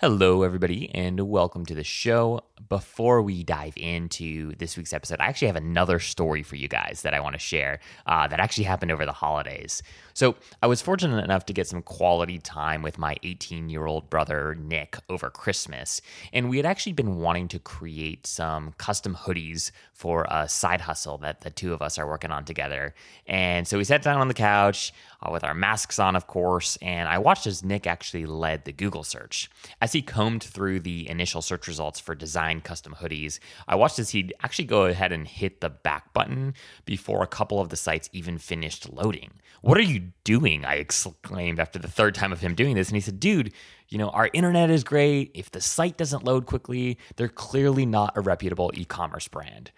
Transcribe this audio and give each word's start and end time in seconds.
Hello, 0.00 0.44
everybody, 0.44 0.90
and 0.94 1.20
welcome 1.28 1.66
to 1.66 1.74
the 1.74 1.84
show. 1.84 2.40
Before 2.70 3.20
we 3.20 3.44
dive 3.44 3.74
into 3.76 4.54
this 4.54 4.78
week's 4.78 4.94
episode, 4.94 5.20
I 5.20 5.26
actually 5.26 5.48
have 5.48 5.56
another 5.56 5.98
story 5.98 6.42
for 6.42 6.56
you 6.56 6.68
guys 6.68 7.02
that 7.02 7.12
I 7.12 7.20
want 7.20 7.34
to 7.34 7.38
share 7.38 7.80
uh, 8.06 8.26
that 8.28 8.40
actually 8.40 8.64
happened 8.64 8.92
over 8.92 9.04
the 9.04 9.12
holidays. 9.12 9.82
So, 10.14 10.36
I 10.62 10.68
was 10.68 10.80
fortunate 10.80 11.22
enough 11.22 11.44
to 11.46 11.52
get 11.52 11.66
some 11.66 11.82
quality 11.82 12.38
time 12.38 12.80
with 12.80 12.96
my 12.96 13.16
18 13.24 13.68
year 13.68 13.84
old 13.84 14.08
brother, 14.08 14.54
Nick, 14.54 14.96
over 15.10 15.28
Christmas. 15.28 16.00
And 16.32 16.48
we 16.48 16.56
had 16.56 16.64
actually 16.64 16.94
been 16.94 17.16
wanting 17.16 17.48
to 17.48 17.58
create 17.58 18.26
some 18.26 18.72
custom 18.78 19.14
hoodies 19.14 19.70
for 19.92 20.26
a 20.30 20.48
side 20.48 20.80
hustle 20.80 21.18
that 21.18 21.42
the 21.42 21.50
two 21.50 21.74
of 21.74 21.82
us 21.82 21.98
are 21.98 22.06
working 22.06 22.30
on 22.30 22.46
together. 22.46 22.94
And 23.26 23.68
so 23.68 23.76
we 23.76 23.84
sat 23.84 24.00
down 24.00 24.18
on 24.18 24.28
the 24.28 24.34
couch 24.34 24.94
uh, 25.22 25.30
with 25.30 25.44
our 25.44 25.54
masks 25.54 25.98
on, 25.98 26.16
of 26.16 26.26
course, 26.26 26.78
and 26.80 27.08
I 27.08 27.18
watched 27.18 27.46
as 27.46 27.64
Nick 27.64 27.86
actually 27.86 28.26
led 28.26 28.64
the 28.64 28.72
Google 28.72 29.04
search. 29.04 29.50
As 29.80 29.92
he 29.92 30.02
combed 30.02 30.42
through 30.42 30.80
the 30.80 31.08
initial 31.08 31.42
search 31.42 31.68
results 31.68 32.00
for 32.00 32.14
design 32.14 32.60
custom 32.60 32.96
hoodies, 33.00 33.38
I 33.68 33.74
watched 33.74 33.98
as 33.98 34.10
he'd 34.10 34.34
actually 34.42 34.66
go 34.66 34.84
ahead 34.84 35.12
and 35.12 35.26
hit 35.26 35.60
the 35.60 35.70
back 35.70 36.12
button 36.12 36.54
before 36.84 37.22
a 37.22 37.28
couple 37.28 37.60
of 37.60 37.68
the 37.68 37.76
sites 37.76 38.08
even 38.12 38.38
finished 38.38 38.90
loading. 38.92 39.32
What 39.62 39.76
are 39.76 39.82
you 39.82 40.12
doing? 40.24 40.64
I 40.64 40.74
exclaimed 40.76 41.60
after 41.60 41.78
the 41.78 41.88
third 41.88 42.14
time 42.14 42.32
of 42.32 42.40
him 42.40 42.54
doing 42.54 42.74
this. 42.74 42.88
And 42.88 42.96
he 42.96 43.00
said, 43.00 43.20
Dude, 43.20 43.52
you 43.88 43.98
know, 43.98 44.08
our 44.10 44.30
internet 44.32 44.70
is 44.70 44.84
great. 44.84 45.32
If 45.34 45.50
the 45.50 45.60
site 45.60 45.96
doesn't 45.96 46.24
load 46.24 46.46
quickly, 46.46 46.96
they're 47.16 47.28
clearly 47.28 47.84
not 47.84 48.16
a 48.16 48.20
reputable 48.20 48.70
e 48.74 48.84
commerce 48.84 49.28
brand. 49.28 49.70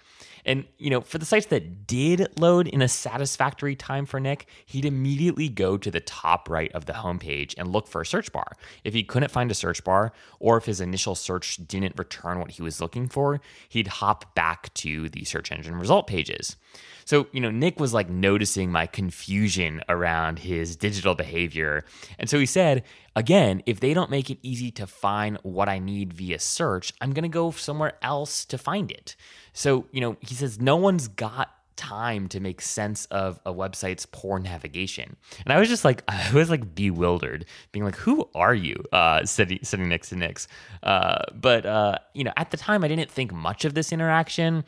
And, 0.44 0.64
you 0.78 0.90
know, 0.90 1.00
for 1.00 1.18
the 1.18 1.24
sites 1.24 1.46
that 1.46 1.86
did 1.86 2.28
load 2.38 2.66
in 2.66 2.82
a 2.82 2.88
satisfactory 2.88 3.76
time 3.76 4.06
for 4.06 4.18
Nick, 4.18 4.46
he'd 4.66 4.84
immediately 4.84 5.48
go 5.48 5.76
to 5.76 5.90
the 5.90 6.00
top 6.00 6.50
right 6.50 6.72
of 6.72 6.86
the 6.86 6.94
homepage 6.94 7.54
and 7.56 7.72
look 7.72 7.86
for 7.86 8.00
a 8.00 8.06
search 8.06 8.32
bar. 8.32 8.56
If 8.82 8.92
he 8.92 9.04
couldn't 9.04 9.30
find 9.30 9.50
a 9.50 9.54
search 9.54 9.84
bar, 9.84 10.12
or 10.40 10.56
if 10.56 10.64
his 10.64 10.80
initial 10.80 11.14
search 11.14 11.56
didn't 11.68 11.98
return 11.98 12.40
what 12.40 12.52
he 12.52 12.62
was 12.62 12.80
looking 12.80 13.08
for, 13.08 13.40
he'd 13.68 13.86
hop 13.86 14.34
back 14.34 14.74
to 14.74 15.08
the 15.08 15.24
search 15.24 15.52
engine 15.52 15.76
result 15.76 16.06
pages. 16.06 16.56
So, 17.04 17.26
you 17.32 17.40
know, 17.40 17.50
Nick 17.50 17.78
was 17.80 17.92
like 17.92 18.08
noticing 18.08 18.70
my 18.70 18.86
confusion 18.86 19.82
around 19.88 20.40
his 20.40 20.76
digital 20.76 21.14
behavior. 21.14 21.84
And 22.18 22.28
so 22.28 22.38
he 22.38 22.46
said, 22.46 22.84
again, 23.16 23.62
if 23.66 23.80
they 23.80 23.94
don't 23.94 24.10
make 24.10 24.30
it 24.30 24.38
easy 24.42 24.70
to 24.72 24.86
find 24.86 25.38
what 25.42 25.68
I 25.68 25.78
need 25.78 26.12
via 26.12 26.38
search, 26.38 26.92
I'm 27.00 27.12
going 27.12 27.24
to 27.24 27.28
go 27.28 27.50
somewhere 27.50 27.94
else 28.02 28.44
to 28.46 28.58
find 28.58 28.90
it. 28.90 29.16
So, 29.52 29.86
you 29.92 30.00
know, 30.00 30.16
he 30.20 30.34
says, 30.34 30.60
no 30.60 30.76
one's 30.76 31.08
got 31.08 31.54
time 31.76 32.28
to 32.28 32.38
make 32.38 32.60
sense 32.60 33.06
of 33.06 33.40
a 33.44 33.52
website's 33.52 34.06
poor 34.06 34.38
navigation. 34.38 35.16
And 35.44 35.52
I 35.52 35.58
was 35.58 35.68
just 35.68 35.84
like, 35.84 36.04
I 36.08 36.32
was 36.32 36.50
like 36.50 36.74
bewildered, 36.74 37.46
being 37.72 37.84
like, 37.84 37.96
who 37.96 38.28
are 38.34 38.54
you? 38.54 38.82
Uh, 38.92 39.24
sitting, 39.24 39.58
sitting 39.62 39.88
next 39.88 40.10
to 40.10 40.16
Nick's. 40.16 40.48
Uh, 40.82 41.22
but, 41.34 41.66
uh, 41.66 41.98
you 42.14 42.24
know, 42.24 42.32
at 42.36 42.50
the 42.50 42.56
time, 42.56 42.84
I 42.84 42.88
didn't 42.88 43.10
think 43.10 43.32
much 43.32 43.64
of 43.64 43.74
this 43.74 43.92
interaction. 43.92 44.64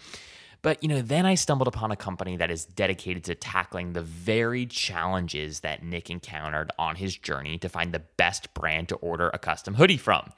But, 0.63 0.83
you 0.83 0.89
know, 0.89 1.03
then 1.03 1.27
I 1.27 1.35
stumbled 1.35 1.69
upon 1.69 1.93
a 1.93 1.97
company 1.97 2.39
that 2.39 2.51
is 2.51 2.65
dedicated 2.65 3.25
to 3.25 3.35
tackling 3.35 3.93
the 3.93 4.01
very 4.01 4.65
challenges 4.65 5.61
that 5.61 5.83
Nick 5.83 6.09
encountered 6.09 6.73
on 6.79 6.97
his 6.97 7.15
journey 7.15 7.59
to 7.59 7.69
find 7.69 7.93
the 7.93 7.99
best 7.99 8.55
brand 8.55 8.89
to 8.89 8.95
order 8.97 9.31
a 9.35 9.39
custom 9.39 9.75
hoodie 9.75 9.99
from. 9.99 10.33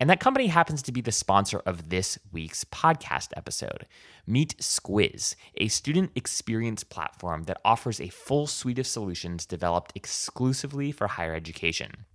And 0.00 0.08
that 0.08 0.20
company 0.20 0.46
happens 0.46 0.82
to 0.82 0.92
be 0.92 1.00
the 1.00 1.10
sponsor 1.10 1.60
of 1.66 1.88
this 1.88 2.18
week's 2.32 2.64
podcast 2.64 3.28
episode. 3.36 3.86
Meet 4.26 4.56
Squiz, 4.58 5.34
a 5.56 5.68
student 5.68 6.12
experience 6.14 6.84
platform 6.84 7.44
that 7.44 7.60
offers 7.64 8.00
a 8.00 8.08
full 8.08 8.46
suite 8.46 8.78
of 8.78 8.86
solutions 8.86 9.44
developed 9.44 9.92
exclusively 9.96 10.92
for 10.92 11.08
higher 11.08 11.34
education. 11.34 12.06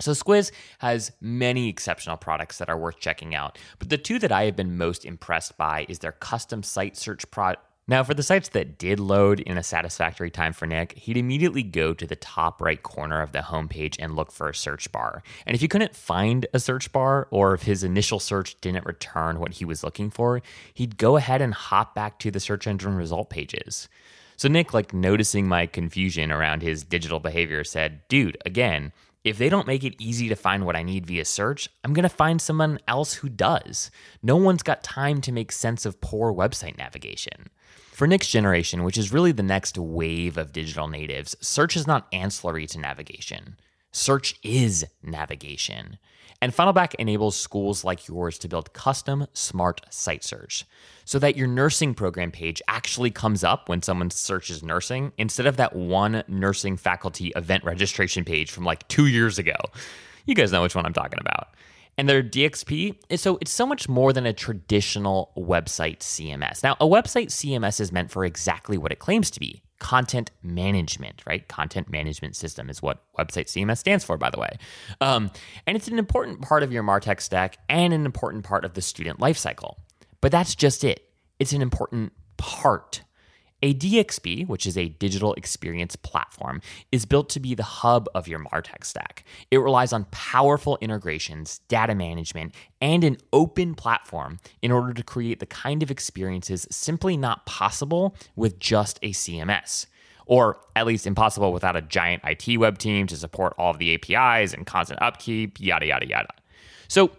So 0.00 0.12
Squiz 0.12 0.50
has 0.78 1.12
many 1.20 1.68
exceptional 1.68 2.16
products 2.16 2.58
that 2.58 2.68
are 2.68 2.78
worth 2.78 3.00
checking 3.00 3.34
out, 3.34 3.58
but 3.78 3.88
the 3.88 3.98
two 3.98 4.18
that 4.18 4.32
I 4.32 4.44
have 4.44 4.56
been 4.56 4.76
most 4.76 5.04
impressed 5.04 5.56
by 5.56 5.86
is 5.88 5.98
their 6.00 6.12
custom 6.12 6.62
site 6.62 6.96
search 6.96 7.30
product. 7.30 7.62
Now, 7.88 8.02
for 8.02 8.14
the 8.14 8.24
sites 8.24 8.48
that 8.48 8.78
did 8.78 8.98
load 8.98 9.38
in 9.38 9.56
a 9.56 9.62
satisfactory 9.62 10.28
time 10.28 10.52
for 10.52 10.66
Nick, 10.66 10.94
he'd 10.98 11.16
immediately 11.16 11.62
go 11.62 11.94
to 11.94 12.04
the 12.04 12.16
top 12.16 12.60
right 12.60 12.82
corner 12.82 13.22
of 13.22 13.30
the 13.30 13.38
homepage 13.38 13.94
and 14.00 14.16
look 14.16 14.32
for 14.32 14.48
a 14.48 14.54
search 14.54 14.90
bar. 14.90 15.22
And 15.46 15.54
if 15.54 15.60
he 15.60 15.68
couldn't 15.68 15.94
find 15.94 16.46
a 16.52 16.58
search 16.58 16.90
bar, 16.90 17.28
or 17.30 17.54
if 17.54 17.62
his 17.62 17.84
initial 17.84 18.18
search 18.18 18.60
didn't 18.60 18.86
return 18.86 19.38
what 19.38 19.54
he 19.54 19.64
was 19.64 19.84
looking 19.84 20.10
for, 20.10 20.42
he'd 20.74 20.98
go 20.98 21.16
ahead 21.16 21.40
and 21.40 21.54
hop 21.54 21.94
back 21.94 22.18
to 22.18 22.32
the 22.32 22.40
search 22.40 22.66
engine 22.66 22.96
result 22.96 23.30
pages. 23.30 23.88
So 24.36 24.48
Nick, 24.48 24.74
like 24.74 24.92
noticing 24.92 25.46
my 25.46 25.66
confusion 25.66 26.32
around 26.32 26.62
his 26.62 26.82
digital 26.82 27.20
behavior, 27.20 27.62
said, 27.62 28.00
Dude, 28.08 28.36
again, 28.44 28.92
if 29.22 29.38
they 29.38 29.48
don't 29.48 29.66
make 29.66 29.84
it 29.84 29.94
easy 30.00 30.28
to 30.28 30.34
find 30.34 30.66
what 30.66 30.76
I 30.76 30.82
need 30.82 31.06
via 31.06 31.24
search, 31.24 31.68
I'm 31.84 31.94
going 31.94 32.02
to 32.02 32.08
find 32.08 32.42
someone 32.42 32.80
else 32.88 33.14
who 33.14 33.28
does. 33.28 33.92
No 34.24 34.36
one's 34.36 34.64
got 34.64 34.82
time 34.82 35.20
to 35.20 35.30
make 35.30 35.52
sense 35.52 35.86
of 35.86 36.00
poor 36.00 36.32
website 36.32 36.78
navigation. 36.78 37.48
For 37.96 38.06
next 38.06 38.28
generation, 38.28 38.84
which 38.84 38.98
is 38.98 39.10
really 39.10 39.32
the 39.32 39.42
next 39.42 39.78
wave 39.78 40.36
of 40.36 40.52
digital 40.52 40.86
natives, 40.86 41.34
search 41.40 41.76
is 41.76 41.86
not 41.86 42.08
ancillary 42.12 42.66
to 42.66 42.78
navigation. 42.78 43.56
Search 43.90 44.38
is 44.42 44.84
navigation. 45.02 45.96
And 46.42 46.52
Funnelback 46.52 46.94
enables 46.96 47.36
schools 47.36 47.84
like 47.84 48.06
yours 48.06 48.36
to 48.40 48.48
build 48.48 48.74
custom 48.74 49.26
smart 49.32 49.80
site 49.88 50.24
search 50.24 50.66
so 51.06 51.18
that 51.20 51.38
your 51.38 51.46
nursing 51.46 51.94
program 51.94 52.30
page 52.30 52.60
actually 52.68 53.10
comes 53.10 53.42
up 53.42 53.66
when 53.70 53.80
someone 53.80 54.10
searches 54.10 54.62
nursing 54.62 55.12
instead 55.16 55.46
of 55.46 55.56
that 55.56 55.74
one 55.74 56.22
nursing 56.28 56.76
faculty 56.76 57.28
event 57.34 57.64
registration 57.64 58.26
page 58.26 58.50
from 58.50 58.66
like 58.66 58.86
two 58.88 59.06
years 59.06 59.38
ago. 59.38 59.56
You 60.26 60.34
guys 60.34 60.52
know 60.52 60.60
which 60.60 60.74
one 60.74 60.84
I'm 60.84 60.92
talking 60.92 61.18
about. 61.18 61.48
And 61.98 62.08
their 62.08 62.22
DXP 62.22 62.96
is 63.08 63.22
so 63.22 63.38
it's 63.40 63.50
so 63.50 63.66
much 63.66 63.88
more 63.88 64.12
than 64.12 64.26
a 64.26 64.32
traditional 64.32 65.32
website 65.36 66.00
CMS. 66.00 66.62
Now, 66.62 66.76
a 66.80 66.86
website 66.86 67.28
CMS 67.28 67.80
is 67.80 67.90
meant 67.90 68.10
for 68.10 68.24
exactly 68.24 68.76
what 68.76 68.92
it 68.92 68.98
claims 68.98 69.30
to 69.30 69.40
be 69.40 69.62
content 69.78 70.30
management, 70.42 71.22
right? 71.26 71.46
Content 71.48 71.90
management 71.90 72.36
system 72.36 72.70
is 72.70 72.82
what 72.82 73.02
website 73.18 73.46
CMS 73.46 73.78
stands 73.78 74.04
for, 74.04 74.16
by 74.16 74.30
the 74.30 74.38
way. 74.38 74.58
Um, 75.00 75.30
and 75.66 75.76
it's 75.76 75.88
an 75.88 75.98
important 75.98 76.42
part 76.42 76.62
of 76.62 76.72
your 76.72 76.82
MarTech 76.82 77.20
stack 77.20 77.58
and 77.68 77.92
an 77.92 78.06
important 78.06 78.44
part 78.44 78.64
of 78.64 78.74
the 78.74 78.82
student 78.82 79.18
lifecycle. 79.18 79.76
But 80.20 80.32
that's 80.32 80.54
just 80.54 80.84
it. 80.84 81.08
It's 81.38 81.52
an 81.52 81.62
important 81.62 82.12
part 82.36 83.02
a 83.62 83.74
DXP, 83.74 84.46
which 84.48 84.66
is 84.66 84.76
a 84.76 84.88
digital 84.88 85.34
experience 85.34 85.96
platform, 85.96 86.60
is 86.92 87.06
built 87.06 87.28
to 87.30 87.40
be 87.40 87.54
the 87.54 87.62
hub 87.62 88.08
of 88.14 88.28
your 88.28 88.38
MarTech 88.38 88.84
stack. 88.84 89.24
It 89.50 89.58
relies 89.58 89.92
on 89.92 90.04
powerful 90.10 90.78
integrations, 90.80 91.60
data 91.68 91.94
management, 91.94 92.54
and 92.80 93.02
an 93.02 93.16
open 93.32 93.74
platform 93.74 94.38
in 94.62 94.70
order 94.70 94.92
to 94.92 95.02
create 95.02 95.40
the 95.40 95.46
kind 95.46 95.82
of 95.82 95.90
experiences 95.90 96.66
simply 96.70 97.16
not 97.16 97.46
possible 97.46 98.14
with 98.36 98.58
just 98.58 98.98
a 99.02 99.10
CMS. 99.10 99.86
Or 100.26 100.58
at 100.74 100.86
least 100.86 101.06
impossible 101.06 101.52
without 101.52 101.76
a 101.76 101.82
giant 101.82 102.22
IT 102.24 102.58
web 102.58 102.78
team 102.78 103.06
to 103.06 103.16
support 103.16 103.54
all 103.58 103.70
of 103.70 103.78
the 103.78 103.94
APIs 103.94 104.52
and 104.52 104.66
constant 104.66 105.00
upkeep, 105.00 105.60
yada, 105.60 105.86
yada, 105.86 106.06
yada. 106.06 106.28
So, 106.88 107.12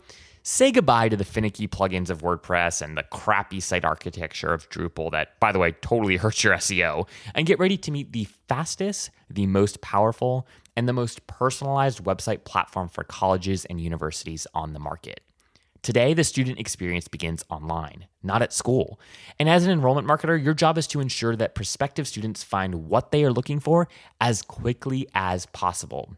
say 0.48 0.72
goodbye 0.72 1.10
to 1.10 1.18
the 1.18 1.26
finicky 1.26 1.68
plugins 1.68 2.10
of 2.10 2.22
WordPress 2.22 2.82
and 2.82 2.98
the 2.98 3.04
crappy 3.04 3.60
site 3.60 3.84
architecture 3.84 4.54
of 4.54 4.70
Drupal 4.70 5.12
that, 5.12 5.38
by 5.42 5.52
the 5.52 5.60
way, 5.60 5.74
totally 5.82 6.16
hurts 6.18 6.42
your 6.42 6.54
SEO, 6.54 7.06
and 7.36 7.46
get 7.46 7.60
ready 7.60 7.76
to 7.76 7.92
meet 7.92 8.14
the 8.14 8.30
fastest, 8.48 9.10
the 9.30 9.46
most 9.46 9.82
powerful, 9.82 10.48
and 10.78 10.88
the 10.88 10.94
most 10.94 11.28
personalized 11.28 12.06
website 12.06 12.46
platform 12.46 12.88
for 12.88 13.04
colleges 13.04 13.66
and 13.66 13.82
universities 13.82 14.48
on 14.54 14.72
the 14.72 14.80
market. 14.80 15.20
Today, 15.82 16.14
the 16.14 16.24
student 16.24 16.60
experience 16.60 17.10
begins 17.10 17.44
online, 17.50 18.08
not 18.24 18.42
at 18.42 18.54
school. 18.54 19.02
And 19.40 19.50
as 19.50 19.66
an 19.66 19.72
enrollment 19.72 20.08
marketer, 20.08 20.42
your 20.42 20.54
job 20.54 20.78
is 20.78 20.88
to 20.88 21.02
ensure 21.02 21.36
that 21.36 21.56
prospective 21.56 22.08
students 22.08 22.44
find 22.44 22.88
what 22.88 23.12
they 23.12 23.26
are 23.26 23.34
looking 23.34 23.60
for 23.60 23.90
as 24.22 24.42
quickly 24.42 25.10
as 25.14 25.46
possible. 25.48 26.16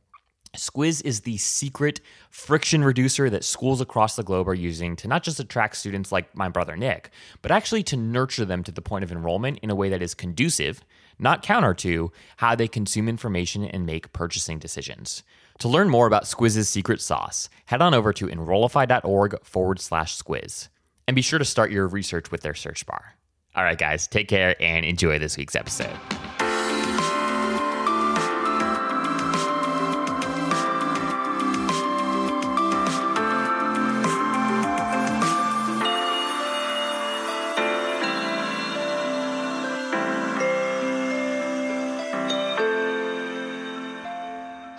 Squiz 0.55 1.03
is 1.05 1.21
the 1.21 1.37
secret 1.37 2.01
friction 2.29 2.83
reducer 2.83 3.29
that 3.29 3.44
schools 3.44 3.81
across 3.81 4.15
the 4.15 4.24
globe 4.24 4.47
are 4.47 4.56
using 4.56 4.95
to 4.95 5.07
not 5.07 5.24
just 5.24 5.39
attract 5.39 5.77
students 5.77 6.12
like 6.12 6.35
my 6.35 6.50
brother 6.50 6.75
Nick, 6.75 7.12
but 7.41 7.51
actually 7.51 7.83
to 7.83 7.97
nurture 7.97 8.45
them 8.45 8.63
to 8.63 8.71
the 8.71 8.81
point 8.81 9.03
of 9.03 9.12
enrollment 9.12 9.59
in 9.59 9.69
a 9.69 9.75
way 9.75 9.89
that 9.89 10.01
is 10.01 10.13
conducive, 10.15 10.81
not 11.19 11.44
counter 11.44 11.74
to, 11.75 12.12
how 12.38 12.56
they 12.56 12.68
consume 12.68 13.07
information 13.07 13.63
and 13.63 13.85
make 13.85 14.12
purchasing 14.12 14.57
decisions. 14.57 15.24
To 15.59 15.68
learn 15.68 15.89
more 15.89 16.07
about 16.07 16.24
Squiz's 16.24 16.69
secret 16.69 17.01
sauce, 17.01 17.50
head 17.65 17.81
on 17.81 17.94
over 17.94 18.13
to 18.13 18.27
enrollify.org 18.27 19.44
forward 19.44 19.79
slash 19.79 20.18
squiz. 20.18 20.69
And 21.07 21.15
be 21.15 21.21
sure 21.21 21.39
to 21.39 21.45
start 21.45 21.71
your 21.71 21.88
research 21.88 22.31
with 22.31 22.41
their 22.41 22.56
search 22.56 22.85
bar. 22.85 23.15
All 23.56 23.63
right, 23.63 23.77
guys, 23.77 24.07
take 24.07 24.27
care 24.27 24.56
and 24.62 24.85
enjoy 24.85 25.19
this 25.19 25.38
week's 25.38 25.56
episode. 25.56 25.97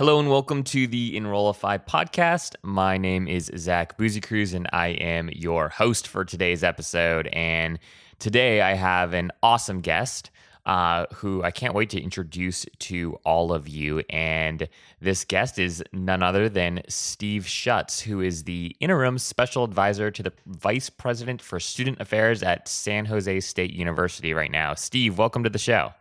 Hello 0.01 0.19
and 0.19 0.31
welcome 0.31 0.65
to 0.65 0.87
the 0.87 1.15
Enrollify 1.15 1.77
podcast. 1.77 2.55
My 2.63 2.97
name 2.97 3.29
is 3.29 3.51
Zach 3.59 3.99
Busekrus 3.99 4.55
and 4.55 4.67
I 4.73 4.93
am 4.93 5.29
your 5.29 5.69
host 5.69 6.09
for 6.09 6.25
today's 6.25 6.65
episode. 6.65 7.27
And 7.35 7.79
today 8.19 8.63
I 8.63 8.73
have 8.73 9.13
an 9.13 9.31
awesome 9.43 9.83
guest 9.83 10.31
uh, 10.65 11.05
who 11.13 11.43
I 11.43 11.51
can't 11.51 11.75
wait 11.75 11.91
to 11.91 12.01
introduce 12.01 12.65
to 12.79 13.19
all 13.27 13.53
of 13.53 13.69
you. 13.69 14.03
And 14.09 14.71
this 15.03 15.27
guest 15.27 15.59
is 15.59 15.85
none 15.93 16.23
other 16.23 16.49
than 16.49 16.81
Steve 16.89 17.43
Schuetz, 17.43 18.01
who 18.01 18.23
is 18.23 18.45
the 18.45 18.75
interim 18.81 19.19
special 19.19 19.65
advisor 19.65 20.11
to 20.11 20.23
the 20.23 20.33
vice 20.47 20.89
president 20.89 21.43
for 21.43 21.61
student 21.61 22.01
affairs 22.01 22.43
at 22.43 22.69
San 22.69 23.05
Jose 23.05 23.41
State 23.41 23.75
University 23.75 24.33
right 24.33 24.51
now. 24.51 24.73
Steve, 24.73 25.19
welcome 25.19 25.45
to 25.45 25.51
the 25.51 25.59
show. 25.59 25.93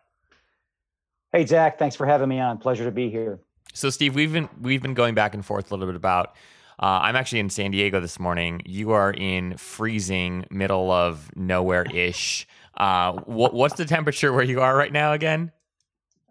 Hey, 1.34 1.46
Zach. 1.46 1.78
Thanks 1.78 1.98
for 1.98 2.06
having 2.06 2.30
me 2.30 2.40
on. 2.40 2.60
Pleasure 2.60 2.86
to 2.86 2.92
be 2.92 3.10
here. 3.10 3.42
So, 3.74 3.90
Steve, 3.90 4.16
we've 4.16 4.34
been 4.34 4.50
we've 4.60 4.82
been 4.82 4.94
going 4.94 5.16
back 5.16 5.34
and 5.34 5.46
forth 5.46 5.72
a 5.72 5.74
little 5.74 5.88
bit 5.88 5.96
about. 5.96 6.36
Uh, 6.82 7.00
I'm 7.04 7.16
actually 7.16 7.40
in 7.40 7.50
San 7.50 7.72
Diego 7.72 8.00
this 8.00 8.20
morning. 8.20 8.62
You 8.66 8.92
are 8.92 9.12
in 9.12 9.58
freezing 9.58 10.46
middle 10.50 10.92
of 10.92 11.30
nowhere 11.36 11.86
ish. 11.94 12.48
Uh, 12.78 13.14
what, 13.26 13.54
what's 13.54 13.76
the 13.76 13.84
temperature 13.84 14.32
where 14.32 14.44
you 14.44 14.62
are 14.62 14.76
right 14.78 14.94
now 14.94 15.12
again? 15.12 15.52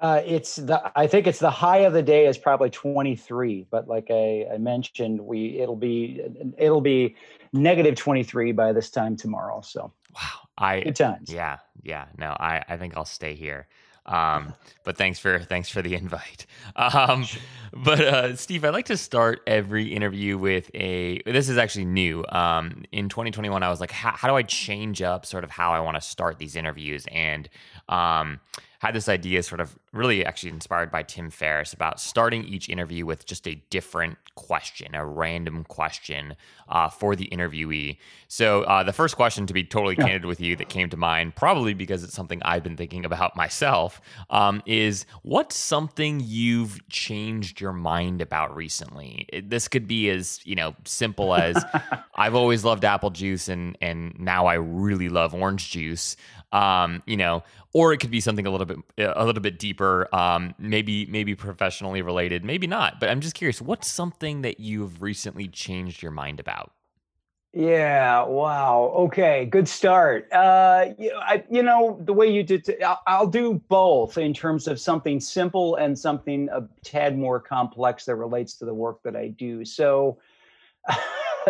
Uh, 0.00 0.22
it's 0.24 0.56
the 0.56 0.80
I 0.94 1.06
think 1.08 1.26
it's 1.26 1.40
the 1.40 1.50
high 1.50 1.78
of 1.78 1.92
the 1.92 2.02
day 2.02 2.26
is 2.26 2.38
probably 2.38 2.70
23, 2.70 3.66
but 3.70 3.88
like 3.88 4.06
I, 4.10 4.46
I 4.54 4.58
mentioned, 4.58 5.20
we 5.20 5.58
it'll 5.58 5.76
be 5.76 6.22
it'll 6.56 6.80
be 6.80 7.16
negative 7.52 7.96
23 7.96 8.52
by 8.52 8.72
this 8.72 8.90
time 8.90 9.16
tomorrow. 9.16 9.60
So 9.60 9.92
wow, 10.14 10.48
I 10.56 10.80
good 10.82 10.94
times. 10.94 11.32
Yeah, 11.32 11.58
yeah. 11.82 12.06
No, 12.16 12.36
I 12.38 12.64
I 12.68 12.76
think 12.76 12.96
I'll 12.96 13.04
stay 13.04 13.34
here. 13.34 13.66
Um, 14.08 14.54
but 14.84 14.96
thanks 14.96 15.18
for 15.18 15.38
thanks 15.38 15.68
for 15.68 15.82
the 15.82 15.94
invite. 15.94 16.46
Um, 16.74 17.26
but 17.72 18.00
uh, 18.00 18.36
Steve, 18.36 18.64
I 18.64 18.70
like 18.70 18.86
to 18.86 18.96
start 18.96 19.42
every 19.46 19.94
interview 19.94 20.38
with 20.38 20.70
a. 20.74 21.22
This 21.24 21.48
is 21.48 21.58
actually 21.58 21.84
new. 21.84 22.24
Um, 22.30 22.84
in 22.90 23.08
2021, 23.08 23.62
I 23.62 23.68
was 23.68 23.80
like, 23.80 23.92
how, 23.92 24.12
how 24.12 24.28
do 24.28 24.34
I 24.34 24.42
change 24.42 25.02
up 25.02 25.26
sort 25.26 25.44
of 25.44 25.50
how 25.50 25.72
I 25.72 25.80
want 25.80 25.96
to 25.96 26.00
start 26.00 26.38
these 26.38 26.56
interviews? 26.56 27.06
And 27.12 27.48
um, 27.88 28.40
had 28.78 28.94
this 28.94 29.08
idea 29.08 29.42
sort 29.42 29.60
of 29.60 29.76
really 29.92 30.24
actually 30.24 30.50
inspired 30.50 30.90
by 30.90 31.02
Tim 31.02 31.30
Ferriss 31.30 31.72
about 31.72 32.00
starting 32.00 32.44
each 32.44 32.68
interview 32.68 33.04
with 33.06 33.26
just 33.26 33.48
a 33.48 33.56
different 33.70 34.18
question, 34.36 34.94
a 34.94 35.04
random 35.04 35.64
question 35.64 36.36
uh, 36.68 36.88
for 36.88 37.16
the 37.16 37.28
interviewee. 37.32 37.96
So, 38.28 38.62
uh, 38.62 38.84
the 38.84 38.92
first 38.92 39.16
question, 39.16 39.46
to 39.46 39.54
be 39.54 39.64
totally 39.64 39.96
yeah. 39.98 40.04
candid 40.04 40.26
with 40.26 40.40
you, 40.40 40.54
that 40.56 40.68
came 40.68 40.90
to 40.90 40.96
mind, 40.96 41.34
probably 41.34 41.74
because 41.74 42.04
it's 42.04 42.14
something 42.14 42.40
I've 42.44 42.62
been 42.62 42.76
thinking 42.76 43.04
about 43.04 43.34
myself, 43.34 44.00
um, 44.30 44.62
is 44.64 45.06
what's 45.22 45.56
something 45.56 46.20
you've 46.24 46.86
changed 46.88 47.60
your 47.60 47.72
mind 47.72 48.20
about 48.22 48.54
recently? 48.54 49.28
This 49.42 49.66
could 49.66 49.88
be 49.88 50.08
as 50.10 50.40
you 50.44 50.54
know 50.54 50.76
simple 50.84 51.34
as 51.34 51.64
I've 52.14 52.36
always 52.36 52.64
loved 52.64 52.84
apple 52.84 53.10
juice, 53.10 53.48
and 53.48 53.76
and 53.80 54.14
now 54.20 54.46
I 54.46 54.54
really 54.54 55.08
love 55.08 55.34
orange 55.34 55.70
juice 55.70 56.16
um, 56.52 57.02
you 57.06 57.16
know, 57.16 57.42
or 57.72 57.92
it 57.92 57.98
could 57.98 58.10
be 58.10 58.20
something 58.20 58.46
a 58.46 58.50
little 58.50 58.66
bit 58.66 58.78
a 58.98 59.24
little 59.24 59.42
bit 59.42 59.58
deeper, 59.58 60.08
um, 60.14 60.54
maybe 60.58 61.06
maybe 61.06 61.34
professionally 61.34 62.02
related, 62.02 62.44
maybe 62.44 62.66
not. 62.66 63.00
But 63.00 63.10
I'm 63.10 63.20
just 63.20 63.34
curious, 63.34 63.60
what's 63.60 63.90
something 63.90 64.42
that 64.42 64.60
you've 64.60 65.02
recently 65.02 65.48
changed 65.48 66.02
your 66.02 66.12
mind 66.12 66.40
about? 66.40 66.72
Yeah. 67.54 68.24
Wow. 68.24 68.92
Okay. 68.94 69.46
Good 69.46 69.68
start. 69.68 70.30
Uh, 70.32 70.90
you, 70.98 71.12
I, 71.16 71.44
you 71.50 71.62
know 71.62 71.98
the 72.04 72.12
way 72.12 72.30
you 72.30 72.42
did. 72.42 72.64
T- 72.64 72.82
I'll, 72.82 73.00
I'll 73.06 73.26
do 73.26 73.54
both 73.68 74.18
in 74.18 74.34
terms 74.34 74.68
of 74.68 74.78
something 74.78 75.18
simple 75.18 75.76
and 75.76 75.98
something 75.98 76.48
a 76.52 76.68
tad 76.84 77.18
more 77.18 77.40
complex 77.40 78.04
that 78.04 78.16
relates 78.16 78.54
to 78.58 78.64
the 78.64 78.74
work 78.74 79.02
that 79.02 79.16
I 79.16 79.28
do. 79.28 79.64
So. 79.64 80.18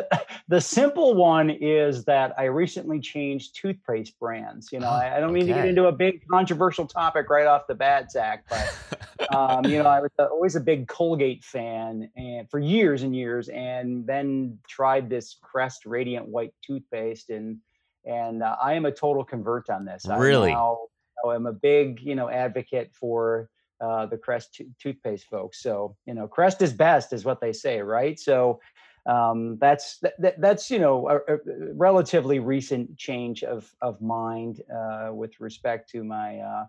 the 0.49 0.61
simple 0.61 1.15
one 1.15 1.51
is 1.51 2.05
that 2.05 2.35
I 2.39 2.45
recently 2.45 3.01
changed 3.01 3.57
toothpaste 3.57 4.19
brands. 4.19 4.71
You 4.73 4.81
know, 4.81 4.89
oh, 4.89 4.93
I, 4.93 5.17
I, 5.17 5.21
don't 5.21 5.33
mean 5.33 5.45
okay. 5.45 5.53
to 5.53 5.59
get 5.59 5.69
into 5.69 5.87
a 5.87 5.93
big 5.93 6.23
controversial 6.31 6.87
topic 6.87 7.29
right 7.31 7.47
off 7.47 7.67
the 7.67 7.75
bat, 7.75 8.11
Zach, 8.11 8.45
but 8.49 9.35
um, 9.37 9.65
you 9.65 9.83
know, 9.83 9.89
I 9.89 10.01
was 10.01 10.11
always 10.19 10.57
a 10.57 10.61
big 10.61 10.89
Colgate 10.89 11.45
fan, 11.45 12.11
and 12.17 12.51
for 12.51 12.59
years 12.59 13.03
and 13.03 13.15
years, 13.15 13.49
and 13.49 14.07
then 14.07 14.59
tried 14.69 15.09
this 15.11 15.37
Crest 15.43 15.87
Radiant 15.87 16.29
White 16.29 16.55
toothpaste, 16.65 17.31
and 17.31 17.59
and 18.05 18.43
uh, 18.43 18.57
I 18.63 18.75
am 18.75 18.87
a 18.87 18.93
total 18.93 19.25
convert 19.25 19.71
on 19.71 19.85
this. 19.85 20.07
Really, 20.09 20.51
I 20.51 20.55
now, 20.55 20.79
I'm 21.27 21.47
a 21.47 21.53
big 21.53 22.01
you 22.01 22.15
know 22.15 22.29
advocate 22.29 22.93
for 22.95 23.51
uh, 23.81 24.07
the 24.07 24.19
Crest 24.19 24.61
toothpaste 24.81 25.27
folks. 25.27 25.63
So 25.63 25.97
you 26.07 26.15
know, 26.15 26.27
Crest 26.27 26.63
is 26.63 26.73
best, 26.73 27.13
is 27.13 27.25
what 27.25 27.41
they 27.41 27.53
say, 27.53 27.81
right? 27.81 28.19
So 28.19 28.61
um, 29.09 29.57
that's 29.59 29.99
that, 30.19 30.39
that's 30.39 30.71
you 30.71 30.79
know 30.79 31.09
a, 31.09 31.35
a, 31.35 31.39
relatively 31.73 32.41
recent 32.41 32.97
change 32.99 33.43
of 33.43 33.73
of 33.81 34.01
mind 34.03 34.61
uh, 34.73 35.11
with 35.13 35.41
respect 35.41 35.91
to 35.91 36.05
my 36.05 36.39
uh, 36.39 36.67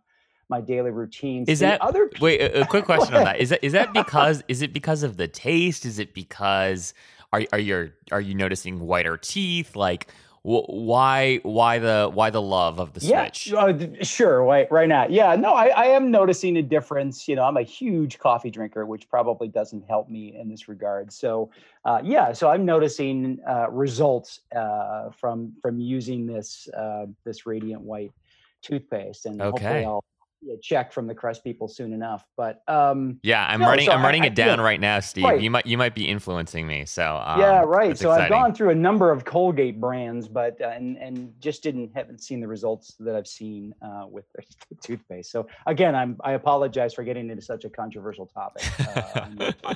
my 0.50 0.62
daily 0.62 0.92
routine. 0.92 1.44
Is 1.48 1.60
the 1.60 1.68
that 1.68 1.82
other? 1.82 2.10
Wait, 2.22 2.40
a, 2.40 2.62
a 2.62 2.66
quick 2.66 2.86
question 2.92 3.14
on 3.14 3.26
that. 3.26 3.40
Is 3.40 3.50
that 3.50 3.64
is 3.64 3.74
that 3.74 3.94
because 3.94 4.42
is 4.48 4.62
it 4.62 4.72
because 4.72 5.04
of 5.04 5.18
the 5.18 5.28
taste? 5.28 5.86
Is 5.86 6.00
it 6.00 6.14
because 6.14 6.94
are 7.34 7.44
are 7.52 7.60
you 7.60 7.92
are 8.12 8.22
you 8.22 8.34
noticing 8.34 8.80
whiter 8.80 9.18
teeth? 9.18 9.76
Like 9.76 10.08
why 10.44 11.40
why 11.44 11.80
the 11.80 12.10
why 12.14 12.30
the 12.30 12.42
love 12.42 12.80
of 12.80 12.94
the 12.94 13.02
switch? 13.02 13.48
yeah 13.48 13.60
uh, 13.60 14.04
sure 14.04 14.44
right 14.44 14.72
right 14.72 14.88
now 14.88 15.06
yeah 15.10 15.36
no 15.36 15.54
I, 15.54 15.68
I 15.68 15.86
am 15.86 16.12
noticing 16.12 16.58
a 16.58 16.62
difference 16.62 17.28
you 17.28 17.36
know 17.36 17.44
i'm 17.44 17.58
a 17.58 17.64
huge 17.64 18.20
coffee 18.20 18.50
drinker 18.50 18.86
which 18.86 19.10
probably 19.10 19.48
doesn't 19.48 19.86
help 19.88 20.10
me 20.10 20.36
in 20.36 20.50
this 20.50 20.68
regard. 20.68 21.12
So 21.12 21.50
uh, 21.86 22.02
yeah 22.04 22.32
so 22.34 22.50
i'm 22.50 22.66
noticing 22.66 23.40
uh, 23.48 23.70
results 23.70 24.42
uh, 24.56 25.10
from 25.12 25.54
from 25.62 25.80
using 25.80 26.26
this 26.26 26.70
uh, 26.70 27.06
this 27.26 27.46
radiant 27.46 27.82
white 27.82 28.12
toothpaste 28.62 29.26
and 29.26 29.42
okay. 29.42 29.64
hopefully 29.64 29.86
i'll 29.86 30.04
a 30.48 30.58
check 30.62 30.92
from 30.94 31.08
the 31.08 31.14
Crest 31.14 31.44
people 31.44 31.68
soon 31.68 31.94
enough. 31.94 32.26
But 32.38 32.62
um, 32.68 33.20
yeah, 33.24 33.46
I'm 33.48 33.60
no, 33.60 33.68
running. 33.68 33.86
So 33.86 33.92
I'm 33.92 34.02
running 34.02 34.24
I, 34.24 34.28
it 34.28 34.36
down 34.36 34.60
right 34.62 34.80
now, 34.80 35.00
Steve. 35.00 35.26
Right. 35.26 35.42
You 35.42 35.52
might 35.52 35.66
you 35.66 35.78
might 35.78 35.96
be 35.96 36.08
influencing 36.08 36.66
me. 36.66 36.86
So 36.86 37.22
um, 37.24 37.40
yeah, 37.40 37.64
right. 37.66 37.98
So 37.98 38.12
exciting. 38.12 38.24
I've 38.24 38.30
gone 38.30 38.54
through 38.54 38.70
a 38.70 38.76
number 38.76 39.12
of 39.12 39.26
Colgate 39.26 39.80
brands, 39.80 40.28
but 40.28 40.60
uh, 40.62 40.68
and 40.68 40.98
and 40.98 41.34
just 41.40 41.64
didn't 41.64 41.92
haven't 41.96 42.22
seen 42.22 42.40
the 42.40 42.48
results 42.48 42.96
that 43.00 43.16
I've 43.16 43.28
seen 43.28 43.74
uh, 43.82 44.06
with 44.10 44.26
the 44.34 44.44
toothpaste. 44.84 45.32
So 45.32 45.48
again, 45.66 45.96
I'm 45.96 46.18
I 46.24 46.34
apologize 46.34 46.94
for 46.94 47.04
getting 47.04 47.30
into 47.30 47.42
such 47.42 47.66
a 47.66 47.70
controversial 47.70 48.26
topic. 48.26 48.64
Uh, 48.80 49.76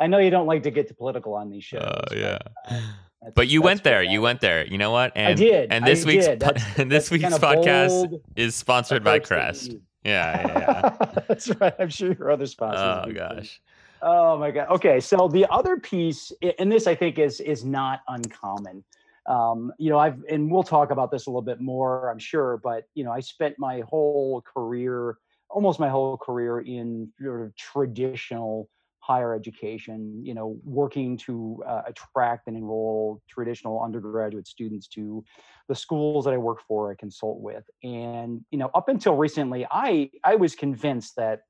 I 0.00 0.06
know 0.08 0.18
you 0.18 0.30
don't 0.30 0.46
like 0.46 0.64
to 0.64 0.70
get 0.70 0.88
to 0.88 0.94
political 0.94 1.34
on 1.34 1.50
these 1.50 1.64
shows. 1.64 1.82
Oh 1.84 2.14
yeah. 2.14 2.38
But, 2.68 2.74
uh, 2.74 2.80
that's, 3.24 3.34
but 3.34 3.48
you 3.48 3.62
went 3.62 3.84
there. 3.84 4.02
You 4.02 4.20
went 4.20 4.40
there. 4.40 4.66
You 4.66 4.78
know 4.78 4.90
what? 4.90 5.12
And, 5.14 5.28
I 5.28 5.34
did. 5.34 5.72
And 5.72 5.86
this 5.86 6.04
I 6.04 6.06
week's 6.06 6.26
po- 6.26 6.84
this 6.84 7.10
week's 7.10 7.24
podcast 7.38 8.20
is 8.36 8.54
sponsored 8.54 9.02
by 9.02 9.18
Crest. 9.18 9.72
Yeah, 10.04 10.46
yeah, 10.46 10.96
yeah. 11.00 11.20
that's 11.26 11.48
right. 11.60 11.74
I'm 11.78 11.88
sure 11.88 12.12
your 12.12 12.30
other 12.30 12.46
sponsors. 12.46 13.06
Oh 13.08 13.12
gosh. 13.12 13.60
Oh 14.02 14.38
my 14.38 14.50
god. 14.50 14.68
Okay, 14.68 15.00
so 15.00 15.28
the 15.28 15.50
other 15.50 15.78
piece, 15.78 16.30
and 16.58 16.70
this 16.70 16.86
I 16.86 16.94
think 16.94 17.18
is 17.18 17.40
is 17.40 17.64
not 17.64 18.00
uncommon. 18.08 18.84
Um, 19.26 19.72
you 19.78 19.88
know, 19.88 19.98
I've 19.98 20.22
and 20.30 20.50
we'll 20.50 20.62
talk 20.62 20.90
about 20.90 21.10
this 21.10 21.26
a 21.26 21.30
little 21.30 21.42
bit 21.42 21.60
more, 21.60 22.10
I'm 22.10 22.18
sure. 22.18 22.58
But 22.62 22.84
you 22.94 23.04
know, 23.04 23.12
I 23.12 23.20
spent 23.20 23.58
my 23.58 23.80
whole 23.88 24.42
career, 24.42 25.16
almost 25.48 25.80
my 25.80 25.88
whole 25.88 26.18
career, 26.18 26.60
in 26.60 27.10
sort 27.22 27.40
of 27.40 27.56
traditional 27.56 28.68
higher 29.06 29.34
education, 29.34 30.24
you 30.24 30.32
know, 30.32 30.58
working 30.64 31.16
to 31.18 31.62
uh, 31.66 31.82
attract 31.86 32.46
and 32.46 32.56
enroll 32.56 33.20
traditional 33.28 33.82
undergraduate 33.82 34.46
students 34.48 34.88
to 34.88 35.22
the 35.68 35.74
schools 35.74 36.24
that 36.24 36.32
I 36.32 36.38
work 36.38 36.60
for, 36.66 36.90
I 36.90 36.94
consult 36.94 37.40
with. 37.40 37.64
And, 37.82 38.42
you 38.50 38.58
know, 38.58 38.70
up 38.74 38.88
until 38.88 39.14
recently, 39.16 39.66
I, 39.70 40.10
I 40.24 40.36
was 40.36 40.54
convinced 40.54 41.16
that 41.16 41.42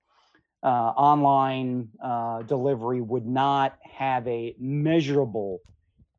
uh, 0.65 0.67
online 0.67 1.91
uh, 2.03 2.43
delivery 2.43 3.01
would 3.01 3.27
not 3.27 3.79
have 3.83 4.27
a 4.27 4.57
measurable 4.59 5.61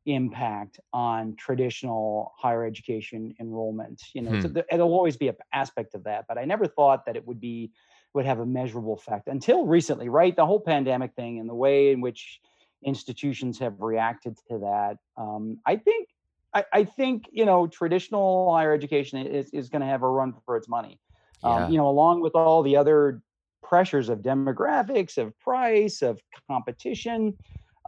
impact 0.06 0.80
on 0.94 1.34
traditional 1.36 2.32
higher 2.38 2.64
education 2.64 3.34
enrollment. 3.40 4.00
You 4.14 4.22
know, 4.22 4.30
hmm. 4.30 4.40
so 4.40 4.62
it'll 4.72 4.94
always 4.94 5.18
be 5.18 5.28
an 5.28 5.36
aspect 5.52 5.94
of 5.94 6.04
that, 6.04 6.24
but 6.28 6.38
I 6.38 6.46
never 6.46 6.66
thought 6.66 7.04
that 7.04 7.16
it 7.16 7.26
would 7.26 7.40
be 7.40 7.72
would 8.16 8.26
have 8.26 8.40
a 8.40 8.46
measurable 8.46 8.94
effect 8.94 9.28
until 9.28 9.66
recently, 9.66 10.08
right? 10.08 10.34
The 10.34 10.44
whole 10.44 10.60
pandemic 10.60 11.14
thing 11.14 11.38
and 11.38 11.48
the 11.48 11.54
way 11.54 11.92
in 11.92 12.00
which 12.00 12.40
institutions 12.84 13.58
have 13.60 13.80
reacted 13.80 14.36
to 14.50 14.58
that. 14.58 14.96
Um, 15.16 15.58
I 15.64 15.76
think, 15.76 16.08
I, 16.52 16.64
I, 16.72 16.84
think, 16.84 17.26
you 17.30 17.44
know, 17.44 17.66
traditional 17.66 18.52
higher 18.52 18.72
education 18.72 19.24
is, 19.26 19.50
is 19.50 19.68
going 19.68 19.82
to 19.82 19.86
have 19.86 20.02
a 20.02 20.08
run 20.08 20.34
for 20.44 20.56
its 20.56 20.68
money. 20.68 20.98
Um, 21.44 21.62
yeah. 21.62 21.68
You 21.68 21.76
know, 21.76 21.88
along 21.88 22.22
with 22.22 22.34
all 22.34 22.62
the 22.62 22.76
other 22.76 23.20
pressures 23.62 24.08
of 24.08 24.20
demographics, 24.20 25.18
of 25.18 25.38
price, 25.38 26.02
of 26.02 26.20
competition. 26.48 27.36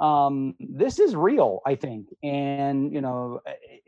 Um, 0.00 0.54
this 0.61 0.99
is 0.99 1.16
real, 1.16 1.61
I 1.66 1.75
think. 1.75 2.08
And, 2.23 2.92
you 2.92 3.00
know, 3.00 3.40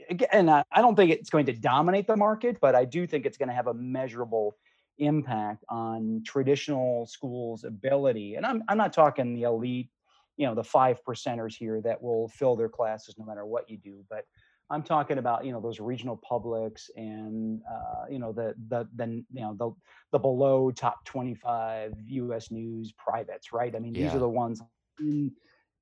again, 0.08 0.48
I 0.48 0.64
don't 0.76 0.96
think 0.96 1.10
it's 1.10 1.30
going 1.30 1.46
to 1.46 1.52
dominate 1.52 2.06
the 2.06 2.16
market, 2.16 2.58
but 2.60 2.74
I 2.74 2.84
do 2.84 3.06
think 3.06 3.26
it's 3.26 3.36
going 3.36 3.48
to 3.48 3.54
have 3.54 3.66
a 3.66 3.74
measurable 3.74 4.56
impact 5.00 5.64
on 5.68 6.22
traditional 6.24 7.06
schools' 7.06 7.64
ability. 7.64 8.36
And 8.36 8.46
I'm 8.46 8.62
I'm 8.68 8.78
not 8.78 8.92
talking 8.92 9.34
the 9.34 9.42
elite, 9.42 9.90
you 10.36 10.46
know, 10.46 10.54
the 10.54 10.64
five 10.64 10.98
percenters 11.04 11.54
here 11.54 11.80
that 11.82 12.00
will 12.00 12.28
fill 12.28 12.56
their 12.56 12.68
classes 12.68 13.16
no 13.18 13.24
matter 13.24 13.44
what 13.44 13.68
you 13.68 13.78
do, 13.78 14.04
but 14.08 14.24
I'm 14.70 14.84
talking 14.84 15.18
about 15.18 15.44
you 15.44 15.52
know 15.52 15.60
those 15.60 15.80
regional 15.80 16.16
publics 16.16 16.90
and 16.96 17.60
uh, 17.70 18.04
you 18.08 18.18
know 18.20 18.32
the 18.32 18.54
the 18.68 18.88
the 18.94 19.06
you 19.32 19.40
know 19.40 19.54
the 19.58 19.72
the 20.12 20.18
below 20.18 20.70
top 20.70 21.04
25 21.04 21.94
U.S. 22.06 22.50
news 22.50 22.92
privates, 22.96 23.52
right? 23.52 23.74
I 23.74 23.80
mean, 23.80 23.94
yeah. 23.94 24.04
these 24.04 24.14
are 24.14 24.20
the 24.20 24.28
ones 24.28 24.62
in, 25.00 25.32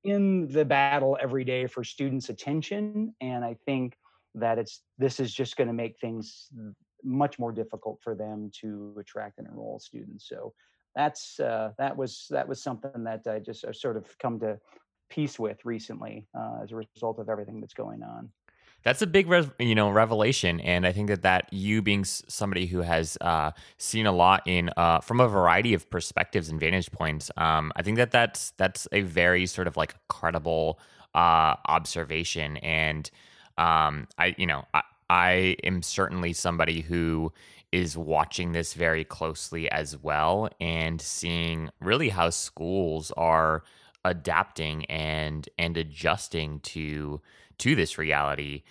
in 0.03 0.47
the 0.47 0.65
battle 0.65 1.17
every 1.21 1.43
day 1.43 1.67
for 1.67 1.83
students' 1.83 2.29
attention, 2.29 3.13
and 3.21 3.45
I 3.45 3.57
think 3.65 3.95
that 4.35 4.57
it's 4.57 4.81
this 4.97 5.19
is 5.19 5.33
just 5.33 5.55
going 5.55 5.67
to 5.67 5.73
make 5.73 5.99
things 5.99 6.47
much 7.03 7.39
more 7.39 7.51
difficult 7.51 7.99
for 8.01 8.15
them 8.15 8.51
to 8.61 8.95
attract 8.99 9.39
and 9.39 9.47
enroll 9.47 9.79
students. 9.79 10.27
So 10.27 10.53
that's 10.95 11.39
uh, 11.39 11.71
that 11.77 11.95
was 11.95 12.27
that 12.29 12.47
was 12.47 12.61
something 12.61 13.03
that 13.03 13.21
I 13.27 13.39
just 13.39 13.65
I 13.65 13.71
sort 13.71 13.97
of 13.97 14.17
come 14.17 14.39
to 14.39 14.59
peace 15.09 15.39
with 15.39 15.63
recently 15.65 16.27
uh, 16.37 16.59
as 16.63 16.71
a 16.71 16.75
result 16.75 17.19
of 17.19 17.29
everything 17.29 17.59
that's 17.59 17.73
going 17.73 18.03
on 18.03 18.29
that's 18.83 19.01
a 19.01 19.07
big 19.07 19.27
you 19.59 19.75
know 19.75 19.89
revelation 19.89 20.59
and 20.61 20.85
i 20.85 20.91
think 20.91 21.07
that 21.07 21.21
that 21.21 21.51
you 21.51 21.81
being 21.81 22.05
somebody 22.05 22.65
who 22.65 22.79
has 22.79 23.17
uh, 23.21 23.51
seen 23.77 24.05
a 24.05 24.11
lot 24.11 24.41
in 24.45 24.69
uh, 24.77 24.99
from 24.99 25.19
a 25.19 25.27
variety 25.27 25.73
of 25.73 25.89
perspectives 25.89 26.49
and 26.49 26.59
vantage 26.59 26.91
points 26.91 27.31
um, 27.37 27.71
i 27.75 27.81
think 27.81 27.97
that 27.97 28.11
that's 28.11 28.51
that's 28.51 28.87
a 28.91 29.01
very 29.01 29.45
sort 29.45 29.67
of 29.67 29.75
like 29.77 29.95
credible 30.07 30.79
uh, 31.15 31.55
observation 31.65 32.57
and 32.57 33.11
um, 33.57 34.07
i 34.17 34.33
you 34.37 34.47
know 34.47 34.65
I, 34.73 34.81
I 35.09 35.57
am 35.63 35.81
certainly 35.81 36.33
somebody 36.33 36.81
who 36.81 37.31
is 37.71 37.97
watching 37.97 38.51
this 38.51 38.73
very 38.73 39.03
closely 39.03 39.69
as 39.71 39.97
well 39.97 40.49
and 40.59 40.99
seeing 41.01 41.69
really 41.79 42.09
how 42.09 42.29
schools 42.29 43.11
are 43.15 43.63
adapting 44.05 44.85
and 44.85 45.47
and 45.57 45.77
adjusting 45.77 46.59
to 46.61 47.21
to 47.59 47.75
this 47.75 47.97
reality. 47.97 48.63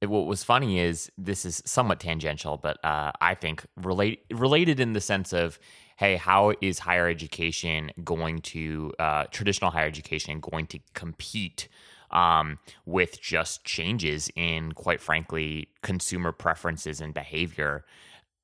what 0.00 0.26
was 0.26 0.44
funny 0.44 0.78
is 0.78 1.10
this 1.18 1.44
is 1.44 1.62
somewhat 1.66 1.98
tangential, 1.98 2.56
but 2.56 2.82
uh, 2.84 3.10
I 3.20 3.34
think 3.34 3.66
relate, 3.76 4.24
related 4.30 4.78
in 4.78 4.92
the 4.92 5.00
sense 5.00 5.32
of, 5.32 5.58
hey, 5.96 6.16
how 6.16 6.52
is 6.60 6.78
higher 6.78 7.08
education 7.08 7.90
going 8.04 8.40
to 8.42 8.92
uh, 9.00 9.24
traditional 9.30 9.72
higher 9.72 9.86
education 9.86 10.38
going 10.38 10.66
to 10.68 10.78
compete 10.94 11.68
um, 12.16 12.58
with 12.86 13.20
just 13.20 13.62
changes 13.64 14.28
in, 14.34 14.72
quite 14.72 15.00
frankly, 15.00 15.68
consumer 15.82 16.32
preferences 16.32 17.00
and 17.00 17.14
behavior? 17.14 17.84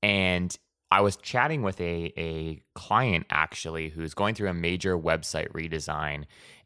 And 0.03 0.57
I 0.93 1.01
was 1.01 1.17
chatting 1.17 1.63
with 1.63 1.81
a 1.81 2.13
a 2.17 2.63
client 2.75 3.27
actually 3.31 3.89
who's 3.89 4.15
going 4.15 4.35
through 4.35 4.51
a 4.51 4.55
major 4.55 4.97
website 4.99 5.51
redesign, 5.53 6.25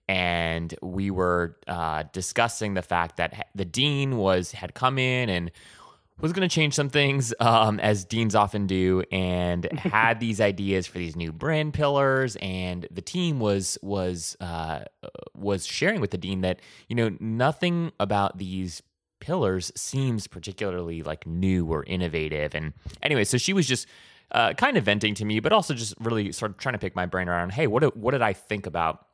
and 0.09 0.75
we 0.83 1.11
were 1.11 1.57
uh, 1.69 2.05
discussing 2.13 2.75
the 2.75 2.83
fact 2.83 3.17
that 3.17 3.49
the 3.55 3.65
dean 3.65 4.17
was 4.17 4.53
had 4.53 4.75
come 4.75 4.99
in 4.99 5.29
and 5.29 5.51
was 6.21 6.33
going 6.33 6.49
to 6.49 6.55
change 6.55 6.75
some 6.75 6.89
things 6.89 7.35
um, 7.41 7.79
as 7.81 8.05
deans 8.05 8.35
often 8.35 8.67
do 8.67 9.03
and 9.13 9.65
had 9.79 10.19
these 10.21 10.41
ideas 10.41 10.87
for 10.87 10.99
these 10.99 11.17
new 11.17 11.33
brand 11.33 11.75
pillars 11.75 12.37
and 12.41 12.89
the 12.91 13.03
team 13.03 13.39
was 13.39 13.79
was 13.83 14.37
uh, 14.41 14.81
was 15.35 15.67
sharing 15.67 16.01
with 16.01 16.11
the 16.11 16.19
dean 16.19 16.41
that 16.41 16.61
you 16.89 16.97
know 16.97 17.15
nothing 17.21 17.93
about 18.01 18.39
these 18.39 18.83
pillars 19.21 19.73
seems 19.77 20.27
particularly 20.27 21.03
like 21.03 21.27
new 21.27 21.67
or 21.67 21.85
innovative. 21.85 22.55
And 22.55 22.73
anyway 23.03 23.25
so 23.25 23.39
she 23.39 23.53
was 23.53 23.67
just 23.67 23.87
uh, 24.33 24.53
kind 24.55 24.77
of 24.77 24.85
venting 24.85 25.15
to 25.15 25.25
me 25.25 25.39
but 25.41 25.53
also 25.53 25.75
just 25.75 25.95
really 26.01 26.33
sort 26.33 26.51
of 26.51 26.57
trying 26.57 26.73
to 26.73 26.79
pick 26.79 26.97
my 26.97 27.07
brain 27.07 27.29
around 27.29 27.53
hey 27.53 27.69
what, 27.69 27.97
what 27.97 28.11
did 28.11 28.23
i 28.23 28.33
think 28.33 28.67
about 28.67 29.06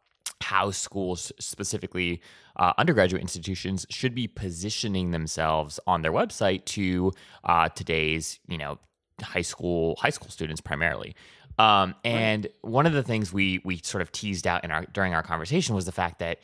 how 0.42 0.70
schools, 0.70 1.32
specifically 1.38 2.20
uh, 2.56 2.72
undergraduate 2.76 3.22
institutions, 3.22 3.86
should 3.88 4.14
be 4.14 4.28
positioning 4.28 5.10
themselves 5.12 5.80
on 5.86 6.02
their 6.02 6.12
website 6.12 6.64
to 6.66 7.12
uh, 7.44 7.68
today's, 7.70 8.38
you 8.48 8.58
know, 8.58 8.78
high 9.22 9.42
school 9.42 9.96
high 10.00 10.10
school 10.10 10.28
students 10.28 10.60
primarily. 10.60 11.14
Um, 11.58 11.94
and 12.04 12.44
right. 12.44 12.54
one 12.72 12.86
of 12.86 12.92
the 12.92 13.02
things 13.02 13.32
we 13.32 13.60
we 13.64 13.80
sort 13.82 14.02
of 14.02 14.10
teased 14.10 14.46
out 14.46 14.64
in 14.64 14.70
our 14.70 14.84
during 14.86 15.14
our 15.14 15.22
conversation 15.22 15.74
was 15.74 15.84
the 15.84 15.92
fact 15.92 16.18
that 16.18 16.38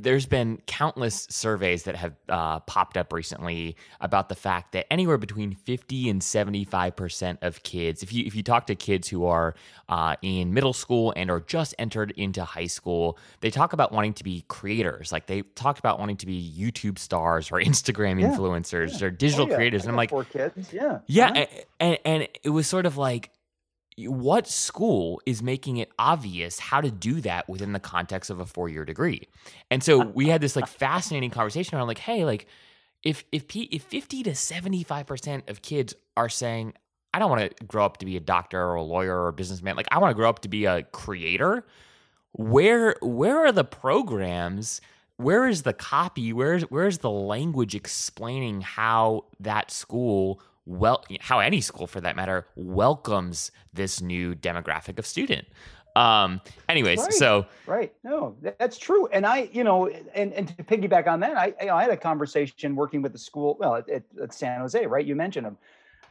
there's 0.00 0.26
been 0.26 0.60
countless 0.66 1.26
surveys 1.30 1.84
that 1.84 1.96
have 1.96 2.14
uh, 2.28 2.60
popped 2.60 2.96
up 2.96 3.12
recently 3.12 3.76
about 4.00 4.28
the 4.28 4.34
fact 4.34 4.72
that 4.72 4.90
anywhere 4.92 5.18
between 5.18 5.54
50 5.54 6.10
and 6.10 6.22
75 6.22 6.96
percent 6.96 7.38
of 7.42 7.62
kids, 7.62 8.02
if 8.02 8.12
you 8.12 8.24
if 8.24 8.34
you 8.34 8.42
talk 8.42 8.66
to 8.66 8.74
kids 8.74 9.08
who 9.08 9.26
are 9.26 9.54
uh, 9.88 10.16
in 10.22 10.54
middle 10.54 10.72
school 10.72 11.12
and 11.16 11.30
are 11.30 11.40
just 11.40 11.74
entered 11.78 12.12
into 12.16 12.44
high 12.44 12.66
school, 12.66 13.18
they 13.40 13.50
talk 13.50 13.72
about 13.72 13.92
wanting 13.92 14.14
to 14.14 14.24
be 14.24 14.44
creators. 14.48 15.12
Like 15.12 15.26
they 15.26 15.42
talked 15.42 15.78
about 15.78 15.98
wanting 15.98 16.16
to 16.18 16.26
be 16.26 16.52
YouTube 16.56 16.98
stars 16.98 17.50
or 17.50 17.60
Instagram 17.60 18.20
yeah, 18.20 18.28
influencers 18.28 19.00
yeah. 19.00 19.06
or 19.06 19.10
digital 19.10 19.46
oh, 19.46 19.50
yeah. 19.50 19.56
creators. 19.56 19.82
And 19.82 19.90
I'm 19.90 19.96
like, 19.96 20.10
four 20.10 20.24
kids, 20.24 20.72
yeah, 20.72 21.00
yeah, 21.06 21.30
uh-huh. 21.30 21.46
and, 21.80 21.98
and 22.04 22.28
it 22.42 22.50
was 22.50 22.66
sort 22.66 22.86
of 22.86 22.96
like 22.96 23.30
what 23.98 24.48
school 24.48 25.20
is 25.24 25.42
making 25.42 25.76
it 25.76 25.92
obvious 25.98 26.58
how 26.58 26.80
to 26.80 26.90
do 26.90 27.20
that 27.20 27.48
within 27.48 27.72
the 27.72 27.80
context 27.80 28.30
of 28.30 28.40
a 28.40 28.46
four-year 28.46 28.84
degree? 28.84 29.28
And 29.70 29.82
so 29.82 29.98
we 30.14 30.28
had 30.28 30.40
this 30.40 30.56
like 30.56 30.66
fascinating 30.66 31.30
conversation 31.30 31.76
around 31.76 31.88
like 31.88 31.98
hey 31.98 32.24
like 32.24 32.46
if 33.02 33.24
if 33.30 33.46
P, 33.46 33.62
if 33.64 33.82
50 33.84 34.22
to 34.24 34.30
75% 34.30 35.48
of 35.48 35.62
kids 35.62 35.94
are 36.16 36.28
saying 36.28 36.74
i 37.12 37.18
don't 37.18 37.30
want 37.30 37.56
to 37.56 37.64
grow 37.64 37.84
up 37.84 37.98
to 37.98 38.06
be 38.06 38.16
a 38.16 38.20
doctor 38.20 38.60
or 38.60 38.74
a 38.74 38.82
lawyer 38.82 39.16
or 39.16 39.28
a 39.28 39.32
businessman 39.32 39.76
like 39.76 39.86
i 39.90 39.98
want 39.98 40.10
to 40.10 40.14
grow 40.14 40.28
up 40.28 40.40
to 40.40 40.48
be 40.48 40.64
a 40.64 40.82
creator 40.84 41.64
where 42.32 42.96
where 43.00 43.38
are 43.38 43.52
the 43.52 43.64
programs 43.64 44.80
where 45.16 45.46
is 45.46 45.62
the 45.62 45.72
copy 45.72 46.32
where's 46.32 46.62
where's 46.64 46.98
the 46.98 47.10
language 47.10 47.74
explaining 47.74 48.60
how 48.60 49.24
that 49.38 49.70
school 49.70 50.40
well 50.66 51.04
how 51.20 51.40
any 51.40 51.60
school 51.60 51.86
for 51.86 52.00
that 52.00 52.16
matter 52.16 52.46
welcomes 52.56 53.50
this 53.72 54.00
new 54.00 54.34
demographic 54.34 54.98
of 54.98 55.06
student. 55.06 55.46
Um 55.96 56.40
anyways 56.68 56.98
right. 56.98 57.12
so 57.12 57.46
right. 57.66 57.92
No 58.02 58.36
that's 58.58 58.78
true. 58.78 59.06
And 59.08 59.26
i 59.26 59.48
you 59.52 59.62
know 59.62 59.88
and 59.88 60.32
and 60.32 60.48
to 60.48 60.64
piggyback 60.64 61.06
on 61.06 61.20
that 61.20 61.36
i 61.36 61.54
i 61.70 61.82
had 61.82 61.90
a 61.90 61.96
conversation 61.96 62.74
working 62.74 63.02
with 63.02 63.12
the 63.12 63.18
school 63.18 63.56
well 63.60 63.76
at, 63.76 63.88
at 63.90 64.34
san 64.34 64.60
jose 64.60 64.86
right? 64.86 65.06
You 65.06 65.14
mentioned 65.14 65.46
them. 65.46 65.58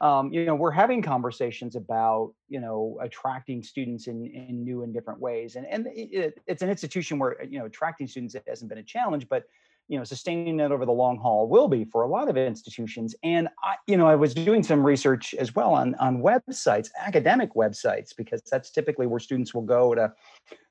Um, 0.01 0.33
you 0.33 0.45
know 0.45 0.55
we're 0.55 0.71
having 0.71 1.01
conversations 1.01 1.75
about 1.75 2.33
you 2.49 2.59
know 2.59 2.97
attracting 3.01 3.63
students 3.63 4.07
in 4.07 4.25
in 4.27 4.63
new 4.63 4.83
and 4.83 4.93
different 4.93 5.19
ways. 5.19 5.55
And 5.55 5.65
and 5.65 5.87
it, 5.93 6.39
it's 6.47 6.61
an 6.61 6.69
institution 6.69 7.19
where 7.19 7.43
you 7.43 7.59
know 7.59 7.65
attracting 7.65 8.07
students 8.07 8.35
hasn't 8.47 8.69
been 8.69 8.79
a 8.79 8.83
challenge 8.83 9.27
but 9.27 9.45
you 9.87 9.97
know 9.97 10.03
sustaining 10.03 10.59
it 10.59 10.71
over 10.71 10.85
the 10.85 10.91
long 10.91 11.17
haul 11.17 11.47
will 11.47 11.67
be 11.67 11.85
for 11.85 12.03
a 12.03 12.07
lot 12.07 12.29
of 12.29 12.37
institutions. 12.37 13.15
And 13.23 13.49
i 13.63 13.75
you 13.87 13.97
know 13.97 14.07
i 14.07 14.15
was 14.15 14.33
doing 14.33 14.63
some 14.63 14.83
research 14.83 15.33
as 15.35 15.55
well 15.55 15.73
on 15.73 15.95
on 15.95 16.21
websites 16.21 16.89
academic 16.99 17.53
websites 17.55 18.15
because 18.15 18.41
that's 18.49 18.71
typically 18.71 19.07
where 19.07 19.19
students 19.19 19.53
will 19.53 19.63
go 19.63 19.93
to 19.95 20.13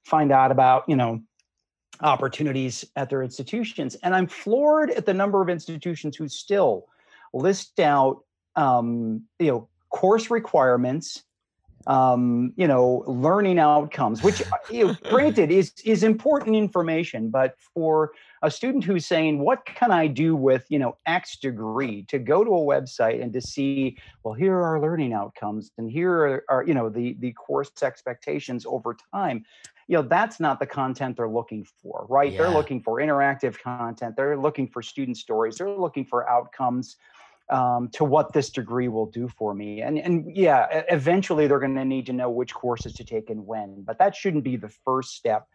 find 0.04 0.32
out 0.32 0.50
about 0.50 0.84
you 0.88 0.96
know 0.96 1.20
opportunities 2.00 2.84
at 2.96 3.10
their 3.10 3.22
institutions. 3.22 3.96
And 4.02 4.14
i'm 4.14 4.26
floored 4.26 4.90
at 4.90 5.06
the 5.06 5.14
number 5.14 5.42
of 5.42 5.48
institutions 5.48 6.16
who 6.16 6.28
still 6.28 6.86
list 7.32 7.80
out 7.80 8.24
um, 8.56 9.22
you 9.38 9.46
know 9.48 9.68
course 9.90 10.30
requirements 10.30 11.22
um, 11.86 12.52
you 12.56 12.66
know, 12.66 13.04
learning 13.06 13.58
outcomes, 13.58 14.22
which, 14.22 14.42
uh, 14.42 14.56
you 14.70 14.86
know, 14.86 14.96
granted, 15.08 15.50
is 15.50 15.72
is 15.84 16.02
important 16.02 16.56
information, 16.56 17.30
but 17.30 17.56
for 17.74 18.12
a 18.42 18.50
student 18.50 18.84
who's 18.84 19.06
saying, 19.06 19.40
"What 19.40 19.64
can 19.64 19.90
I 19.90 20.06
do 20.06 20.36
with 20.36 20.66
you 20.68 20.78
know 20.78 20.96
X 21.06 21.38
degree?" 21.38 22.04
to 22.04 22.18
go 22.18 22.44
to 22.44 22.50
a 22.50 22.54
website 22.54 23.22
and 23.22 23.32
to 23.32 23.40
see, 23.40 23.98
well, 24.22 24.34
here 24.34 24.54
are 24.54 24.64
our 24.64 24.80
learning 24.80 25.12
outcomes, 25.12 25.70
and 25.78 25.90
here 25.90 26.12
are, 26.12 26.44
are 26.48 26.64
you 26.64 26.74
know 26.74 26.88
the 26.88 27.16
the 27.18 27.32
course 27.32 27.70
expectations 27.82 28.64
over 28.66 28.96
time. 29.12 29.44
You 29.88 29.96
know, 29.96 30.02
that's 30.02 30.38
not 30.38 30.60
the 30.60 30.66
content 30.66 31.16
they're 31.16 31.28
looking 31.28 31.66
for, 31.82 32.06
right? 32.08 32.32
Yeah. 32.32 32.38
They're 32.38 32.50
looking 32.50 32.80
for 32.80 32.98
interactive 32.98 33.60
content. 33.60 34.14
They're 34.16 34.38
looking 34.38 34.68
for 34.68 34.80
student 34.80 35.16
stories. 35.16 35.58
They're 35.58 35.68
looking 35.68 36.04
for 36.04 36.28
outcomes 36.30 36.96
um, 37.50 37.88
to 37.92 38.04
what 38.04 38.32
this 38.32 38.50
degree 38.50 38.88
will 38.88 39.06
do 39.06 39.28
for 39.28 39.54
me. 39.54 39.82
And 39.82 39.98
and 39.98 40.34
yeah, 40.34 40.84
eventually 40.88 41.46
they're 41.46 41.58
going 41.58 41.74
to 41.74 41.84
need 41.84 42.06
to 42.06 42.12
know 42.12 42.30
which 42.30 42.54
courses 42.54 42.94
to 42.94 43.04
take 43.04 43.30
and 43.30 43.46
when. 43.46 43.82
But 43.82 43.98
that 43.98 44.14
shouldn't 44.14 44.44
be 44.44 44.56
the 44.56 44.72
first 44.84 45.14
step 45.16 45.46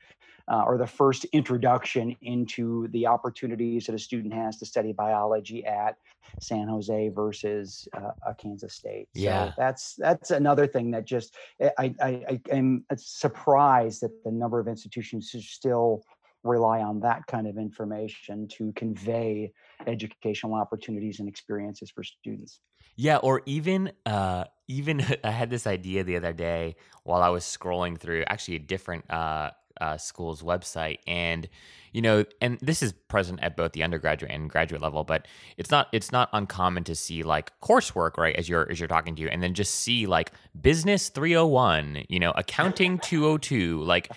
uh, 0.50 0.64
or 0.66 0.78
the 0.78 0.88
first 0.88 1.26
introduction 1.26 2.16
into 2.22 2.88
the 2.90 3.08
opportunities 3.08 3.86
that 3.86 3.96
a 3.96 4.00
student 4.00 4.34
has 4.34 4.58
to 4.58 4.66
study 4.66 4.94
biology 4.94 5.66
at 5.66 5.96
San 6.40 6.68
Jose 6.68 7.10
versus 7.10 7.88
uh, 7.96 8.34
Kansas 8.38 8.74
State. 8.74 9.08
So 9.16 9.22
yeah, 9.22 9.52
that's 9.58 9.96
that's 9.96 10.32
another 10.32 10.68
thing 10.68 10.92
that 10.92 11.06
just 11.06 11.36
I 11.78 11.94
I, 12.00 12.10
I 12.30 12.42
am 12.52 12.86
surprised 12.96 14.02
that 14.02 14.24
the 14.24 14.32
number 14.32 14.60
of 14.60 14.68
institutions 14.68 15.34
are 15.36 15.42
still 15.42 16.04
rely 16.48 16.82
on 16.82 17.00
that 17.02 17.28
kind 17.28 17.48
of 17.48 17.58
information 17.58 18.48
to 18.58 18.72
convey 18.74 19.52
educational 19.86 20.54
opportunities 20.56 21.20
and 21.20 21.30
experiences 21.30 21.92
for 21.92 22.04
students. 22.04 22.60
Yeah, 22.96 23.18
or 23.18 23.44
even 23.46 23.92
uh, 24.06 24.46
even 24.68 25.06
I 25.24 25.32
had 25.32 25.50
this 25.50 25.68
idea 25.68 26.04
the 26.04 26.18
other 26.18 26.34
day 26.34 26.76
while 27.04 27.22
I 27.22 27.30
was 27.30 27.44
scrolling 27.44 27.98
through 27.98 28.24
actually 28.28 28.56
a 28.56 28.60
different 28.60 29.10
uh, 29.10 29.52
uh, 29.80 29.98
school's 29.98 30.42
website, 30.42 30.98
and 31.06 31.48
you 31.94 32.02
know, 32.02 32.26
and 32.42 32.58
this 32.62 32.82
is 32.84 32.94
present 32.94 33.40
at 33.42 33.56
both 33.56 33.74
the 33.74 33.84
undergraduate 33.84 34.32
and 34.32 34.50
graduate 34.50 34.82
level, 34.82 35.04
but 35.04 35.28
it's 35.58 35.72
not 35.72 35.88
it's 35.92 36.12
not 36.12 36.30
uncommon 36.34 36.84
to 36.86 36.96
see 36.96 37.24
like 37.24 37.52
coursework 37.62 38.18
right 38.18 38.36
as 38.36 38.50
you're 38.50 38.70
as 38.70 38.80
you're 38.80 38.88
talking 38.88 39.16
to 39.16 39.22
you, 39.22 39.28
and 39.30 39.44
then 39.44 39.54
just 39.54 39.76
see 39.76 40.08
like 40.08 40.32
business 40.60 41.10
301, 41.10 42.06
you 42.10 42.20
know, 42.20 42.32
accounting 42.36 42.98
202, 43.00 43.82
like 43.84 44.12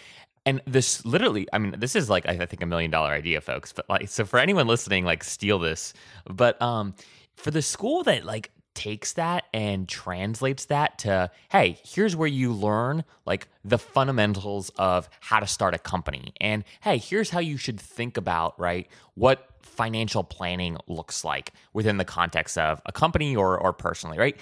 and 0.46 0.60
this 0.66 1.04
literally 1.04 1.46
i 1.52 1.58
mean 1.58 1.74
this 1.78 1.94
is 1.94 2.08
like 2.08 2.26
i 2.26 2.46
think 2.46 2.62
a 2.62 2.66
million 2.66 2.90
dollar 2.90 3.10
idea 3.10 3.40
folks 3.40 3.72
but 3.72 3.88
like 3.88 4.08
so 4.08 4.24
for 4.24 4.38
anyone 4.38 4.66
listening 4.66 5.04
like 5.04 5.24
steal 5.24 5.58
this. 5.58 5.92
But 6.28 6.60
um 6.60 6.94
for 7.36 7.50
the 7.50 7.62
school 7.62 8.02
that 8.04 8.24
like 8.24 8.50
takes 8.74 9.14
that 9.14 9.44
and 9.52 9.88
translates 9.88 10.66
that 10.66 10.98
to 10.98 11.30
hey 11.50 11.78
here's 11.84 12.14
where 12.14 12.28
you 12.28 12.52
learn 12.52 13.04
like 13.26 13.48
the 13.64 13.78
fundamentals 13.78 14.70
of 14.76 15.08
how 15.20 15.40
to 15.40 15.46
start 15.46 15.74
a 15.74 15.78
company. 15.78 16.32
And 16.40 16.64
hey 16.80 16.98
here's 16.98 17.30
how 17.30 17.40
you 17.40 17.56
should 17.56 17.80
think 17.80 18.16
about 18.16 18.58
right 18.58 18.88
what 19.14 19.48
financial 19.62 20.24
planning 20.24 20.76
looks 20.86 21.24
like 21.24 21.52
within 21.72 21.96
the 21.96 22.04
context 22.04 22.58
of 22.58 22.80
a 22.86 22.92
company 22.92 23.34
or 23.36 23.58
or 23.58 23.72
personally 23.72 24.18
right 24.18 24.36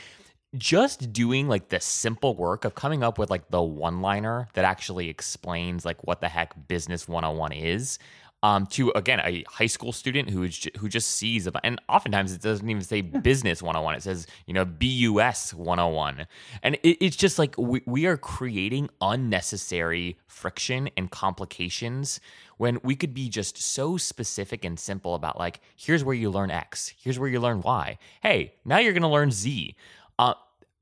just 0.57 1.12
doing 1.12 1.47
like 1.49 1.69
the 1.69 1.81
simple 1.81 2.35
work 2.35 2.64
of 2.64 2.75
coming 2.75 3.02
up 3.02 3.19
with 3.19 3.31
like 3.31 3.50
the 3.50 3.62
one 3.62 4.00
liner 4.00 4.49
that 4.55 4.64
actually 4.64 5.09
explains 5.09 5.85
like 5.85 6.07
what 6.07 6.21
the 6.21 6.28
heck 6.28 6.69
business 6.69 7.07
101 7.07 7.52
is 7.52 7.99
um, 8.43 8.67
to 8.67 8.90
again 8.90 9.21
a 9.21 9.45
high 9.49 9.67
school 9.67 9.93
student 9.93 10.31
who 10.31 10.45
is 10.45 10.69
who 10.78 10.88
just 10.88 11.11
sees 11.11 11.47
about, 11.47 11.62
and 11.64 11.81
oftentimes 11.88 12.33
it 12.33 12.40
doesn't 12.40 12.69
even 12.69 12.83
say 12.83 13.00
business 13.00 13.61
101 13.62 13.97
it 13.97 14.02
says 14.02 14.26
you 14.47 14.55
know 14.55 14.64
bus 14.64 15.52
101 15.52 16.26
and 16.62 16.76
it, 16.76 17.05
it's 17.05 17.17
just 17.17 17.38
like 17.38 17.57
we, 17.59 17.83
we 17.85 18.07
are 18.07 18.17
creating 18.17 18.88
unnecessary 19.00 20.17
friction 20.28 20.88
and 20.97 21.11
complications 21.11 22.21
when 22.59 22.78
we 22.85 22.95
could 22.95 23.12
be 23.12 23.28
just 23.28 23.59
so 23.59 23.97
specific 23.97 24.64
and 24.64 24.78
simple 24.78 25.14
about 25.17 25.37
like 25.38 25.61
here's 25.76 26.05
where 26.05 26.14
you 26.14 26.31
learn 26.31 26.50
x 26.50 26.95
here's 26.97 27.19
where 27.19 27.28
you 27.28 27.40
learn 27.40 27.61
y. 27.61 27.99
Hey 28.23 28.55
now 28.64 28.78
you're 28.78 28.93
going 28.93 29.02
to 29.02 29.09
learn 29.09 29.33
z 29.33 29.75
uh, 30.18 30.34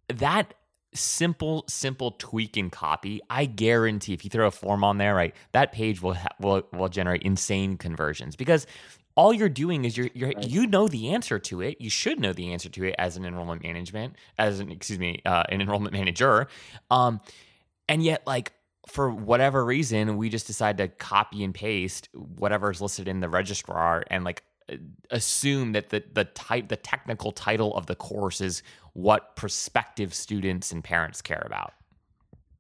that 0.09 0.55
simple, 0.95 1.65
simple 1.69 2.13
tweak 2.13 2.57
in 2.57 2.71
copy, 2.71 3.21
I 3.29 3.47
guarantee 3.47 4.13
if 4.13 4.25
you 4.25 4.31
throw 4.31 4.47
a 4.47 4.51
form 4.51 4.83
on 4.85 4.99
there, 4.99 5.15
right, 5.15 5.35
that 5.53 5.73
page 5.73 6.03
will 6.03 6.15
ha- 6.15 6.35
will 6.41 6.63
will 6.73 6.89
generate 6.89 7.23
insane 7.23 7.77
conversions 7.77 8.37
because 8.37 8.67
all 9.15 9.33
you're 9.33 9.49
doing 9.49 9.85
is 9.85 9.97
you're, 9.97 10.11
you're 10.15 10.29
right. 10.29 10.47
you 10.47 10.67
know 10.67 10.89
the 10.89 11.11
answer 11.15 11.39
to 11.39 11.63
it. 11.63 11.81
You 11.81 11.91
should 11.91 12.21
know 12.21 12.33
the 12.33 12.53
answer 12.53 12.69
to 12.69 12.85
it 12.85 12.95
as 12.99 13.17
an 13.17 13.25
enrollment 13.25 13.63
management, 13.63 14.17
as 14.39 14.61
an 14.61 14.71
excuse 14.71 14.99
me, 14.99 15.23
uh, 15.25 15.45
an 15.49 15.61
enrollment 15.61 15.93
manager, 15.93 16.49
um, 16.91 17.21
and 17.89 18.03
yet 18.03 18.27
like 18.27 18.53
for 18.87 19.11
whatever 19.11 19.65
reason, 19.65 20.17
we 20.17 20.29
just 20.29 20.47
decide 20.47 20.79
to 20.79 20.89
copy 20.89 21.43
and 21.43 21.53
paste 21.53 22.09
whatever 22.13 22.71
is 22.71 22.81
listed 22.81 23.09
in 23.09 23.21
the 23.21 23.29
registrar 23.29 24.05
and 24.11 24.25
like 24.25 24.45
assume 25.11 25.73
that 25.73 25.91
the 25.91 26.03
the 26.13 26.25
type 26.25 26.69
the 26.69 26.77
technical 26.77 27.33
title 27.33 27.75
of 27.77 27.87
the 27.87 27.95
course 27.95 28.41
is 28.41 28.63
what 28.95 29.37
prospective 29.37 30.13
students 30.13 30.73
and 30.73 30.83
parents 30.83 31.23
care 31.23 31.43
about. 31.47 31.73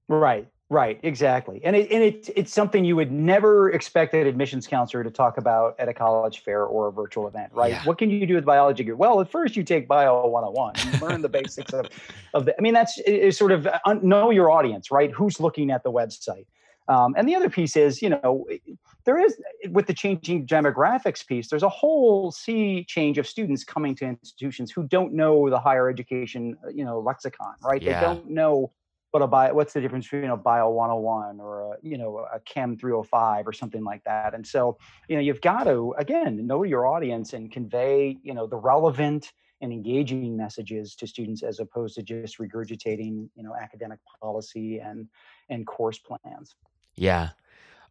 Right, 0.08 0.46
right, 0.70 1.00
exactly. 1.02 1.60
And 1.64 1.74
it 1.74 1.90
and 1.90 2.04
it, 2.04 2.30
it's 2.36 2.52
something 2.52 2.84
you 2.84 2.94
would 2.94 3.10
never 3.10 3.70
expect 3.70 4.14
an 4.14 4.26
admissions 4.26 4.68
counselor 4.68 5.02
to 5.02 5.10
talk 5.10 5.36
about 5.36 5.74
at 5.80 5.88
a 5.88 5.94
college 5.94 6.44
fair 6.44 6.64
or 6.64 6.88
a 6.88 6.92
virtual 6.92 7.26
event, 7.26 7.52
right? 7.52 7.72
Yeah. 7.72 7.84
What 7.84 7.98
can 7.98 8.10
you 8.10 8.24
do 8.24 8.34
with 8.34 8.44
biology? 8.44 8.90
Well, 8.92 9.20
at 9.20 9.28
first 9.28 9.56
you 9.56 9.64
take 9.64 9.88
bio 9.88 10.28
101 10.28 10.74
and 10.76 11.02
learn 11.02 11.22
the 11.22 11.28
basics 11.28 11.72
of, 11.72 11.88
of 12.34 12.44
the, 12.44 12.56
I 12.56 12.60
mean, 12.60 12.74
that's 12.74 12.98
is 12.98 13.36
sort 13.36 13.50
of 13.50 13.66
uh, 13.66 13.94
know 14.02 14.30
your 14.30 14.50
audience, 14.50 14.92
right? 14.92 15.10
Who's 15.10 15.40
looking 15.40 15.72
at 15.72 15.82
the 15.82 15.90
website? 15.90 16.46
Um, 16.88 17.14
and 17.16 17.28
the 17.28 17.34
other 17.34 17.50
piece 17.50 17.76
is, 17.76 18.00
you 18.00 18.10
know, 18.10 18.46
there 19.04 19.18
is 19.18 19.36
with 19.70 19.86
the 19.86 19.94
changing 19.94 20.46
demographics 20.46 21.26
piece, 21.26 21.48
there's 21.48 21.62
a 21.62 21.68
whole 21.68 22.30
sea 22.30 22.84
change 22.86 23.18
of 23.18 23.26
students 23.26 23.64
coming 23.64 23.94
to 23.96 24.04
institutions 24.04 24.70
who 24.70 24.84
don't 24.84 25.12
know 25.12 25.50
the 25.50 25.58
higher 25.58 25.88
education, 25.88 26.56
uh, 26.64 26.68
you 26.68 26.84
know, 26.84 27.00
lexicon, 27.00 27.54
right? 27.62 27.82
Yeah. 27.82 28.00
They 28.00 28.06
don't 28.06 28.30
know 28.30 28.72
what 29.12 29.22
a 29.22 29.26
bio, 29.26 29.54
what's 29.54 29.72
the 29.72 29.80
difference 29.80 30.06
between 30.06 30.30
a 30.30 30.36
bio 30.36 30.68
101 30.70 31.40
or 31.40 31.72
a, 31.72 31.76
you 31.82 31.96
know, 31.96 32.26
a 32.32 32.40
chem 32.40 32.76
305 32.76 33.46
or 33.46 33.52
something 33.52 33.84
like 33.84 34.04
that. 34.04 34.34
And 34.34 34.46
so, 34.46 34.76
you 35.08 35.16
know, 35.16 35.22
you've 35.22 35.40
got 35.40 35.64
to, 35.64 35.94
again, 35.98 36.46
know 36.46 36.64
your 36.64 36.86
audience 36.86 37.32
and 37.32 37.50
convey, 37.50 38.18
you 38.22 38.34
know, 38.34 38.46
the 38.46 38.56
relevant 38.56 39.32
and 39.62 39.72
engaging 39.72 40.36
messages 40.36 40.94
to 40.96 41.06
students 41.06 41.42
as 41.42 41.60
opposed 41.60 41.94
to 41.94 42.02
just 42.02 42.38
regurgitating, 42.38 43.28
you 43.34 43.42
know, 43.42 43.54
academic 43.54 43.98
policy 44.20 44.78
and, 44.80 45.08
and 45.48 45.66
course 45.66 45.98
plans. 45.98 46.54
Yeah. 46.96 47.30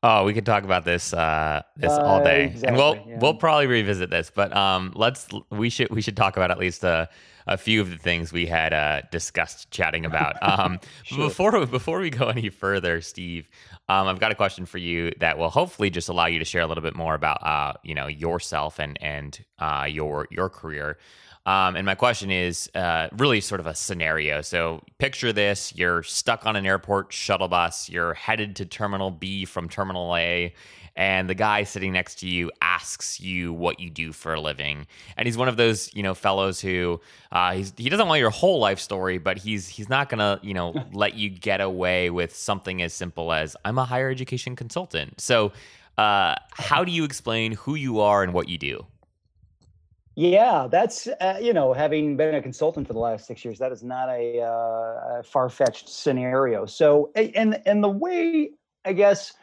Oh, 0.07 0.23
we 0.23 0.33
could 0.33 0.45
talk 0.45 0.63
about 0.63 0.85
this 0.85 1.13
uh, 1.13 1.63
this 1.75 1.91
uh, 1.91 2.01
all 2.01 2.23
day, 2.23 2.45
exactly, 2.45 2.67
and 2.67 2.77
we'll 2.77 2.95
yeah. 3.07 3.17
we'll 3.19 3.33
probably 3.33 3.65
revisit 3.65 4.11
this. 4.11 4.31
But 4.33 4.55
um, 4.55 4.93
let's 4.95 5.27
we 5.49 5.71
should 5.71 5.89
we 5.89 6.01
should 6.01 6.15
talk 6.15 6.37
about 6.37 6.51
at 6.51 6.59
least 6.59 6.83
a, 6.83 7.09
a 7.47 7.57
few 7.57 7.81
of 7.81 7.89
the 7.89 7.97
things 7.97 8.31
we 8.31 8.45
had 8.45 8.71
uh, 8.71 9.01
discussed 9.11 9.71
chatting 9.71 10.05
about. 10.05 10.35
Um, 10.45 10.79
sure. 11.03 11.27
Before 11.27 11.65
before 11.65 11.99
we 11.99 12.11
go 12.11 12.27
any 12.27 12.49
further, 12.49 13.01
Steve, 13.01 13.49
um, 13.89 14.07
I've 14.07 14.19
got 14.19 14.31
a 14.31 14.35
question 14.35 14.67
for 14.67 14.77
you 14.77 15.11
that 15.19 15.39
will 15.39 15.49
hopefully 15.49 15.89
just 15.89 16.07
allow 16.07 16.27
you 16.27 16.37
to 16.37 16.45
share 16.45 16.61
a 16.61 16.67
little 16.67 16.83
bit 16.83 16.95
more 16.95 17.15
about 17.15 17.43
uh, 17.43 17.73
you 17.83 17.95
know 17.95 18.05
yourself 18.05 18.79
and 18.79 19.01
and 19.01 19.43
uh, 19.57 19.87
your 19.89 20.27
your 20.29 20.49
career. 20.49 20.99
Um, 21.45 21.75
and 21.75 21.85
my 21.85 21.95
question 21.95 22.31
is 22.31 22.69
uh, 22.73 23.09
really 23.13 23.39
sort 23.39 23.59
of 23.59 23.67
a 23.67 23.75
scenario. 23.75 24.41
So 24.41 24.81
picture 24.97 25.31
this 25.31 25.75
you're 25.75 26.01
stuck 26.03 26.45
on 26.45 26.55
an 26.55 26.65
airport 26.65 27.13
shuttle 27.13 27.47
bus, 27.47 27.89
you're 27.89 28.15
headed 28.15 28.55
to 28.57 28.65
Terminal 28.65 29.11
B 29.11 29.45
from 29.45 29.69
Terminal 29.69 30.15
A, 30.15 30.53
and 30.95 31.29
the 31.29 31.35
guy 31.35 31.63
sitting 31.63 31.91
next 31.91 32.19
to 32.19 32.27
you 32.27 32.51
asks 32.61 33.19
you 33.19 33.53
what 33.53 33.79
you 33.79 33.89
do 33.89 34.11
for 34.13 34.33
a 34.33 34.41
living. 34.41 34.87
And 35.17 35.27
he's 35.27 35.37
one 35.37 35.47
of 35.47 35.57
those, 35.57 35.93
you 35.93 36.01
know, 36.01 36.15
fellows 36.15 36.61
who 36.61 37.01
uh, 37.31 37.61
he 37.77 37.89
doesn't 37.89 38.07
want 38.07 38.19
your 38.21 38.29
whole 38.29 38.59
life 38.59 38.79
story, 38.79 39.17
but 39.17 39.37
he's 39.37 39.67
he's 39.67 39.89
not 39.89 40.09
gonna, 40.09 40.39
you 40.41 40.53
know, 40.53 40.73
let 40.93 41.15
you 41.15 41.29
get 41.29 41.61
away 41.61 42.09
with 42.09 42.35
something 42.35 42.81
as 42.81 42.93
simple 42.93 43.33
as 43.33 43.55
I'm 43.65 43.77
a 43.77 43.85
higher 43.85 44.09
education 44.09 44.55
consultant. 44.55 45.19
So 45.21 45.51
uh, 45.97 46.35
how 46.51 46.83
do 46.83 46.91
you 46.91 47.03
explain 47.03 47.53
who 47.53 47.75
you 47.75 47.99
are 47.99 48.23
and 48.23 48.33
what 48.33 48.49
you 48.49 48.57
do? 48.57 48.85
Yeah, 50.15 50.67
that's 50.71 51.07
uh, 51.07 51.39
you 51.41 51.51
know, 51.53 51.73
having 51.73 52.15
been 52.15 52.35
a 52.35 52.41
consultant 52.41 52.87
for 52.87 52.93
the 52.93 52.99
last 52.99 53.27
six 53.27 53.43
years, 53.43 53.59
that 53.59 53.73
is 53.73 53.83
not 53.83 54.07
a, 54.09 54.41
uh, 54.41 55.19
a 55.19 55.23
far 55.23 55.49
fetched 55.49 55.89
scenario. 55.89 56.65
So, 56.65 57.11
and 57.15 57.61
and 57.65 57.83
the 57.83 57.89
way 57.89 58.51
I 58.85 58.93
guess 58.93 59.33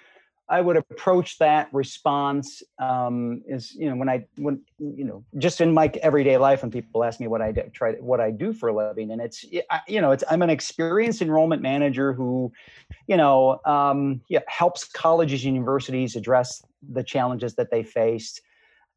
I 0.49 0.63
would 0.63 0.79
approach 0.79 1.37
that 1.39 1.69
response 1.75 2.63
um, 2.79 3.43
is, 3.47 3.75
you 3.75 3.91
know, 3.91 3.97
when 3.97 4.09
I 4.09 4.25
when 4.37 4.63
you 4.79 5.05
know, 5.05 5.25
just 5.37 5.61
in 5.61 5.75
my 5.75 5.93
everyday 6.03 6.39
life, 6.39 6.63
when 6.63 6.71
people 6.71 7.05
ask 7.05 7.21
me 7.21 7.27
what 7.27 7.43
I 7.43 7.53
do, 7.53 7.63
try 7.75 7.93
what 7.95 8.21
I 8.21 8.31
do 8.31 8.55
for 8.55 8.71
a 8.71 8.75
living, 8.75 9.11
and 9.11 9.21
it's 9.21 9.45
you 9.87 10.01
know, 10.01 10.13
it's 10.13 10.25
I'm 10.31 10.41
an 10.41 10.51
experienced 10.51 11.21
enrollment 11.21 11.61
manager 11.61 12.15
who, 12.15 12.51
you 13.09 13.19
know, 13.19 13.61
um, 13.67 14.23
yeah, 14.29 14.41
helps 14.47 14.85
colleges 14.85 15.45
and 15.45 15.55
universities 15.55 16.17
address 16.17 16.65
the 16.83 17.03
challenges 17.03 17.57
that 17.57 17.71
they 17.71 17.83
faced 17.83 18.41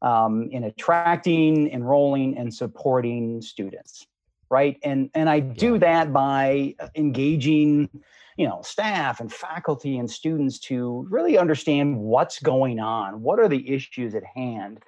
um, 0.02 0.50
in 0.52 0.64
attracting, 0.64 1.70
enrolling, 1.72 2.38
and 2.38 2.54
supporting 2.54 3.42
students, 3.42 4.06
right? 4.50 4.78
And 4.84 5.10
and 5.14 5.30
I 5.30 5.40
do 5.40 5.78
that 5.80 6.14
by 6.14 6.76
engaging, 6.96 7.90
you 8.38 8.48
know, 8.48 8.62
staff 8.64 9.20
and 9.20 9.32
faculty 9.32 9.98
and 9.98 10.10
students 10.10 10.60
to 10.60 11.08
really 11.10 11.38
understand 11.38 11.98
what's 11.98 12.40
going 12.40 12.80
on, 12.80 13.22
what 13.22 13.40
are 13.40 13.48
the 13.48 13.70
issues 13.70 14.16
at 14.16 14.24
hand, 14.24 14.84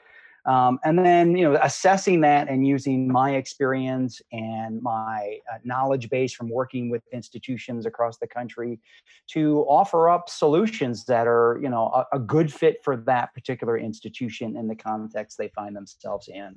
um, 0.48 0.80
and 0.86 0.98
then, 0.98 1.36
you 1.36 1.44
know, 1.44 1.60
assessing 1.62 2.22
that 2.22 2.48
and 2.48 2.66
using 2.66 3.12
my 3.12 3.32
experience 3.36 4.22
and 4.32 4.82
my 4.82 5.40
uh, 5.54 5.58
knowledge 5.66 6.10
base 6.10 6.34
from 6.34 6.50
working 6.50 6.90
with 6.90 7.04
institutions 7.12 7.86
across 7.86 8.18
the 8.18 8.28
country 8.28 8.80
to 9.28 9.66
offer 9.68 10.10
up 10.10 10.30
solutions 10.30 11.04
that 11.06 11.28
are, 11.28 11.60
you 11.62 11.68
know, 11.68 11.88
a, 11.88 12.16
a 12.16 12.20
good 12.20 12.52
fit 12.52 12.82
for 12.82 12.96
that 12.96 13.34
particular 13.34 13.78
institution 13.78 14.56
in 14.56 14.70
the 14.70 14.76
context 14.76 15.38
they 15.38 15.50
find 15.50 15.76
themselves 15.76 16.30
in. 16.30 16.56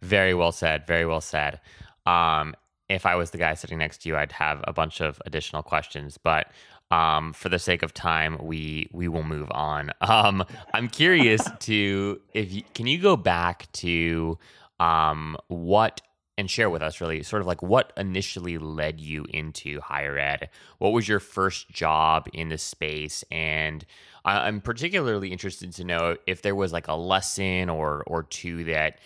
Very 0.00 0.32
well 0.32 0.52
said. 0.52 0.86
Very 0.86 1.04
well 1.04 1.20
said. 1.20 1.60
Um, 2.06 2.54
if 2.88 3.04
I 3.04 3.16
was 3.16 3.32
the 3.32 3.38
guy 3.38 3.52
sitting 3.52 3.76
next 3.76 3.98
to 4.02 4.08
you, 4.08 4.16
I'd 4.16 4.32
have 4.32 4.64
a 4.66 4.72
bunch 4.72 5.02
of 5.02 5.20
additional 5.26 5.62
questions, 5.62 6.16
but 6.16 6.50
um, 6.90 7.32
for 7.32 7.48
the 7.48 7.58
sake 7.58 7.82
of 7.82 7.92
time, 7.92 8.38
we 8.40 8.88
we 8.92 9.08
will 9.08 9.22
move 9.22 9.48
on. 9.50 9.90
Um, 10.00 10.44
I'm 10.72 10.88
curious 10.88 11.42
to 11.60 12.20
if 12.32 12.52
you, 12.52 12.62
can 12.74 12.86
you 12.86 12.98
go 12.98 13.16
back 13.16 13.70
to 13.72 14.38
um, 14.80 15.36
what 15.48 16.00
and 16.38 16.48
share 16.48 16.70
with 16.70 16.82
us 16.82 17.00
really 17.00 17.22
sort 17.24 17.42
of 17.42 17.48
like 17.48 17.62
what 17.62 17.92
initially 17.96 18.58
led 18.58 19.00
you 19.00 19.26
into 19.30 19.80
higher 19.80 20.16
ed. 20.16 20.48
What 20.78 20.92
was 20.92 21.08
your 21.08 21.18
first 21.18 21.68
job 21.68 22.28
in 22.32 22.48
the 22.48 22.58
space? 22.58 23.24
And 23.32 23.84
I'm 24.24 24.60
particularly 24.60 25.32
interested 25.32 25.72
to 25.72 25.84
know 25.84 26.16
if 26.28 26.42
there 26.42 26.54
was 26.54 26.72
like 26.72 26.86
a 26.86 26.94
lesson 26.94 27.68
or 27.68 28.04
or 28.06 28.22
two 28.22 28.64
that 28.64 28.98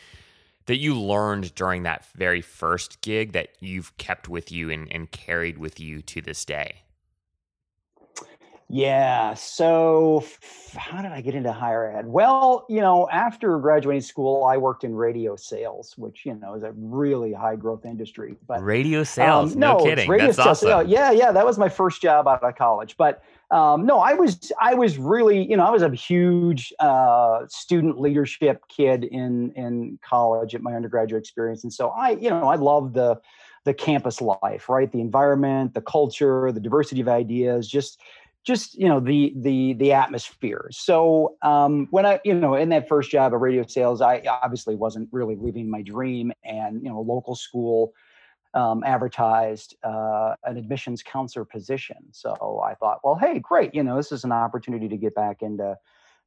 that 0.66 0.76
you 0.76 0.98
learned 1.00 1.54
during 1.54 1.84
that 1.84 2.04
very 2.14 2.40
first 2.40 3.00
gig 3.00 3.32
that 3.32 3.48
you've 3.60 3.96
kept 3.96 4.28
with 4.28 4.52
you 4.52 4.70
and, 4.70 4.92
and 4.92 5.10
carried 5.10 5.58
with 5.58 5.80
you 5.80 6.02
to 6.02 6.20
this 6.20 6.44
day. 6.44 6.82
Yeah. 8.72 9.34
So, 9.34 10.24
how 10.74 11.02
did 11.02 11.12
I 11.12 11.20
get 11.20 11.34
into 11.34 11.52
higher 11.52 11.94
ed? 11.94 12.06
Well, 12.06 12.64
you 12.70 12.80
know, 12.80 13.06
after 13.10 13.58
graduating 13.58 14.00
school, 14.00 14.44
I 14.44 14.56
worked 14.56 14.82
in 14.82 14.94
radio 14.94 15.36
sales, 15.36 15.92
which 15.98 16.24
you 16.24 16.34
know 16.36 16.54
is 16.54 16.62
a 16.62 16.72
really 16.74 17.34
high 17.34 17.56
growth 17.56 17.84
industry. 17.84 18.36
But 18.48 18.64
radio 18.64 19.04
sales, 19.04 19.52
um, 19.52 19.60
no, 19.60 19.76
no 19.76 19.84
kidding, 19.84 20.08
radio 20.08 20.28
that's 20.28 20.38
sales, 20.38 20.64
awesome. 20.64 20.88
Yeah, 20.88 21.10
yeah, 21.10 21.32
that 21.32 21.44
was 21.44 21.58
my 21.58 21.68
first 21.68 22.00
job 22.00 22.26
out 22.26 22.42
of 22.42 22.56
college. 22.56 22.96
But 22.96 23.22
um, 23.50 23.84
no, 23.84 23.98
I 23.98 24.14
was 24.14 24.50
I 24.58 24.72
was 24.72 24.96
really 24.96 25.46
you 25.48 25.56
know 25.58 25.64
I 25.64 25.70
was 25.70 25.82
a 25.82 25.90
huge 25.90 26.72
uh, 26.80 27.46
student 27.48 28.00
leadership 28.00 28.62
kid 28.74 29.04
in 29.04 29.52
in 29.52 29.98
college 30.02 30.54
at 30.54 30.62
my 30.62 30.74
undergraduate 30.74 31.20
experience, 31.20 31.62
and 31.62 31.72
so 31.72 31.90
I 31.90 32.12
you 32.12 32.30
know 32.30 32.48
I 32.48 32.54
loved 32.54 32.94
the 32.94 33.20
the 33.64 33.74
campus 33.74 34.20
life, 34.20 34.68
right? 34.68 34.90
The 34.90 35.00
environment, 35.00 35.74
the 35.74 35.80
culture, 35.80 36.50
the 36.50 36.60
diversity 36.60 37.00
of 37.00 37.08
ideas, 37.08 37.68
just 37.68 38.00
just 38.44 38.74
you 38.74 38.88
know 38.88 39.00
the 39.00 39.32
the 39.36 39.74
the 39.74 39.92
atmosphere. 39.92 40.68
So 40.70 41.36
um, 41.42 41.86
when 41.90 42.06
i 42.06 42.20
you 42.24 42.34
know 42.34 42.54
in 42.54 42.68
that 42.70 42.88
first 42.88 43.10
job 43.10 43.34
of 43.34 43.40
radio 43.40 43.64
sales 43.66 44.00
i 44.00 44.22
obviously 44.42 44.74
wasn't 44.74 45.08
really 45.12 45.36
living 45.36 45.70
my 45.70 45.82
dream 45.82 46.32
and 46.44 46.82
you 46.82 46.88
know 46.88 46.98
a 46.98 47.00
local 47.00 47.34
school 47.34 47.92
um, 48.54 48.82
advertised 48.84 49.76
uh, 49.82 50.34
an 50.44 50.58
admissions 50.58 51.02
counselor 51.02 51.44
position. 51.44 51.96
So 52.10 52.62
i 52.64 52.74
thought 52.74 53.00
well 53.04 53.16
hey 53.16 53.38
great 53.38 53.74
you 53.74 53.82
know 53.82 53.96
this 53.96 54.12
is 54.12 54.24
an 54.24 54.32
opportunity 54.32 54.88
to 54.88 54.96
get 54.96 55.14
back 55.14 55.42
into 55.42 55.76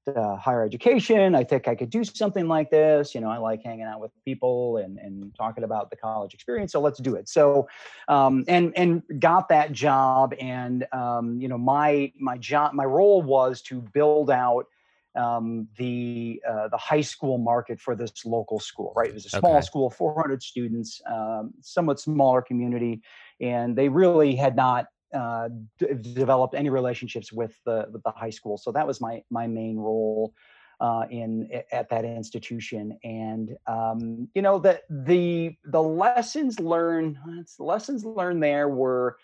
uh, 0.07 0.35
higher 0.35 0.63
education. 0.63 1.35
I 1.35 1.43
think 1.43 1.67
I 1.67 1.75
could 1.75 1.89
do 1.89 2.03
something 2.03 2.47
like 2.47 2.69
this. 2.69 3.15
You 3.15 3.21
know, 3.21 3.29
I 3.29 3.37
like 3.37 3.61
hanging 3.63 3.85
out 3.85 3.99
with 3.99 4.11
people 4.23 4.77
and, 4.77 4.97
and 4.97 5.33
talking 5.35 5.63
about 5.63 5.89
the 5.89 5.95
college 5.95 6.33
experience. 6.33 6.71
So 6.71 6.79
let's 6.79 6.99
do 6.99 7.15
it. 7.15 7.27
So, 7.29 7.67
um, 8.07 8.43
and 8.47 8.73
and 8.77 9.03
got 9.19 9.49
that 9.49 9.71
job. 9.71 10.33
And 10.39 10.85
um, 10.91 11.39
you 11.39 11.47
know, 11.47 11.57
my 11.57 12.11
my 12.19 12.37
job, 12.37 12.73
my 12.73 12.85
role 12.85 13.21
was 13.21 13.61
to 13.63 13.81
build 13.81 14.29
out 14.29 14.67
um, 15.15 15.67
the 15.77 16.41
uh, 16.47 16.67
the 16.67 16.77
high 16.77 17.01
school 17.01 17.37
market 17.37 17.79
for 17.79 17.95
this 17.95 18.25
local 18.25 18.59
school. 18.59 18.93
Right, 18.95 19.09
it 19.09 19.13
was 19.13 19.25
a 19.25 19.29
small 19.29 19.57
okay. 19.57 19.65
school, 19.65 19.89
400 19.89 20.43
students, 20.43 21.01
um, 21.09 21.53
somewhat 21.61 21.99
smaller 21.99 22.41
community, 22.41 23.01
and 23.39 23.75
they 23.75 23.89
really 23.89 24.35
had 24.35 24.55
not 24.55 24.87
uh, 25.15 25.49
d- 25.79 26.13
developed 26.13 26.53
any 26.53 26.69
relationships 26.69 27.31
with 27.31 27.57
the 27.65 27.87
with 27.91 28.03
the 28.03 28.11
high 28.11 28.29
school. 28.29 28.57
So 28.57 28.71
that 28.71 28.85
was 28.85 29.01
my 29.01 29.23
my 29.29 29.47
main 29.47 29.77
role 29.77 30.33
uh, 30.79 31.05
in 31.09 31.49
at 31.71 31.89
that 31.89 32.05
institution. 32.05 32.97
And 33.03 33.55
um, 33.67 34.27
you 34.35 34.41
know 34.41 34.59
the 34.59 34.81
the 34.89 35.55
the 35.65 35.81
lessons 35.81 36.59
learned 36.59 37.17
lessons 37.59 38.05
learned 38.05 38.43
there 38.43 38.69
were 38.69 39.17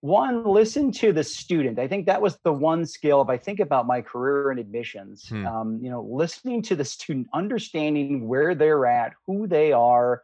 one 0.00 0.44
listen 0.44 0.92
to 0.92 1.14
the 1.14 1.24
student 1.24 1.78
i 1.78 1.88
think 1.88 2.04
that 2.04 2.20
was 2.20 2.36
the 2.44 2.52
one 2.52 2.84
skill 2.84 3.22
if 3.22 3.30
i 3.30 3.38
think 3.38 3.58
about 3.58 3.86
my 3.86 4.02
career 4.02 4.52
in 4.52 4.58
admissions 4.58 5.30
hmm. 5.30 5.46
um, 5.46 5.78
you 5.82 5.88
know 5.88 6.02
listening 6.02 6.60
to 6.60 6.76
the 6.76 6.84
student 6.84 7.26
understanding 7.32 8.28
where 8.28 8.54
they're 8.54 8.84
at 8.84 9.14
who 9.26 9.46
they 9.46 9.72
are 9.72 10.22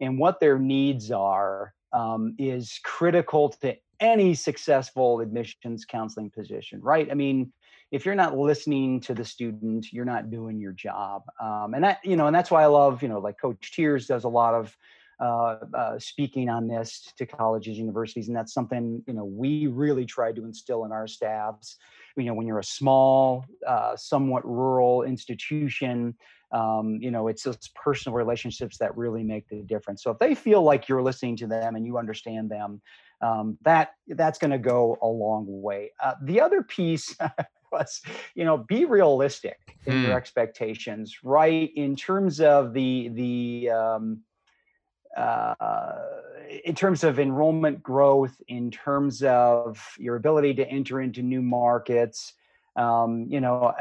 and 0.00 0.18
what 0.18 0.40
their 0.40 0.58
needs 0.58 1.10
are 1.10 1.74
um, 1.92 2.34
is 2.38 2.80
critical 2.84 3.50
to 3.62 3.76
any 4.00 4.34
successful 4.34 5.20
admissions 5.20 5.84
counseling 5.84 6.30
position, 6.30 6.80
right? 6.82 7.10
I 7.10 7.14
mean, 7.14 7.52
if 7.90 8.06
you're 8.06 8.14
not 8.14 8.36
listening 8.36 9.00
to 9.00 9.14
the 9.14 9.24
student, 9.24 9.92
you're 9.92 10.04
not 10.04 10.30
doing 10.30 10.60
your 10.60 10.72
job. 10.72 11.22
Um, 11.40 11.74
and 11.74 11.84
that, 11.84 11.98
you 12.04 12.16
know, 12.16 12.26
and 12.26 12.34
that's 12.34 12.50
why 12.50 12.62
I 12.62 12.66
love, 12.66 13.02
you 13.02 13.08
know, 13.08 13.18
like 13.18 13.40
Coach 13.40 13.72
Tiers 13.72 14.06
does 14.06 14.24
a 14.24 14.28
lot 14.28 14.54
of 14.54 14.76
uh, 15.20 15.56
uh, 15.74 15.98
speaking 15.98 16.48
on 16.48 16.66
this 16.66 17.12
to 17.18 17.26
colleges, 17.26 17.76
universities, 17.76 18.28
and 18.28 18.36
that's 18.36 18.54
something 18.54 19.02
you 19.06 19.12
know 19.12 19.24
we 19.24 19.66
really 19.66 20.06
try 20.06 20.32
to 20.32 20.44
instill 20.44 20.86
in 20.86 20.92
our 20.92 21.06
staffs. 21.06 21.76
You 22.16 22.24
know, 22.24 22.32
when 22.34 22.46
you're 22.46 22.58
a 22.58 22.64
small, 22.64 23.44
uh, 23.66 23.96
somewhat 23.96 24.46
rural 24.46 25.02
institution, 25.02 26.14
um, 26.52 26.98
you 27.00 27.10
know, 27.10 27.28
it's 27.28 27.44
those 27.44 27.68
personal 27.74 28.16
relationships 28.16 28.78
that 28.78 28.96
really 28.96 29.22
make 29.22 29.48
the 29.48 29.62
difference. 29.62 30.02
So 30.02 30.10
if 30.10 30.18
they 30.18 30.34
feel 30.34 30.62
like 30.62 30.88
you're 30.88 31.02
listening 31.02 31.36
to 31.36 31.46
them 31.46 31.76
and 31.76 31.86
you 31.86 31.98
understand 31.98 32.50
them, 32.50 32.80
um, 33.20 33.58
that 33.62 33.94
that's 34.08 34.38
going 34.38 34.50
to 34.50 34.58
go 34.58 34.96
a 35.02 35.06
long 35.06 35.44
way. 35.46 35.92
Uh, 36.02 36.14
the 36.22 36.40
other 36.40 36.62
piece 36.62 37.14
was, 37.72 38.00
you 38.34 38.44
know, 38.44 38.58
be 38.58 38.84
realistic 38.84 39.58
in 39.86 39.92
hmm. 39.92 40.04
your 40.06 40.16
expectations, 40.16 41.18
right? 41.22 41.70
In 41.76 41.96
terms 41.96 42.40
of 42.40 42.72
the 42.72 43.10
the 43.12 43.70
um, 43.70 44.20
uh, 45.16 45.54
in 46.64 46.74
terms 46.74 47.04
of 47.04 47.18
enrollment 47.18 47.82
growth, 47.82 48.40
in 48.48 48.70
terms 48.70 49.22
of 49.22 49.80
your 49.98 50.16
ability 50.16 50.54
to 50.54 50.68
enter 50.68 51.00
into 51.00 51.22
new 51.22 51.42
markets, 51.42 52.34
um, 52.76 53.26
you 53.28 53.40
know, 53.40 53.72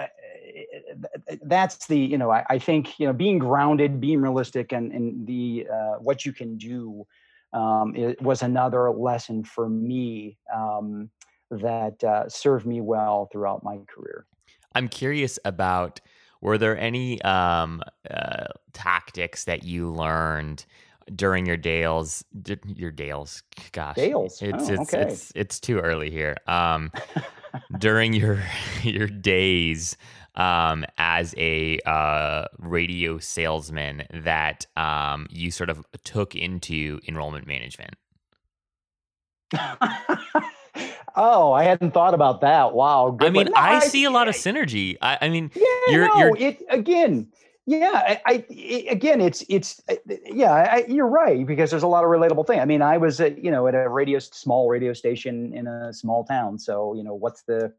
that's 1.43 1.87
the 1.87 1.97
you 1.97 2.17
know 2.17 2.31
I, 2.31 2.45
I, 2.49 2.59
think 2.59 2.99
you 2.99 3.07
know 3.07 3.13
being 3.13 3.39
grounded, 3.39 3.99
being 3.99 4.21
realistic, 4.21 4.71
and 4.71 4.91
and 4.91 5.27
the 5.27 5.67
uh, 5.71 5.95
what 5.99 6.25
you 6.25 6.33
can 6.33 6.57
do 6.57 7.05
um, 7.53 7.95
it 7.95 8.21
was 8.21 8.41
another 8.41 8.91
lesson 8.91 9.43
for 9.43 9.69
me 9.69 10.37
um, 10.53 11.09
that 11.49 12.03
uh, 12.03 12.29
served 12.29 12.65
me 12.65 12.81
well 12.81 13.27
throughout 13.31 13.63
my 13.63 13.79
career. 13.87 14.25
I'm 14.75 14.87
curious 14.87 15.39
about 15.45 15.99
were 16.41 16.57
there 16.57 16.77
any 16.77 17.21
um, 17.23 17.81
uh, 18.09 18.45
tactics 18.73 19.45
that 19.45 19.63
you 19.63 19.91
learned 19.91 20.65
during 21.15 21.47
your 21.47 21.57
Dales, 21.57 22.23
your 22.75 22.91
Dales, 22.91 23.41
gosh, 23.71 23.95
Dales, 23.95 24.39
it's 24.43 24.69
oh, 24.69 24.73
it's, 24.73 24.93
okay. 24.93 25.11
it's 25.11 25.31
it's 25.33 25.59
too 25.59 25.79
early 25.79 26.11
here. 26.11 26.37
Um, 26.45 26.91
during 27.79 28.13
your 28.13 28.43
your 28.83 29.07
days 29.07 29.97
um, 30.39 30.85
as 30.97 31.35
a 31.37 31.79
uh, 31.85 32.45
radio 32.57 33.19
salesman 33.19 34.03
that 34.11 34.65
um, 34.77 35.27
you 35.29 35.51
sort 35.51 35.69
of 35.69 35.85
took 36.03 36.33
into 36.33 36.99
enrollment 37.07 37.45
management? 37.45 37.95
oh, 41.15 41.51
I 41.51 41.63
hadn't 41.63 41.91
thought 41.91 42.13
about 42.13 42.41
that. 42.41 42.73
Wow. 42.73 43.15
Good 43.19 43.27
I 43.27 43.31
mean, 43.31 43.45
no, 43.47 43.51
I, 43.55 43.75
I, 43.75 43.79
see 43.79 44.05
a 44.05 44.11
lot 44.11 44.29
of 44.29 44.35
synergy. 44.35 44.97
I, 45.01 45.17
I 45.21 45.29
mean, 45.29 45.51
yeah, 45.53 45.63
you're, 45.89 46.07
no, 46.07 46.17
you're... 46.17 46.37
it 46.37 46.61
again. 46.69 47.27
Yeah, 47.65 47.91
I, 47.93 48.21
I 48.25 48.45
again, 48.89 49.21
it's 49.21 49.43
it's 49.47 49.79
uh, 49.89 49.95
yeah, 50.25 50.51
I, 50.51 50.85
you're 50.87 51.05
right 51.05 51.45
because 51.45 51.69
there's 51.69 51.83
a 51.83 51.87
lot 51.87 52.03
of 52.03 52.09
relatable 52.09 52.47
thing. 52.47 52.59
I 52.59 52.65
mean, 52.65 52.81
I 52.81 52.97
was 52.97 53.21
at 53.21 53.43
you 53.43 53.51
know 53.51 53.67
at 53.67 53.75
a 53.75 53.87
radio 53.87 54.17
small 54.17 54.67
radio 54.67 54.91
station 54.93 55.53
in 55.53 55.67
a 55.67 55.93
small 55.93 56.23
town, 56.23 56.57
so 56.57 56.95
you 56.95 57.03
know 57.03 57.13
what's 57.13 57.43
the 57.43 57.71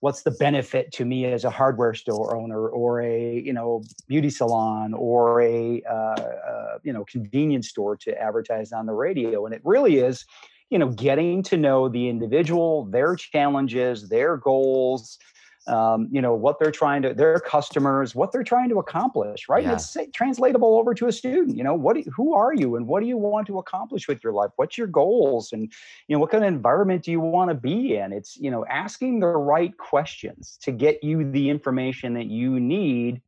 what's 0.00 0.22
the 0.22 0.30
benefit 0.32 0.90
to 0.92 1.04
me 1.04 1.26
as 1.26 1.44
a 1.44 1.50
hardware 1.50 1.94
store 1.94 2.36
owner 2.36 2.68
or 2.68 3.00
a 3.02 3.40
you 3.40 3.52
know 3.52 3.82
beauty 4.08 4.30
salon 4.30 4.92
or 4.94 5.40
a 5.42 5.82
uh, 5.88 5.94
uh, 5.94 6.78
you 6.82 6.92
know 6.92 7.04
convenience 7.04 7.68
store 7.68 7.96
to 7.96 8.18
advertise 8.20 8.72
on 8.72 8.86
the 8.86 8.92
radio? 8.92 9.46
And 9.46 9.54
it 9.54 9.60
really 9.64 9.98
is 9.98 10.24
you 10.70 10.78
know 10.78 10.88
getting 10.88 11.42
to 11.44 11.56
know 11.56 11.88
the 11.88 12.08
individual 12.08 12.86
their 12.86 13.14
challenges 13.14 14.08
their 14.08 14.36
goals 14.36 15.18
um, 15.66 16.08
you 16.10 16.22
know 16.22 16.34
what 16.34 16.58
they're 16.58 16.70
trying 16.70 17.02
to 17.02 17.12
their 17.12 17.38
customers 17.38 18.14
what 18.14 18.32
they're 18.32 18.42
trying 18.42 18.68
to 18.68 18.78
accomplish 18.78 19.48
right? 19.48 19.64
Yeah. 19.64 19.74
it's 19.74 19.96
translatable 20.12 20.78
over 20.78 20.94
to 20.94 21.06
a 21.06 21.12
student 21.12 21.56
you 21.56 21.64
know? 21.64 21.74
What 21.74 21.96
who 22.16 22.34
are 22.34 22.54
you 22.54 22.76
and 22.76 22.86
what 22.86 23.00
do 23.00 23.06
you 23.06 23.16
want 23.16 23.46
to 23.48 23.58
accomplish 23.58 24.08
with 24.08 24.24
your 24.24 24.32
life? 24.32 24.50
What's 24.56 24.78
your 24.78 24.86
goals? 24.86 25.52
And 25.52 25.72
you 26.08 26.16
know 26.16 26.20
what 26.20 26.30
kind 26.30 26.44
of 26.44 26.48
environment 26.48 27.04
do 27.04 27.10
you 27.10 27.20
want 27.20 27.50
to 27.50 27.54
be 27.54 27.96
in? 27.96 28.12
It's 28.12 28.36
you 28.36 28.50
know 28.50 28.64
asking 28.66 29.20
the 29.20 29.26
right 29.26 29.76
questions 29.76 30.58
to 30.62 30.72
get 30.72 31.04
you 31.04 31.30
the 31.30 31.50
information 31.50 32.14
that 32.14 32.26
you 32.26 32.58
need 32.58 33.20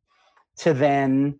to 0.57 0.73
then 0.73 1.39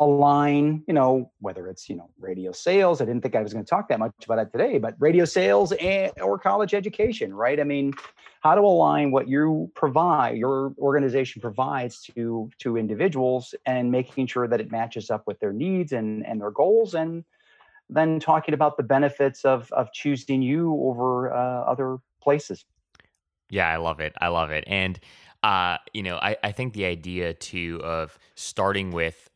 align, 0.00 0.82
you 0.86 0.94
know, 0.94 1.30
whether 1.40 1.68
it's, 1.68 1.88
you 1.88 1.96
know, 1.96 2.10
radio 2.18 2.52
sales. 2.52 3.00
I 3.00 3.04
didn't 3.04 3.22
think 3.22 3.34
I 3.34 3.42
was 3.42 3.52
going 3.52 3.64
to 3.64 3.68
talk 3.68 3.88
that 3.88 3.98
much 3.98 4.12
about 4.24 4.38
it 4.38 4.52
today, 4.52 4.78
but 4.78 4.94
radio 4.98 5.24
sales 5.24 5.72
and 5.72 6.12
or 6.20 6.38
college 6.38 6.74
education, 6.74 7.32
right? 7.32 7.60
I 7.60 7.64
mean, 7.64 7.92
how 8.40 8.54
to 8.54 8.60
align 8.60 9.10
what 9.10 9.28
you 9.28 9.70
provide, 9.74 10.36
your 10.36 10.74
organization 10.78 11.40
provides 11.40 12.02
to 12.14 12.50
to 12.58 12.76
individuals 12.76 13.54
and 13.66 13.90
making 13.90 14.26
sure 14.26 14.46
that 14.48 14.60
it 14.60 14.70
matches 14.70 15.10
up 15.10 15.24
with 15.26 15.38
their 15.40 15.52
needs 15.52 15.92
and 15.92 16.26
and 16.26 16.40
their 16.40 16.50
goals 16.50 16.94
and 16.94 17.24
then 17.88 18.18
talking 18.18 18.54
about 18.54 18.76
the 18.76 18.82
benefits 18.82 19.44
of 19.44 19.70
of 19.72 19.92
choosing 19.92 20.42
you 20.42 20.72
over 20.82 21.32
uh, 21.32 21.62
other 21.62 21.98
places. 22.22 22.64
Yeah, 23.50 23.68
I 23.68 23.76
love 23.76 24.00
it. 24.00 24.14
I 24.20 24.28
love 24.28 24.50
it. 24.50 24.64
And 24.66 24.98
uh, 25.42 25.76
you 25.92 26.02
know, 26.02 26.16
I, 26.16 26.36
I 26.42 26.52
think 26.52 26.72
the 26.72 26.86
idea 26.86 27.34
too 27.34 27.80
of 27.84 28.18
starting 28.34 28.90
with 28.90 29.30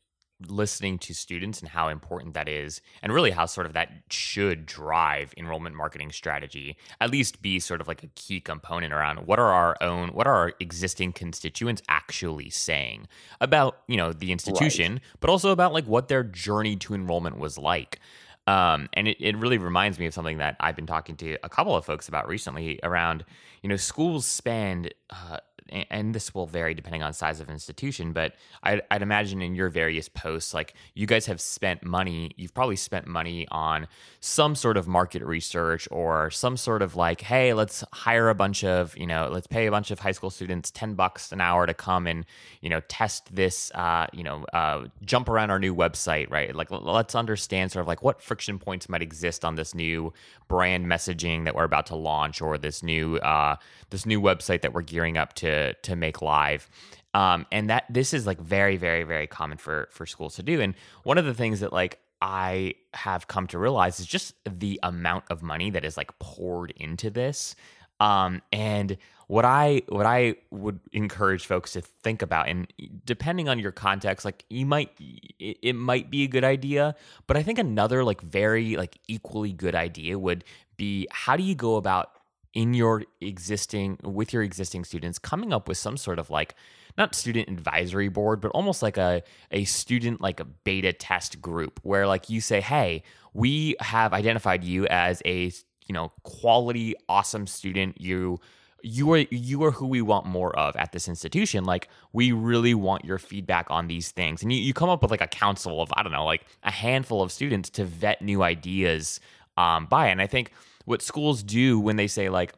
listening 0.46 0.98
to 0.98 1.14
students 1.14 1.60
and 1.60 1.68
how 1.68 1.88
important 1.88 2.34
that 2.34 2.48
is, 2.48 2.80
and 3.02 3.12
really 3.12 3.30
how 3.30 3.46
sort 3.46 3.66
of 3.66 3.72
that 3.72 3.90
should 4.10 4.66
drive 4.66 5.34
enrollment 5.36 5.74
marketing 5.74 6.12
strategy, 6.12 6.76
at 7.00 7.10
least 7.10 7.42
be 7.42 7.58
sort 7.58 7.80
of 7.80 7.88
like 7.88 8.02
a 8.02 8.08
key 8.14 8.40
component 8.40 8.92
around 8.92 9.26
what 9.26 9.38
are 9.38 9.52
our 9.52 9.76
own, 9.80 10.10
what 10.10 10.26
are 10.26 10.34
our 10.34 10.52
existing 10.60 11.12
constituents 11.12 11.82
actually 11.88 12.50
saying 12.50 13.08
about, 13.40 13.78
you 13.88 13.96
know, 13.96 14.12
the 14.12 14.30
institution, 14.30 14.92
right. 14.94 15.02
but 15.20 15.30
also 15.30 15.50
about 15.50 15.72
like 15.72 15.86
what 15.86 16.08
their 16.08 16.22
journey 16.22 16.76
to 16.76 16.94
enrollment 16.94 17.38
was 17.38 17.58
like. 17.58 17.98
Um, 18.46 18.88
and 18.94 19.06
it, 19.06 19.18
it 19.20 19.36
really 19.36 19.58
reminds 19.58 19.98
me 19.98 20.06
of 20.06 20.14
something 20.14 20.38
that 20.38 20.56
I've 20.58 20.74
been 20.74 20.86
talking 20.86 21.16
to 21.16 21.36
a 21.42 21.50
couple 21.50 21.76
of 21.76 21.84
folks 21.84 22.08
about 22.08 22.26
recently 22.28 22.80
around, 22.82 23.24
you 23.62 23.68
know, 23.68 23.76
schools 23.76 24.24
spend 24.24 24.94
uh, 25.10 25.38
and 25.68 26.14
this 26.14 26.34
will 26.34 26.46
vary 26.46 26.74
depending 26.74 27.02
on 27.02 27.12
size 27.12 27.40
of 27.40 27.50
institution, 27.50 28.12
but 28.12 28.34
I'd, 28.62 28.82
I'd, 28.90 29.02
imagine 29.02 29.42
in 29.42 29.54
your 29.54 29.68
various 29.68 30.08
posts, 30.08 30.52
like 30.52 30.74
you 30.94 31.06
guys 31.06 31.26
have 31.26 31.40
spent 31.40 31.84
money, 31.84 32.32
you've 32.36 32.54
probably 32.54 32.76
spent 32.76 33.06
money 33.06 33.46
on 33.50 33.86
some 34.20 34.54
sort 34.54 34.76
of 34.76 34.86
market 34.88 35.22
research 35.22 35.88
or 35.90 36.30
some 36.30 36.56
sort 36.56 36.82
of 36.82 36.96
like, 36.96 37.20
hey, 37.20 37.54
let's 37.54 37.84
hire 37.92 38.28
a 38.28 38.34
bunch 38.34 38.64
of, 38.64 38.96
you 38.96 39.06
know, 39.06 39.28
let's 39.30 39.46
pay 39.46 39.66
a 39.66 39.70
bunch 39.70 39.90
of 39.90 39.98
high 39.98 40.12
school 40.12 40.30
students 40.30 40.70
10 40.70 40.94
bucks 40.94 41.32
an 41.32 41.40
hour 41.40 41.66
to 41.66 41.74
come 41.74 42.06
and, 42.06 42.24
you 42.60 42.68
know, 42.68 42.80
test 42.88 43.34
this, 43.34 43.70
uh, 43.74 44.06
you 44.12 44.24
know, 44.24 44.44
uh, 44.52 44.84
jump 45.04 45.28
around 45.28 45.50
our 45.50 45.58
new 45.58 45.74
website, 45.74 46.30
right? 46.30 46.54
Like, 46.54 46.70
let's 46.70 47.14
understand 47.14 47.72
sort 47.72 47.82
of 47.82 47.88
like 47.88 48.02
what 48.02 48.20
friction 48.20 48.58
points 48.58 48.88
might 48.88 49.02
exist 49.02 49.44
on 49.44 49.54
this 49.54 49.74
new 49.74 50.12
brand 50.48 50.86
messaging 50.86 51.44
that 51.44 51.54
we're 51.54 51.64
about 51.64 51.86
to 51.86 51.96
launch 51.96 52.40
or 52.40 52.58
this 52.58 52.82
new, 52.82 53.16
uh, 53.18 53.56
this 53.90 54.06
new 54.06 54.20
website 54.20 54.62
that 54.62 54.72
we're 54.72 54.82
gearing 54.82 55.16
up 55.16 55.34
to 55.34 55.57
to 55.82 55.96
make 55.96 56.22
live. 56.22 56.68
Um, 57.14 57.46
and 57.50 57.70
that 57.70 57.84
this 57.88 58.12
is 58.12 58.26
like 58.26 58.40
very, 58.40 58.76
very, 58.76 59.04
very 59.04 59.26
common 59.26 59.58
for 59.58 59.88
for 59.90 60.06
schools 60.06 60.36
to 60.36 60.42
do. 60.42 60.60
And 60.60 60.74
one 61.04 61.18
of 61.18 61.24
the 61.24 61.34
things 61.34 61.60
that 61.60 61.72
like 61.72 61.98
I 62.20 62.74
have 62.94 63.28
come 63.28 63.46
to 63.48 63.58
realize 63.58 64.00
is 64.00 64.06
just 64.06 64.34
the 64.44 64.78
amount 64.82 65.24
of 65.30 65.42
money 65.42 65.70
that 65.70 65.84
is 65.84 65.96
like 65.96 66.18
poured 66.18 66.72
into 66.76 67.10
this. 67.10 67.54
Um, 68.00 68.42
and 68.52 68.96
what 69.28 69.44
I 69.44 69.82
what 69.88 70.06
I 70.06 70.36
would 70.50 70.80
encourage 70.92 71.46
folks 71.46 71.72
to 71.72 71.82
think 71.82 72.22
about, 72.22 72.48
and 72.48 72.72
depending 73.04 73.48
on 73.48 73.58
your 73.58 73.72
context, 73.72 74.24
like 74.24 74.44
you 74.48 74.64
might 74.64 74.90
it, 74.98 75.58
it 75.62 75.72
might 75.74 76.10
be 76.10 76.24
a 76.24 76.28
good 76.28 76.44
idea, 76.44 76.94
but 77.26 77.36
I 77.36 77.42
think 77.42 77.58
another 77.58 78.04
like 78.04 78.20
very 78.22 78.76
like 78.76 78.98
equally 79.06 79.52
good 79.52 79.74
idea 79.74 80.18
would 80.18 80.44
be 80.76 81.06
how 81.10 81.36
do 81.36 81.42
you 81.42 81.54
go 81.54 81.76
about 81.76 82.10
in 82.58 82.74
your 82.74 83.04
existing 83.20 83.98
with 84.02 84.32
your 84.32 84.42
existing 84.42 84.84
students 84.84 85.18
coming 85.18 85.52
up 85.52 85.68
with 85.68 85.78
some 85.78 85.96
sort 85.96 86.18
of 86.18 86.30
like 86.30 86.54
not 86.96 87.14
student 87.14 87.48
advisory 87.48 88.08
board 88.08 88.40
but 88.40 88.50
almost 88.50 88.82
like 88.82 88.96
a 88.96 89.22
a 89.50 89.64
student 89.64 90.20
like 90.20 90.40
a 90.40 90.44
beta 90.44 90.92
test 90.92 91.40
group 91.40 91.78
where 91.82 92.06
like 92.06 92.28
you 92.28 92.40
say 92.40 92.60
hey 92.60 93.02
we 93.32 93.76
have 93.80 94.12
identified 94.12 94.64
you 94.64 94.86
as 94.88 95.22
a 95.24 95.52
you 95.88 95.92
know 95.92 96.12
quality 96.22 96.94
awesome 97.08 97.46
student. 97.46 98.00
You 98.00 98.40
you 98.82 99.12
are 99.12 99.18
you 99.30 99.64
are 99.64 99.70
who 99.70 99.86
we 99.86 100.02
want 100.02 100.26
more 100.26 100.56
of 100.56 100.76
at 100.76 100.92
this 100.92 101.08
institution. 101.08 101.64
Like 101.64 101.88
we 102.12 102.30
really 102.32 102.74
want 102.74 103.04
your 103.04 103.18
feedback 103.18 103.66
on 103.70 103.88
these 103.88 104.12
things. 104.12 104.42
And 104.42 104.52
you, 104.52 104.58
you 104.58 104.74
come 104.74 104.88
up 104.88 105.02
with 105.02 105.10
like 105.10 105.20
a 105.20 105.26
council 105.26 105.80
of 105.80 105.90
i 105.94 106.02
don't 106.02 106.12
know 106.12 106.24
like 106.24 106.44
a 106.62 106.70
handful 106.70 107.22
of 107.22 107.32
students 107.32 107.70
to 107.70 107.84
vet 107.84 108.22
new 108.22 108.42
ideas 108.42 109.20
um, 109.56 109.86
by. 109.86 110.08
And 110.08 110.20
i 110.22 110.26
think 110.26 110.52
what 110.88 111.02
schools 111.02 111.42
do 111.42 111.78
when 111.78 111.96
they 111.96 112.06
say 112.06 112.30
like 112.30 112.54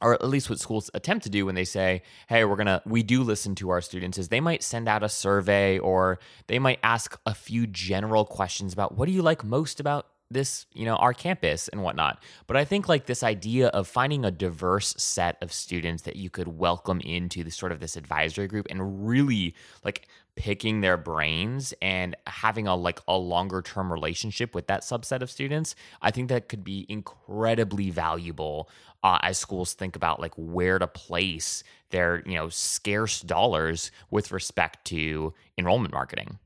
or 0.00 0.14
at 0.14 0.28
least 0.28 0.48
what 0.48 0.60
schools 0.60 0.90
attempt 0.94 1.24
to 1.24 1.30
do 1.30 1.44
when 1.44 1.56
they 1.56 1.64
say, 1.64 2.02
hey, 2.28 2.44
we're 2.44 2.56
to, 2.56 2.80
we 2.86 3.02
do 3.02 3.24
listen 3.24 3.56
to 3.56 3.70
our 3.70 3.80
students, 3.80 4.16
is 4.16 4.28
they 4.28 4.40
might 4.40 4.62
send 4.62 4.88
out 4.88 5.02
a 5.02 5.08
survey 5.08 5.76
or 5.80 6.20
they 6.46 6.60
might 6.60 6.78
ask 6.84 7.18
a 7.26 7.34
few 7.34 7.66
general 7.66 8.24
questions 8.24 8.72
about 8.72 8.96
what 8.96 9.06
do 9.06 9.12
you 9.12 9.22
like 9.22 9.42
most 9.42 9.80
about 9.80 10.06
this, 10.30 10.66
you 10.72 10.84
know, 10.84 10.94
our 10.96 11.12
campus 11.12 11.66
and 11.68 11.82
whatnot. 11.82 12.22
But 12.46 12.56
I 12.56 12.64
think 12.64 12.88
like 12.88 13.06
this 13.06 13.22
idea 13.22 13.68
of 13.68 13.88
finding 13.88 14.24
a 14.24 14.30
diverse 14.30 14.94
set 14.98 15.36
of 15.42 15.52
students 15.52 16.04
that 16.04 16.16
you 16.16 16.30
could 16.30 16.48
welcome 16.48 17.00
into 17.00 17.42
the 17.42 17.50
sort 17.50 17.72
of 17.72 17.80
this 17.80 17.96
advisory 17.96 18.46
group 18.46 18.66
and 18.70 19.08
really 19.08 19.54
like 19.84 20.06
picking 20.38 20.82
their 20.82 20.96
brains 20.96 21.74
and 21.82 22.14
having 22.28 22.68
a 22.68 22.76
like 22.76 23.00
a 23.08 23.18
longer 23.18 23.60
term 23.60 23.92
relationship 23.92 24.54
with 24.54 24.68
that 24.68 24.82
subset 24.82 25.20
of 25.20 25.28
students 25.28 25.74
i 26.00 26.12
think 26.12 26.28
that 26.28 26.48
could 26.48 26.62
be 26.62 26.86
incredibly 26.88 27.90
valuable 27.90 28.70
uh, 29.02 29.18
as 29.22 29.36
schools 29.36 29.74
think 29.74 29.96
about 29.96 30.20
like 30.20 30.32
where 30.36 30.78
to 30.78 30.86
place 30.86 31.64
their 31.90 32.22
you 32.24 32.36
know 32.36 32.48
scarce 32.48 33.20
dollars 33.20 33.90
with 34.12 34.30
respect 34.30 34.84
to 34.84 35.34
enrollment 35.58 35.92
marketing 35.92 36.38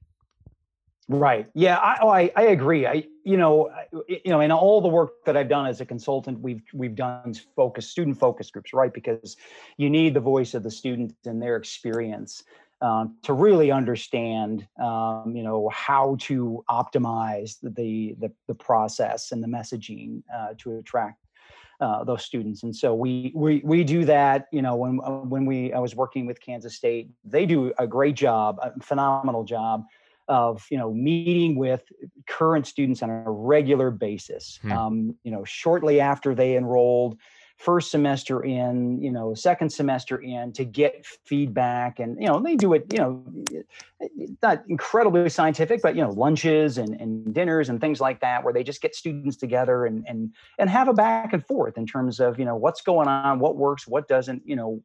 Right. 1.09 1.49
Yeah. 1.53 1.77
I, 1.79 1.99
oh, 2.01 2.09
I, 2.09 2.31
I 2.37 2.43
agree. 2.45 2.87
I, 2.87 3.05
you 3.25 3.37
know, 3.37 3.71
you 4.09 4.21
know, 4.27 4.41
in 4.41 4.53
all 4.53 4.81
the 4.81 4.89
work 4.89 5.25
that 5.27 5.37
I've 5.37 5.49
done 5.49 5.67
as 5.67 5.81
a 5.81 5.85
consultant, 5.85 6.41
we've 6.41 6.63
we've 6.73 6.95
done 6.95 7.35
focus 7.57 7.89
student 7.89 8.19
focus 8.19 8.51
groups, 8.51 8.73
right? 8.73 8.95
Because 8.95 9.37
you 9.77 9.91
need 9.91 10.15
the 10.15 10.21
voice 10.21 10.55
of 10.55 10.63
the 10.63 10.71
student 10.71 11.15
and 11.27 11.43
their 11.43 11.57
experience 11.57 12.45
um, 12.83 13.17
to 13.23 13.33
really 13.33 13.71
understand, 13.71 14.67
um, 14.83 15.33
you 15.35 15.43
know, 15.43 15.71
how 15.73 16.17
to 16.21 16.65
optimize 16.69 17.57
the 17.63 18.15
the, 18.19 18.31
the 18.49 18.55
process 18.55 19.33
and 19.33 19.43
the 19.43 19.49
messaging 19.49 20.23
uh, 20.35 20.49
to 20.59 20.79
attract 20.79 21.25
uh, 21.81 22.05
those 22.05 22.25
students. 22.25 22.63
And 22.65 22.75
so 22.75 22.95
we 22.95 23.33
we 23.35 23.63
we 23.65 23.85
do 23.85 24.05
that. 24.05 24.47
You 24.53 24.63
know, 24.63 24.77
when 24.77 25.01
uh, 25.03 25.23
when 25.23 25.47
we 25.47 25.73
I 25.73 25.79
was 25.79 25.95
working 25.95 26.27
with 26.27 26.41
Kansas 26.41 26.77
State, 26.77 27.11
they 27.25 27.47
do 27.47 27.73
a 27.79 27.87
great 27.87 28.17
job, 28.17 28.59
a 28.63 28.73
phenomenal 28.81 29.45
job 29.45 29.85
of 30.29 30.65
you 30.71 30.79
know 30.79 30.93
meeting 30.93 31.57
with 31.57 31.83
current 32.27 32.67
students 32.67 33.03
on 33.03 33.11
a 33.11 33.31
regular 33.31 33.91
basis. 33.91 34.59
Hmm. 34.63 34.73
Um, 34.73 35.17
you 35.23 35.31
know, 35.31 35.45
shortly 35.45 36.01
after 36.01 36.35
they 36.35 36.57
enrolled 36.57 37.17
first 37.63 37.93
semester 37.93 38.43
in, 38.43 39.01
you 39.01 39.13
know, 39.13 39.35
second 39.35 39.71
semester 39.71 40.19
in 40.21 40.53
to 40.53 40.65
get 40.65 41.07
feedback. 41.25 42.01
And, 42.01 42.21
you 42.21 42.27
know, 42.27 42.41
they 42.41 42.57
do 42.57 42.73
it, 42.73 42.93
you 42.93 42.99
know, 42.99 43.25
not 44.43 44.65
incredibly 44.69 45.31
scientific, 45.31 45.81
but, 45.81 45.95
you 45.95 46.03
know, 46.03 46.11
lunches 46.11 46.77
and, 46.77 47.01
and 47.01 47.33
dinners 47.33 47.69
and 47.69 47.81
things 47.81 48.01
like 48.01 48.21
that, 48.21 48.43
where 48.43 48.53
they 48.53 48.65
just 48.65 48.83
get 48.83 48.97
students 48.97 49.37
together 49.37 49.87
and, 49.87 50.05
and, 50.09 50.35
and 50.59 50.71
have 50.71 50.89
a 50.89 50.93
back 50.93 51.33
and 51.33 51.47
forth 51.47 51.79
in 51.79 51.87
terms 51.87 52.19
of, 52.19 52.37
you 52.37 52.45
know, 52.45 52.57
what's 52.57 52.81
going 52.81 53.07
on, 53.07 53.39
what 53.39 53.57
works, 53.57 53.87
what 53.87 54.09
doesn't, 54.09 54.43
you 54.45 54.57
know, 54.57 54.83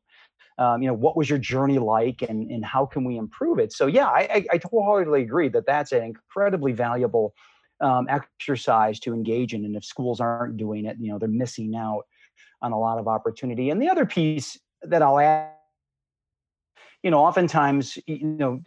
um, 0.59 0.83
you 0.83 0.87
know, 0.87 0.93
what 0.93 1.17
was 1.17 1.27
your 1.27 1.39
journey 1.39 1.79
like 1.79 2.21
and, 2.21 2.51
and 2.51 2.63
how 2.63 2.85
can 2.85 3.03
we 3.03 3.17
improve 3.17 3.57
it? 3.57 3.73
So, 3.73 3.87
yeah, 3.87 4.05
I, 4.05 4.21
I, 4.31 4.45
I 4.53 4.59
wholeheartedly 4.63 5.23
agree 5.23 5.49
that 5.49 5.65
that's 5.65 5.91
an 5.93 6.03
incredibly 6.03 6.73
valuable 6.73 7.33
um, 7.81 8.07
exercise 8.07 8.99
to 8.99 9.13
engage 9.13 9.55
in. 9.55 9.65
And 9.65 9.75
if 9.75 9.83
schools 9.83 10.19
aren't 10.19 10.57
doing 10.57 10.85
it, 10.85 10.97
you 10.99 11.11
know, 11.11 11.17
they're 11.17 11.27
missing 11.27 11.75
out 11.75 12.03
on 12.62 12.71
a 12.71 12.80
lot 12.80 13.00
of 13.00 13.08
opportunity. 13.08 13.69
And 13.69 13.82
the 13.82 13.89
other 13.89 14.06
piece 14.06 14.58
that 14.84 15.02
I'll 15.02 15.19
add 15.19 15.52
you 17.04 17.12
know, 17.12 17.19
oftentimes, 17.19 17.97
you 18.08 18.26
know, 18.26 18.62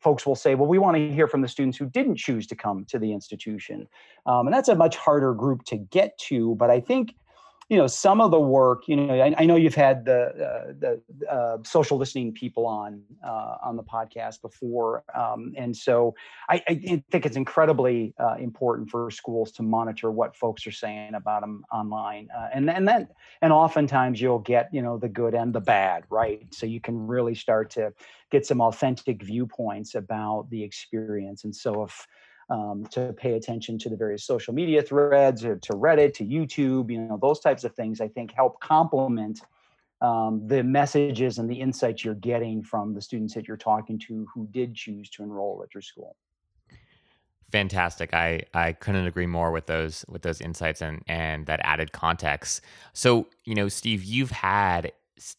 folks 0.00 0.26
will 0.26 0.34
say, 0.34 0.54
well, 0.54 0.66
we 0.66 0.78
want 0.78 0.96
to 0.96 1.10
hear 1.10 1.28
from 1.28 1.40
the 1.40 1.48
students 1.48 1.78
who 1.78 1.86
didn't 1.86 2.16
choose 2.16 2.46
to 2.48 2.56
come 2.56 2.84
to 2.86 2.98
the 2.98 3.12
institution. 3.12 3.86
Um, 4.26 4.46
and 4.46 4.54
that's 4.54 4.68
a 4.68 4.74
much 4.74 4.96
harder 4.96 5.32
group 5.34 5.62
to 5.66 5.76
get 5.76 6.18
to. 6.18 6.56
But 6.56 6.70
I 6.70 6.80
think 6.80 7.14
you 7.70 7.76
know 7.76 7.86
some 7.86 8.20
of 8.20 8.32
the 8.32 8.40
work 8.40 8.88
you 8.88 8.96
know 8.96 9.14
i, 9.14 9.32
I 9.38 9.46
know 9.46 9.54
you've 9.54 9.76
had 9.76 10.04
the 10.04 10.20
uh, 10.20 10.72
the 10.78 11.00
uh, 11.30 11.58
social 11.62 11.96
listening 11.96 12.32
people 12.32 12.66
on 12.66 13.00
uh, 13.24 13.56
on 13.62 13.76
the 13.76 13.82
podcast 13.82 14.42
before 14.42 15.04
um, 15.14 15.54
and 15.56 15.74
so 15.74 16.14
I, 16.48 16.62
I, 16.68 17.02
think 17.10 17.24
it's 17.24 17.36
incredibly 17.36 18.12
uh, 18.18 18.34
important 18.34 18.90
for 18.90 19.10
schools 19.10 19.52
to 19.52 19.62
monitor 19.62 20.10
what 20.10 20.36
folks 20.36 20.66
are 20.66 20.72
saying 20.72 21.14
about 21.14 21.42
them 21.42 21.64
online 21.72 22.28
uh, 22.36 22.48
and 22.52 22.68
and 22.68 22.86
then 22.86 23.08
and 23.40 23.52
oftentimes 23.52 24.20
you'll 24.20 24.40
get 24.40 24.68
you 24.72 24.82
know 24.82 24.98
the 24.98 25.08
good 25.08 25.34
and 25.34 25.54
the 25.54 25.60
bad 25.60 26.04
right? 26.10 26.52
So 26.52 26.66
you 26.66 26.80
can 26.80 27.06
really 27.06 27.36
start 27.36 27.70
to 27.70 27.92
get 28.30 28.44
some 28.44 28.60
authentic 28.60 29.22
viewpoints 29.22 29.94
about 29.94 30.48
the 30.50 30.62
experience 30.64 31.44
and 31.44 31.54
so 31.54 31.84
if 31.84 32.06
um, 32.50 32.84
to 32.90 33.12
pay 33.12 33.34
attention 33.34 33.78
to 33.78 33.88
the 33.88 33.96
various 33.96 34.24
social 34.24 34.52
media 34.52 34.82
threads 34.82 35.44
or 35.44 35.56
to 35.56 35.72
Reddit, 35.72 36.12
to 36.14 36.24
YouTube, 36.24 36.90
you 36.90 37.00
know, 37.00 37.18
those 37.20 37.40
types 37.40 37.64
of 37.64 37.74
things 37.74 38.00
I 38.00 38.08
think 38.08 38.32
help 38.32 38.60
complement 38.60 39.40
um, 40.02 40.46
the 40.46 40.62
messages 40.64 41.38
and 41.38 41.48
the 41.48 41.60
insights 41.60 42.04
you're 42.04 42.14
getting 42.14 42.62
from 42.62 42.94
the 42.94 43.00
students 43.00 43.34
that 43.34 43.46
you're 43.46 43.56
talking 43.56 43.98
to 44.00 44.26
who 44.34 44.48
did 44.50 44.74
choose 44.74 45.10
to 45.10 45.22
enroll 45.22 45.62
at 45.62 45.74
your 45.74 45.82
school. 45.82 46.16
Fantastic. 47.52 48.14
I, 48.14 48.42
I 48.54 48.72
couldn't 48.72 49.06
agree 49.06 49.26
more 49.26 49.50
with 49.50 49.66
those 49.66 50.04
with 50.08 50.22
those 50.22 50.40
insights 50.40 50.80
and 50.82 51.02
and 51.08 51.46
that 51.46 51.60
added 51.64 51.92
context. 51.92 52.60
So, 52.92 53.26
you 53.44 53.54
know, 53.56 53.68
Steve, 53.68 54.04
you've 54.04 54.30
had 54.30 54.92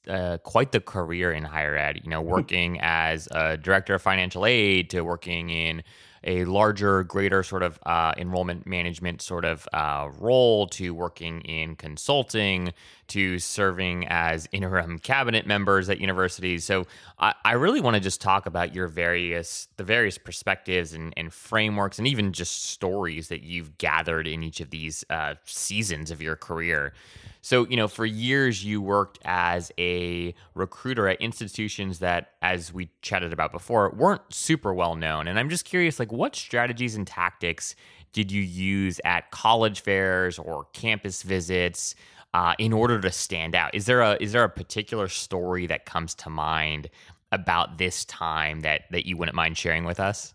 uh, 0.08 0.38
quite 0.43 0.74
the 0.74 0.82
career 0.82 1.32
in 1.32 1.43
higher 1.43 1.76
ed. 1.76 2.02
You 2.04 2.10
know, 2.10 2.21
working 2.38 2.80
as 2.82 3.30
a 3.32 3.58
director 3.58 3.95
of 3.95 4.02
financial 4.02 4.45
aid 4.45 4.89
to 4.89 5.02
working 5.02 5.50
in 5.50 5.84
a 6.24 6.46
larger, 6.46 7.04
greater 7.04 7.44
sort 7.44 7.64
of 7.64 7.80
uh, 7.86 8.14
enrollment 8.18 8.68
management 8.68 9.22
sort 9.22 9.46
of 9.46 9.68
uh, 9.74 10.10
role 10.20 10.68
to 10.68 10.94
working 10.94 11.42
in 11.42 11.76
consulting 11.76 12.74
to 13.08 13.40
serving 13.40 14.08
as 14.08 14.48
interim 14.52 14.98
cabinet 15.00 15.46
members 15.46 15.90
at 15.90 16.00
universities. 16.00 16.64
So 16.64 16.86
I, 17.20 17.34
I 17.44 17.54
really 17.54 17.82
want 17.82 17.96
to 17.96 18.00
just 18.00 18.22
talk 18.22 18.46
about 18.46 18.74
your 18.74 18.88
various 18.88 19.68
the 19.78 19.84
various 19.84 20.18
perspectives 20.18 20.94
and, 20.94 21.14
and, 21.18 21.34
frameworks 21.34 21.98
and 21.98 22.08
even 22.08 22.34
just 22.34 22.66
stories 22.70 23.28
that 23.30 23.42
you've 23.42 23.78
gathered 23.78 24.28
in 24.28 24.44
each 24.44 24.62
of 24.62 24.70
these 24.70 25.04
uh, 25.10 25.36
seasons 25.46 26.12
of 26.12 26.22
your 26.22 26.36
career. 26.36 26.94
So, 27.41 27.67
you 27.67 27.75
know, 27.75 27.88
for 27.88 28.06
years 28.06 28.63
you 28.63 28.82
worked 28.82 29.17
as 29.25 29.71
a 29.80 30.36
recruiter 30.54 31.08
at 31.08 31.19
institutions 31.19 31.99
that, 31.99 32.34
as 32.41 32.71
we 32.71 32.89
chatted 33.01 33.34
about 33.34 33.51
before, 33.51 33.89
weren't 33.97 34.21
super 34.30 34.73
well 34.73 34.95
known. 34.95 35.27
And 35.27 35.39
I'm 35.39 35.49
just 35.49 35.65
curious, 35.65 35.99
like, 35.99 36.12
what 36.12 36.36
strategies 36.36 36.95
and 36.95 37.06
tactics 37.06 37.75
did 38.13 38.32
you 38.32 38.41
use 38.41 39.01
at 39.06 39.32
college 39.32 39.82
fairs 39.82 40.38
or 40.38 40.65
campus 40.73 41.23
visits 41.23 41.95
uh, 42.34 42.54
in 42.60 42.73
order 42.73 42.99
to 43.01 43.12
stand 43.12 43.56
out? 43.56 43.73
Is 43.73 43.86
there 43.86 44.01
a 44.01 44.17
is 44.21 44.34
there 44.34 44.43
a 44.43 44.49
particular 44.49 45.08
story 45.08 45.65
that 45.67 45.86
comes 45.86 46.13
to 46.15 46.30
mind 46.30 46.89
about 47.32 47.77
this 47.77 48.06
time 48.06 48.62
that 48.62 48.84
that 48.91 49.08
you 49.08 49.17
wouldn't 49.17 49.36
mind 49.36 49.58
sharing 49.58 49.84
with 49.86 49.99
us? 49.99 50.34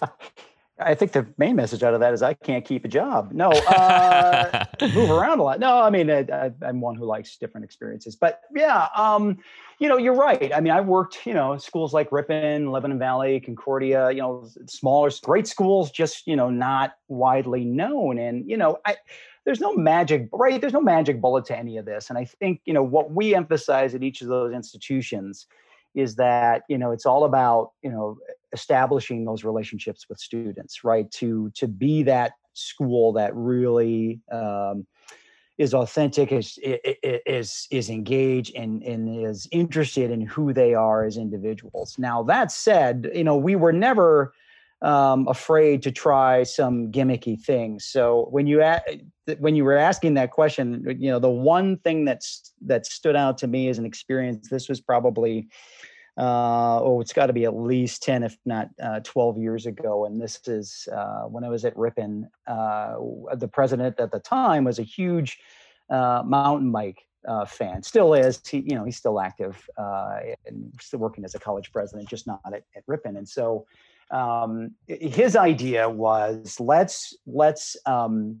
I 0.78 0.94
think 0.94 1.12
the 1.12 1.26
main 1.38 1.54
message 1.54 1.84
out 1.84 1.94
of 1.94 2.00
that 2.00 2.12
is 2.14 2.22
I 2.22 2.34
can't 2.34 2.64
keep 2.64 2.84
a 2.84 2.88
job. 2.88 3.30
No, 3.32 3.50
uh, 3.50 4.64
move 4.94 5.10
around 5.10 5.38
a 5.38 5.42
lot. 5.44 5.60
No, 5.60 5.80
I 5.80 5.88
mean 5.90 6.10
I, 6.10 6.52
am 6.62 6.80
one 6.80 6.96
who 6.96 7.04
likes 7.04 7.36
different 7.36 7.64
experiences. 7.64 8.16
But 8.16 8.40
yeah, 8.54 8.88
um, 8.96 9.38
you 9.78 9.88
know, 9.88 9.96
you're 9.96 10.14
right. 10.16 10.52
I 10.52 10.60
mean, 10.60 10.72
I 10.72 10.80
worked, 10.80 11.26
you 11.26 11.34
know, 11.34 11.56
schools 11.58 11.92
like 11.92 12.10
Ripon, 12.10 12.72
Lebanon 12.72 12.98
Valley, 12.98 13.38
Concordia. 13.38 14.10
You 14.10 14.20
know, 14.20 14.48
smaller, 14.66 15.10
great 15.22 15.46
schools, 15.46 15.92
just 15.92 16.26
you 16.26 16.34
know, 16.34 16.50
not 16.50 16.94
widely 17.06 17.64
known. 17.64 18.18
And 18.18 18.48
you 18.50 18.56
know, 18.56 18.78
I 18.84 18.96
there's 19.44 19.60
no 19.60 19.76
magic, 19.76 20.28
right? 20.32 20.60
There's 20.60 20.72
no 20.72 20.80
magic 20.80 21.20
bullet 21.20 21.44
to 21.46 21.58
any 21.58 21.76
of 21.76 21.84
this. 21.84 22.08
And 22.08 22.18
I 22.18 22.24
think 22.24 22.62
you 22.64 22.74
know 22.74 22.82
what 22.82 23.12
we 23.12 23.34
emphasize 23.34 23.94
at 23.94 24.02
each 24.02 24.22
of 24.22 24.28
those 24.28 24.52
institutions 24.52 25.46
is 25.94 26.16
that 26.16 26.62
you 26.68 26.76
know 26.76 26.90
it's 26.90 27.06
all 27.06 27.24
about 27.24 27.70
you 27.82 27.90
know 27.90 28.18
establishing 28.54 29.26
those 29.26 29.44
relationships 29.44 30.06
with 30.08 30.18
students 30.18 30.84
right? 30.84 31.10
To 31.12 31.50
to 31.54 31.68
be 31.68 32.02
that 32.04 32.32
school 32.54 33.12
that 33.14 33.34
really 33.34 34.20
um, 34.32 34.86
is 35.58 35.74
authentic 35.74 36.32
is 36.32 36.58
is 36.62 37.68
is 37.70 37.90
engaged 37.90 38.54
and 38.56 38.82
and 38.82 39.26
is 39.26 39.46
interested 39.52 40.10
in 40.10 40.20
who 40.20 40.52
they 40.52 40.74
are 40.74 41.04
as 41.04 41.16
individuals. 41.16 41.96
Now 41.98 42.22
that 42.24 42.50
said 42.50 43.10
you 43.14 43.24
know 43.24 43.36
we 43.36 43.56
were 43.56 43.72
never 43.72 44.32
um, 44.82 45.26
afraid 45.28 45.82
to 45.82 45.90
try 45.90 46.42
some 46.42 46.92
gimmicky 46.92 47.40
things. 47.40 47.86
So 47.86 48.28
when 48.30 48.46
you 48.46 48.62
when 49.38 49.54
you 49.54 49.64
were 49.64 49.76
asking 49.76 50.14
that 50.14 50.30
question 50.30 50.84
you 50.98 51.10
know 51.10 51.18
the 51.18 51.30
one 51.30 51.78
thing 51.78 52.04
that's 52.04 52.52
that 52.62 52.86
stood 52.86 53.16
out 53.16 53.38
to 53.38 53.46
me 53.46 53.68
as 53.68 53.78
an 53.78 53.86
experience 53.86 54.48
this 54.48 54.68
was 54.68 54.80
probably 54.80 55.48
uh, 56.16 56.80
oh, 56.80 57.00
it's 57.00 57.12
got 57.12 57.26
to 57.26 57.32
be 57.32 57.44
at 57.44 57.56
least 57.56 58.02
10, 58.04 58.22
if 58.22 58.36
not 58.44 58.68
uh, 58.80 59.00
12 59.00 59.38
years 59.38 59.66
ago. 59.66 60.04
And 60.04 60.20
this 60.20 60.40
is 60.46 60.88
uh, 60.94 61.22
when 61.22 61.42
I 61.42 61.48
was 61.48 61.64
at 61.64 61.76
Ripon. 61.76 62.28
Uh, 62.46 62.94
the 63.34 63.48
president 63.48 63.98
at 63.98 64.12
the 64.12 64.20
time 64.20 64.64
was 64.64 64.78
a 64.78 64.84
huge 64.84 65.38
uh, 65.90 66.22
mountain 66.24 66.70
bike 66.70 67.00
uh, 67.26 67.44
fan, 67.44 67.82
still 67.82 68.14
is. 68.14 68.40
He, 68.48 68.58
you 68.58 68.76
know, 68.76 68.84
he's 68.84 68.96
still 68.96 69.18
active 69.18 69.68
and 69.76 70.72
still 70.80 71.00
working 71.00 71.24
as 71.24 71.34
a 71.34 71.40
college 71.40 71.72
president, 71.72 72.08
just 72.08 72.26
not 72.26 72.40
at, 72.46 72.62
at 72.76 72.84
Ripon. 72.86 73.16
And 73.16 73.28
so 73.28 73.66
um, 74.12 74.72
his 74.86 75.34
idea 75.34 75.88
was 75.88 76.60
let's 76.60 77.16
let's 77.26 77.76
um, 77.86 78.38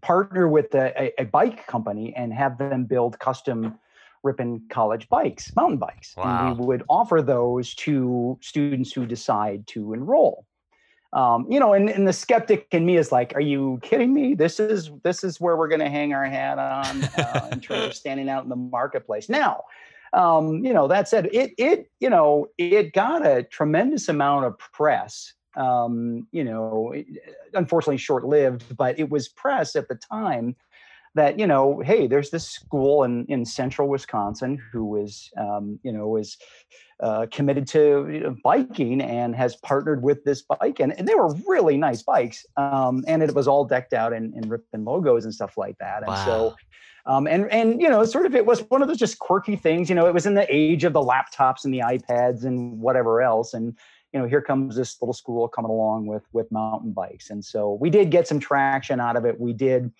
partner 0.00 0.48
with 0.48 0.74
a, 0.74 1.12
a, 1.20 1.24
bike 1.24 1.66
company 1.66 2.14
and 2.16 2.32
have 2.32 2.56
them 2.56 2.84
build 2.84 3.18
custom 3.18 3.78
Ripon 4.22 4.62
College 4.70 5.08
bikes, 5.08 5.54
mountain 5.56 5.78
bikes. 5.78 6.14
Wow. 6.16 6.50
And 6.50 6.58
we 6.58 6.66
would 6.66 6.82
offer 6.88 7.22
those 7.22 7.74
to 7.76 8.38
students 8.42 8.92
who 8.92 9.06
decide 9.06 9.66
to 9.68 9.92
enroll. 9.92 10.46
Um, 11.12 11.46
you 11.50 11.58
know, 11.58 11.72
and, 11.72 11.90
and 11.90 12.06
the 12.06 12.12
skeptic 12.12 12.68
in 12.70 12.86
me 12.86 12.96
is 12.96 13.10
like, 13.10 13.34
"Are 13.34 13.40
you 13.40 13.80
kidding 13.82 14.14
me? 14.14 14.34
This 14.34 14.60
is 14.60 14.92
this 15.02 15.24
is 15.24 15.40
where 15.40 15.56
we're 15.56 15.68
going 15.68 15.80
to 15.80 15.90
hang 15.90 16.14
our 16.14 16.24
hat 16.24 16.58
on 16.58 17.02
uh, 17.02 17.48
in 17.50 17.60
terms 17.60 17.84
of 17.84 17.94
standing 17.96 18.28
out 18.28 18.44
in 18.44 18.48
the 18.48 18.56
marketplace." 18.56 19.28
Now, 19.28 19.64
um, 20.12 20.64
you 20.64 20.72
know, 20.72 20.86
that 20.86 21.08
said, 21.08 21.28
it 21.32 21.52
it 21.58 21.90
you 21.98 22.08
know 22.08 22.46
it 22.58 22.92
got 22.92 23.26
a 23.26 23.42
tremendous 23.42 24.08
amount 24.08 24.44
of 24.44 24.56
press. 24.58 25.34
Um, 25.56 26.28
you 26.30 26.44
know, 26.44 26.94
unfortunately 27.54 27.96
short 27.96 28.24
lived, 28.24 28.76
but 28.76 28.96
it 28.96 29.10
was 29.10 29.28
press 29.28 29.74
at 29.74 29.88
the 29.88 29.96
time 29.96 30.54
that 31.14 31.38
you 31.38 31.46
know 31.46 31.80
hey 31.80 32.06
there's 32.06 32.30
this 32.30 32.48
school 32.48 33.04
in 33.04 33.24
in 33.26 33.44
central 33.44 33.88
wisconsin 33.88 34.58
who 34.72 34.96
is 35.02 35.30
um, 35.36 35.78
you 35.82 35.92
know 35.92 36.16
is 36.16 36.36
uh, 37.00 37.24
committed 37.32 37.66
to 37.66 38.06
you 38.12 38.20
know, 38.20 38.36
biking 38.44 39.00
and 39.00 39.34
has 39.34 39.56
partnered 39.56 40.02
with 40.02 40.22
this 40.24 40.42
bike 40.42 40.80
and, 40.80 40.92
and 40.98 41.08
they 41.08 41.14
were 41.14 41.34
really 41.48 41.78
nice 41.78 42.02
bikes 42.02 42.44
um, 42.58 43.02
and 43.06 43.22
it 43.22 43.34
was 43.34 43.48
all 43.48 43.64
decked 43.64 43.94
out 43.94 44.12
in, 44.12 44.34
in 44.34 44.46
Ripon 44.48 44.84
logos 44.84 45.24
and 45.24 45.32
stuff 45.32 45.56
like 45.56 45.78
that 45.78 45.98
and 46.02 46.08
wow. 46.08 46.24
so 46.24 46.56
um, 47.06 47.26
and 47.26 47.50
and 47.50 47.80
you 47.80 47.88
know 47.88 48.04
sort 48.04 48.26
of 48.26 48.34
it 48.34 48.44
was 48.44 48.60
one 48.68 48.82
of 48.82 48.88
those 48.88 48.98
just 48.98 49.18
quirky 49.18 49.56
things 49.56 49.88
you 49.88 49.94
know 49.94 50.06
it 50.06 50.14
was 50.14 50.26
in 50.26 50.34
the 50.34 50.46
age 50.54 50.84
of 50.84 50.92
the 50.92 51.00
laptops 51.00 51.64
and 51.64 51.72
the 51.72 51.80
ipads 51.80 52.44
and 52.44 52.78
whatever 52.78 53.22
else 53.22 53.54
and 53.54 53.76
you 54.12 54.20
know 54.20 54.26
here 54.26 54.42
comes 54.42 54.76
this 54.76 55.00
little 55.00 55.14
school 55.14 55.48
coming 55.48 55.70
along 55.70 56.06
with 56.06 56.24
with 56.32 56.52
mountain 56.52 56.92
bikes 56.92 57.30
and 57.30 57.44
so 57.44 57.78
we 57.80 57.88
did 57.88 58.10
get 58.10 58.28
some 58.28 58.38
traction 58.38 59.00
out 59.00 59.16
of 59.16 59.24
it 59.24 59.40
we 59.40 59.52
did 59.52 59.90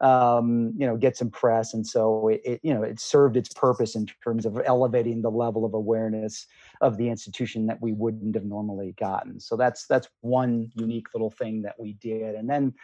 um, 0.00 0.72
you 0.76 0.86
know, 0.86 0.96
get 0.96 1.16
some 1.16 1.30
press. 1.30 1.74
And 1.74 1.86
so 1.86 2.28
it, 2.28 2.40
it, 2.44 2.60
you 2.62 2.72
know, 2.72 2.82
it 2.82 2.98
served 2.98 3.36
its 3.36 3.52
purpose 3.52 3.94
in 3.94 4.06
terms 4.24 4.46
of 4.46 4.58
elevating 4.64 5.20
the 5.22 5.30
level 5.30 5.64
of 5.64 5.74
awareness 5.74 6.46
of 6.80 6.96
the 6.96 7.08
institution 7.08 7.66
that 7.66 7.80
we 7.82 7.92
wouldn't 7.92 8.34
have 8.34 8.44
normally 8.44 8.94
gotten. 8.98 9.38
So 9.38 9.56
that's 9.56 9.86
that's 9.86 10.08
one 10.22 10.70
unique 10.74 11.08
little 11.14 11.30
thing 11.30 11.62
that 11.62 11.78
we 11.78 11.94
did. 11.94 12.34
And 12.34 12.48
then 12.48 12.74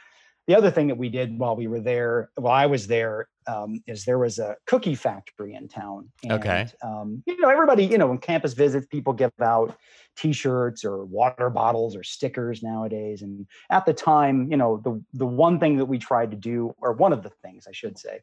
the 0.46 0.54
other 0.54 0.70
thing 0.70 0.87
that 0.88 0.96
we 0.96 1.09
did 1.09 1.38
while 1.38 1.56
we 1.56 1.66
were 1.66 1.80
there, 1.80 2.30
while 2.37 2.54
I 2.54 2.66
was 2.66 2.87
there, 2.87 3.28
um, 3.48 3.82
is 3.87 4.04
there 4.04 4.18
was 4.18 4.38
a 4.38 4.56
cookie 4.66 4.94
factory 4.94 5.54
in 5.54 5.68
town. 5.68 6.09
And, 6.22 6.32
okay. 6.32 6.66
Um, 6.82 7.22
you 7.26 7.40
know, 7.40 7.48
everybody, 7.48 7.85
you 7.85 7.98
know, 7.98 8.06
when 8.06 8.18
campus 8.18 8.52
visits, 8.52 8.87
people 8.87 9.12
give 9.12 9.32
out 9.40 9.76
T-shirts 10.16 10.85
or 10.85 11.04
water 11.04 11.50
bottles 11.50 11.96
or 11.96 12.02
stickers 12.02 12.62
nowadays. 12.62 13.22
And 13.22 13.46
at 13.70 13.87
the 13.87 13.92
time, 13.92 14.50
you 14.50 14.56
know, 14.56 14.80
the 14.82 15.02
the 15.14 15.26
one 15.26 15.59
thing 15.59 15.76
that 15.78 15.85
we 15.87 15.98
tried 15.98 16.30
to 16.30 16.37
do, 16.37 16.74
or 16.78 16.92
one 16.92 17.12
of 17.12 17.22
the 17.22 17.30
things 17.42 17.66
I 17.68 17.72
should 17.72 17.98
say, 17.98 18.20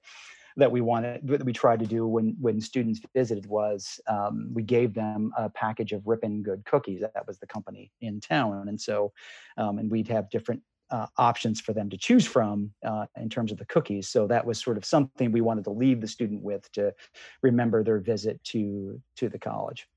that 0.57 0.71
we 0.71 0.81
wanted 0.81 1.27
that 1.27 1.43
we 1.43 1.53
tried 1.53 1.79
to 1.79 1.85
do 1.85 2.07
when 2.07 2.35
when 2.39 2.61
students 2.61 3.01
visited 3.13 3.45
was 3.47 3.99
um, 4.07 4.49
we 4.53 4.63
gave 4.63 4.93
them 4.93 5.31
a 5.37 5.49
package 5.49 5.91
of 5.91 6.07
Ripon 6.07 6.41
Good 6.41 6.63
cookies. 6.65 7.01
That 7.01 7.27
was 7.27 7.39
the 7.39 7.47
company 7.47 7.91
in 8.01 8.19
town, 8.19 8.67
and 8.69 8.79
so 8.79 9.11
um, 9.57 9.77
and 9.77 9.91
we'd 9.91 10.07
have 10.07 10.29
different 10.29 10.61
uh, 10.93 11.07
options 11.17 11.59
for 11.59 11.73
them 11.73 11.89
to 11.89 11.97
choose 11.97 12.25
from 12.25 12.71
uh, 12.85 13.05
in 13.17 13.27
terms 13.27 13.51
of 13.51 13.57
the 13.57 13.65
cookies. 13.65 14.07
So 14.09 14.27
that 14.27 14.45
was 14.45 14.63
sort 14.63 14.77
of 14.77 14.85
something 14.85 15.31
we 15.31 15.41
wanted 15.41 15.63
to 15.63 15.71
leave 15.71 15.99
the 16.01 16.07
student 16.07 16.43
with 16.43 16.71
to 16.73 16.93
remember 17.41 17.83
their 17.83 17.99
visit 17.99 18.41
to 18.45 19.01
to 19.17 19.27
the 19.27 19.39
college. 19.39 19.87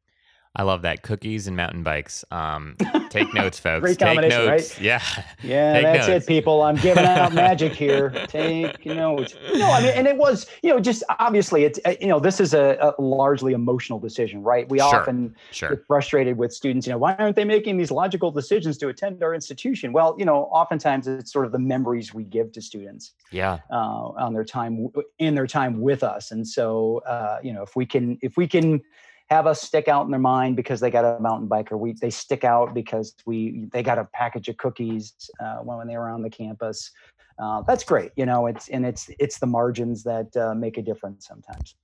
I 0.59 0.63
love 0.63 0.83
that 0.83 1.03
cookies 1.03 1.47
and 1.47 1.57
mountain 1.57 1.83
bikes. 1.83 2.25
Um, 2.31 2.77
take 3.11 3.33
notes, 3.35 3.61
folks. 3.61 3.83
Great 3.83 3.99
take 3.99 4.07
combination, 4.09 4.47
notes. 4.47 4.73
right? 4.73 4.81
Yeah, 4.81 5.03
yeah, 5.43 5.73
take 5.75 5.83
that's 5.83 6.09
notes. 6.09 6.25
it, 6.25 6.29
people. 6.29 6.63
I'm 6.63 6.77
giving 6.77 7.05
out 7.05 7.35
magic 7.35 7.75
here. 7.75 8.09
Take 8.27 8.87
notes. 8.87 9.35
No, 9.53 9.71
I 9.71 9.83
mean, 9.83 9.91
and 9.91 10.07
it 10.07 10.17
was, 10.17 10.47
you 10.63 10.71
know, 10.71 10.81
just 10.81 11.05
obviously, 11.19 11.65
it's, 11.65 11.79
uh, 11.85 11.95
you 12.01 12.07
know, 12.07 12.19
this 12.19 12.41
is 12.41 12.55
a, 12.55 12.95
a 12.99 13.01
largely 13.01 13.53
emotional 13.53 13.99
decision, 13.99 14.43
right? 14.43 14.67
We 14.71 14.79
sure. 14.79 14.97
often 14.97 15.37
sure. 15.51 15.71
get 15.71 15.87
frustrated 15.87 16.39
with 16.39 16.55
students. 16.55 16.87
You 16.87 16.95
know, 16.95 16.99
why 16.99 17.15
aren't 17.17 17.37
they 17.37 17.45
making 17.45 17.77
these 17.77 17.91
logical 17.91 18.31
decisions 18.31 18.79
to 18.79 18.89
attend 18.89 19.23
our 19.23 19.35
institution? 19.35 19.93
Well, 19.93 20.17
you 20.19 20.25
know, 20.25 20.45
oftentimes 20.45 21.07
it's 21.07 21.31
sort 21.31 21.45
of 21.45 21.53
the 21.53 21.59
memories 21.59 22.15
we 22.15 22.25
give 22.25 22.53
to 22.53 22.63
students. 22.63 23.13
Yeah. 23.31 23.59
Uh, 23.71 24.15
on 24.17 24.33
their 24.33 24.45
time 24.45 24.89
in 25.19 25.35
their 25.35 25.47
time 25.47 25.81
with 25.81 26.03
us, 26.03 26.31
and 26.31 26.47
so, 26.47 27.03
uh, 27.07 27.39
you 27.43 27.53
know, 27.53 27.63
if 27.63 27.77
we 27.77 27.85
can, 27.85 28.17
if 28.23 28.39
we 28.39 28.47
can 28.47 28.81
have 29.29 29.47
us 29.47 29.61
stick 29.61 29.89
out 29.89 30.05
in 30.05 30.11
their 30.11 30.21
mind 30.21 30.57
because 30.57 30.81
they 30.81 30.91
got 30.91 31.05
a 31.05 31.21
mountain 31.21 31.49
bike 31.49 31.73
or 31.73 31.77
we 31.77 31.93
they 31.93 32.11
stick 32.11 32.45
out 32.45 32.75
because 32.75 33.15
we 33.27 33.67
they 33.73 33.83
got 33.83 33.99
a 33.99 34.05
package 34.13 34.49
of 34.49 34.57
cookies 34.57 35.15
uh, 35.41 35.57
when 35.57 35.87
they 35.87 35.97
were 35.97 36.09
on 36.09 36.23
the 36.23 36.31
campus. 36.31 36.91
Uh, 37.39 37.61
that's 37.63 37.85
great 37.85 38.13
you 38.17 38.25
know 38.25 38.47
it's 38.47 38.69
and 38.69 38.87
it's 38.87 39.11
it's 39.19 39.39
the 39.39 39.47
margins 39.47 40.03
that 40.03 40.35
uh, 40.37 40.55
make 40.55 40.79
a 40.79 40.83
difference 40.83 41.27
sometimes. 41.27 41.75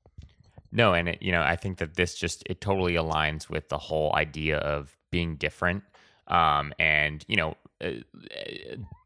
No 0.70 0.94
and 0.94 1.08
it, 1.10 1.22
you 1.22 1.32
know 1.32 1.42
i 1.42 1.56
think 1.56 1.78
that 1.78 1.94
this 1.94 2.14
just 2.14 2.42
it 2.46 2.60
totally 2.60 2.94
aligns 2.94 3.50
with 3.50 3.68
the 3.68 3.78
whole 3.78 4.14
idea 4.14 4.58
of 4.58 4.96
being 5.10 5.36
different. 5.36 5.84
Um, 6.28 6.72
and 6.78 7.24
you 7.28 7.36
know 7.36 7.56
uh, 7.82 7.90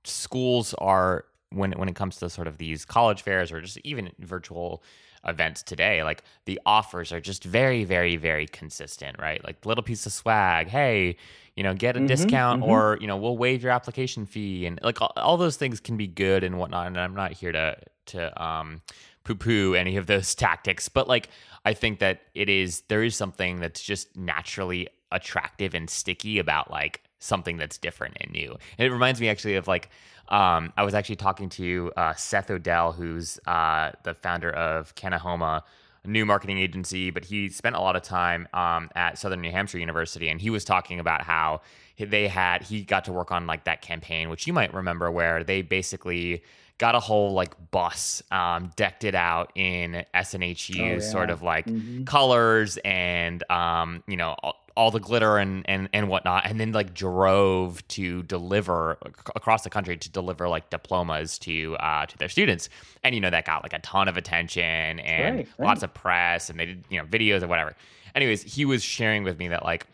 schools 0.05 0.75
are 0.75 1.25
when 1.51 1.73
when 1.73 1.89
it 1.89 1.95
comes 1.95 2.17
to 2.17 2.31
sort 2.31 2.47
of 2.47 2.59
these 2.59 2.85
college 2.85 3.23
fairs 3.23 3.53
or 3.53 3.61
just 3.61 3.79
even 3.85 4.11
virtual 4.19 4.83
events 5.27 5.63
today, 5.63 6.03
like 6.03 6.23
the 6.45 6.61
offers 6.67 7.13
are 7.13 7.21
just 7.21 7.45
very, 7.45 7.85
very, 7.85 8.17
very 8.17 8.47
consistent, 8.47 9.17
right? 9.19 9.43
Like 9.45 9.65
little 9.67 9.83
piece 9.83 10.07
of 10.07 10.13
swag. 10.13 10.69
Hey, 10.69 11.17
you 11.57 11.63
know, 11.63 11.75
get 11.75 11.97
a 11.97 12.01
Mhm, 12.01 12.07
discount 12.07 12.63
mhm. 12.63 12.67
or, 12.67 12.99
you 13.01 13.07
know, 13.07 13.17
we'll 13.17 13.37
waive 13.37 13.63
your 13.63 13.73
application 13.73 14.27
fee. 14.27 14.67
And 14.67 14.79
like 14.83 15.01
all, 15.01 15.13
all 15.17 15.37
those 15.37 15.57
things 15.57 15.81
can 15.81 15.97
be 15.97 16.07
good 16.07 16.45
and 16.45 16.59
whatnot. 16.59 16.87
And 16.87 16.99
I'm 16.99 17.15
not 17.15 17.33
here 17.33 17.53
to, 17.53 17.77
to, 18.07 18.43
um, 18.43 18.83
poo 19.25 19.35
poo 19.35 19.75
any 19.75 19.97
of 19.97 20.07
those 20.07 20.35
tactics. 20.47 20.89
But 20.89 21.09
like, 21.09 21.29
I 21.65 21.75
think 21.75 21.99
that 21.99 22.21
it 22.35 22.49
is, 22.49 22.83
there 22.89 23.03
is 23.03 23.17
something 23.17 23.59
that's 23.61 23.83
just 23.83 24.17
naturally 24.17 24.89
attractive 25.13 25.75
and 25.75 25.89
sticky 25.89 26.39
about 26.39 26.71
like 26.71 27.03
something 27.19 27.57
that's 27.57 27.79
different 27.79 28.17
and 28.21 28.33
new. 28.33 28.57
And 28.79 28.87
it 28.87 28.93
reminds 28.93 29.21
me 29.21 29.29
actually 29.29 29.57
of 29.57 29.67
like, 29.69 29.89
um, 30.29 30.73
I 30.77 30.83
was 30.83 30.95
actually 30.95 31.17
talking 31.17 31.49
to 31.51 31.93
uh, 31.97 32.15
Seth 32.15 32.51
Odell, 32.51 32.93
who's 32.93 33.39
uh, 33.47 33.93
the 34.03 34.15
founder 34.15 34.51
of 34.51 34.95
Kanahoma, 34.95 35.63
a 36.05 36.09
new 36.09 36.27
marketing 36.27 36.59
agency, 36.59 37.11
but 37.11 37.25
he 37.25 37.49
spent 37.49 37.77
a 37.77 37.81
lot 37.81 37.97
of 37.97 38.03
time 38.03 38.49
um, 38.53 38.91
at 38.95 39.19
Southern 39.19 39.41
New 39.41 39.51
Hampshire 39.51 39.79
University, 39.79 40.29
and 40.29 40.41
he 40.41 40.51
was 40.51 40.65
talking 40.65 41.01
about 41.01 41.23
how 41.23 41.61
they 41.99 42.29
had 42.29 42.63
he 42.63 42.83
got 42.83 43.05
to 43.07 43.13
work 43.13 43.31
on 43.33 43.47
like 43.47 43.65
that 43.65 43.83
campaign, 43.83 44.29
which 44.29 44.47
you 44.47 44.53
might 44.53 44.75
remember, 44.75 45.11
where 45.11 45.43
they 45.45 45.63
basically 45.63 46.43
got 46.79 46.95
a 46.95 47.01
whole 47.01 47.33
like 47.33 47.55
bus, 47.71 48.23
um, 48.31 48.71
decked 48.77 49.05
it 49.05 49.15
out 49.15 49.51
in 49.55 50.05
SNHU 50.15 50.97
Oh, 50.97 50.99
sort 50.99 51.31
of 51.31 51.43
like 51.43 51.67
Mhm. 51.67 52.05
colors 52.05 52.79
and 52.85 53.49
um, 53.51 54.03
you 54.07 54.17
know 54.17 54.37
all, 54.77 54.91
the 54.91 55.01
glitter 55.01 55.39
and, 55.39 55.65
and 55.69 55.89
and 55.93 56.09
whatnot, 56.09 56.45
and 56.47 56.61
then 56.61 56.73
like 56.73 56.95
drove 56.95 57.87
to 57.89 58.23
deliver 58.25 58.99
across 59.35 59.63
the 59.63 59.71
country 59.71 59.97
to 59.97 60.11
deliver 60.11 60.49
like 60.49 60.71
diplomas 60.71 61.39
to 61.41 61.77
uh, 61.81 62.07
to 62.07 62.19
their 62.19 62.29
students, 62.29 62.69
and 63.03 63.15
you 63.15 63.21
know 63.21 63.31
that 63.31 63.45
got 63.45 63.63
like 63.63 63.73
a 63.73 63.81
ton 63.81 64.09
of 64.09 64.17
attention 64.17 65.01
and 65.01 65.37
Right, 65.39 65.49
lots 65.59 65.83
of 65.83 65.93
press, 65.95 66.51
and 66.51 66.59
they 66.61 66.67
did 66.67 66.85
you 66.91 66.99
know 66.99 67.07
videos 67.07 67.43
or 67.43 67.49
whatever. 67.49 67.75
Anyways, 68.15 68.43
he 68.43 68.65
was 68.65 68.83
sharing 68.83 69.25
with 69.25 69.39
me 69.39 69.49
that 69.49 69.65
like 69.65 69.87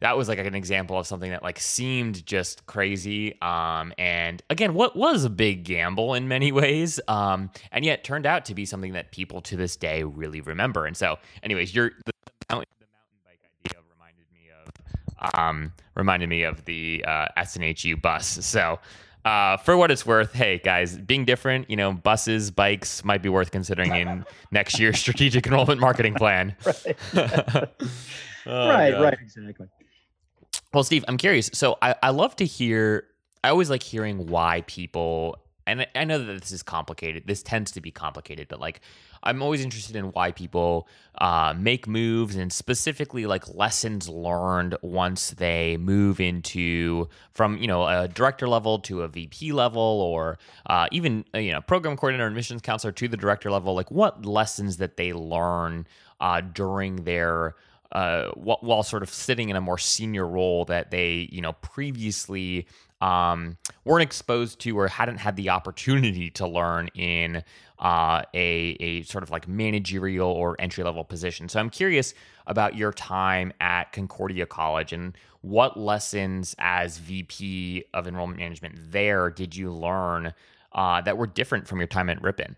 that 0.00 0.16
was 0.16 0.28
like 0.28 0.38
an 0.38 0.54
example 0.54 0.98
of 0.98 1.06
something 1.06 1.30
that 1.30 1.44
like 1.44 1.60
seemed 1.60 2.26
just 2.26 2.66
crazy 2.66 3.40
um 3.40 3.92
and 3.98 4.42
again 4.50 4.74
what 4.74 4.96
was 4.96 5.24
a 5.24 5.30
big 5.30 5.62
gamble 5.64 6.14
in 6.14 6.26
many 6.26 6.50
ways 6.60 6.98
um 7.06 7.50
and 7.70 7.84
yet 7.84 8.02
turned 8.02 8.26
out 8.26 8.44
to 8.44 8.54
be 8.54 8.64
something 8.64 8.94
that 8.94 9.12
people 9.12 9.40
to 9.40 9.56
this 9.56 9.76
day 9.76 10.02
really 10.02 10.40
remember. 10.40 10.86
And 10.86 10.96
so 10.96 11.18
anyways 11.42 11.72
your 11.74 11.92
the 12.04 12.12
mountain 12.50 12.66
bike 13.24 13.38
idea 13.64 13.78
reminded 13.94 14.26
me 14.34 14.50
of 14.50 15.11
um 15.34 15.72
reminded 15.94 16.28
me 16.28 16.42
of 16.42 16.64
the 16.64 17.04
uh 17.06 17.26
snhu 17.38 18.00
bus 18.00 18.26
so 18.44 18.78
uh, 19.24 19.56
for 19.56 19.76
what 19.76 19.92
it's 19.92 20.04
worth, 20.04 20.32
hey 20.32 20.58
guys, 20.58 20.98
being 20.98 21.24
different, 21.24 21.70
you 21.70 21.76
know, 21.76 21.92
buses, 21.92 22.50
bikes 22.50 23.04
might 23.04 23.22
be 23.22 23.28
worth 23.28 23.52
considering 23.52 23.94
in 23.94 24.24
next 24.50 24.80
year's 24.80 24.98
strategic 24.98 25.46
enrollment 25.46 25.80
marketing 25.80 26.14
plan. 26.14 26.56
Right. 27.14 27.68
Oh, 28.44 28.68
right, 28.68 29.00
right, 29.00 29.16
exactly. 29.22 29.68
Well, 30.74 30.82
Steve, 30.82 31.04
I'm 31.06 31.16
curious. 31.16 31.48
So 31.52 31.78
I, 31.80 31.94
I 32.02 32.10
love 32.10 32.34
to 32.36 32.44
hear, 32.44 33.04
I 33.44 33.50
always 33.50 33.70
like 33.70 33.84
hearing 33.84 34.26
why 34.26 34.64
people, 34.66 35.36
and 35.66 35.86
I- 35.94 36.04
know 36.04 36.18
that 36.18 36.40
this 36.40 36.52
is 36.52 36.62
complicated. 36.62 37.24
This 37.26 37.42
tends 37.42 37.70
to 37.72 37.80
be 37.80 37.90
complicated, 37.90 38.48
but 38.48 38.60
like, 38.60 38.80
I'm 39.22 39.42
always 39.42 39.62
interested 39.62 39.94
in 39.94 40.06
why 40.06 40.32
people 40.32 40.88
uh, 41.18 41.54
make 41.56 41.86
moves 41.86 42.34
and 42.34 42.52
specifically 42.52 43.26
like 43.26 43.54
lessons 43.54 44.08
learned 44.08 44.76
once 44.82 45.30
they 45.30 45.76
move 45.76 46.20
into 46.20 47.08
from, 47.32 47.56
you 47.58 47.68
know, 47.68 47.86
a 47.86 48.08
director 48.08 48.48
level 48.48 48.80
to 48.80 49.02
a 49.02 49.08
VP 49.08 49.52
level 49.52 49.80
or 49.80 50.38
uh, 50.66 50.88
even, 50.90 51.24
uh, 51.34 51.38
you 51.38 51.52
know, 51.52 51.60
program 51.60 51.96
coordinator 51.96 52.26
and 52.26 52.34
missions 52.34 52.62
counselor 52.62 52.92
to 52.92 53.06
the 53.06 53.16
director 53.16 53.50
level. 53.50 53.74
Like, 53.74 53.90
what 53.90 54.26
lessons 54.26 54.78
that 54.78 54.96
they 54.96 55.12
learn 55.12 55.86
uh, 56.20 56.40
during 56.40 57.04
their 57.04 57.54
uh, 57.92 58.30
while 58.30 58.82
sort 58.82 59.02
of 59.02 59.10
sitting 59.10 59.50
in 59.50 59.56
a 59.56 59.60
more 59.60 59.76
senior 59.76 60.26
role 60.26 60.64
that 60.64 60.90
they, 60.90 61.28
you 61.30 61.42
know, 61.42 61.52
previously 61.52 62.66
um, 63.02 63.58
weren't 63.84 64.04
exposed 64.04 64.60
to 64.60 64.78
or 64.78 64.86
hadn't 64.86 65.18
had 65.18 65.36
the 65.36 65.50
opportunity 65.50 66.30
to 66.30 66.46
learn 66.46 66.88
in 66.94 67.42
uh, 67.80 68.22
a, 68.32 68.76
a 68.78 69.02
sort 69.02 69.24
of 69.24 69.30
like 69.30 69.48
managerial 69.48 70.30
or 70.30 70.54
entry 70.60 70.84
level 70.84 71.02
position. 71.02 71.48
So 71.48 71.58
I'm 71.58 71.68
curious 71.68 72.14
about 72.46 72.76
your 72.76 72.92
time 72.92 73.52
at 73.60 73.92
Concordia 73.92 74.46
College 74.46 74.92
and 74.92 75.18
what 75.40 75.76
lessons 75.76 76.54
as 76.60 76.98
VP 76.98 77.84
of 77.92 78.06
enrollment 78.06 78.38
management 78.38 78.76
there 78.92 79.30
did 79.30 79.56
you 79.56 79.72
learn 79.72 80.32
uh, 80.72 81.00
that 81.00 81.18
were 81.18 81.26
different 81.26 81.66
from 81.66 81.80
your 81.80 81.88
time 81.88 82.08
at 82.08 82.22
Ripon? 82.22 82.54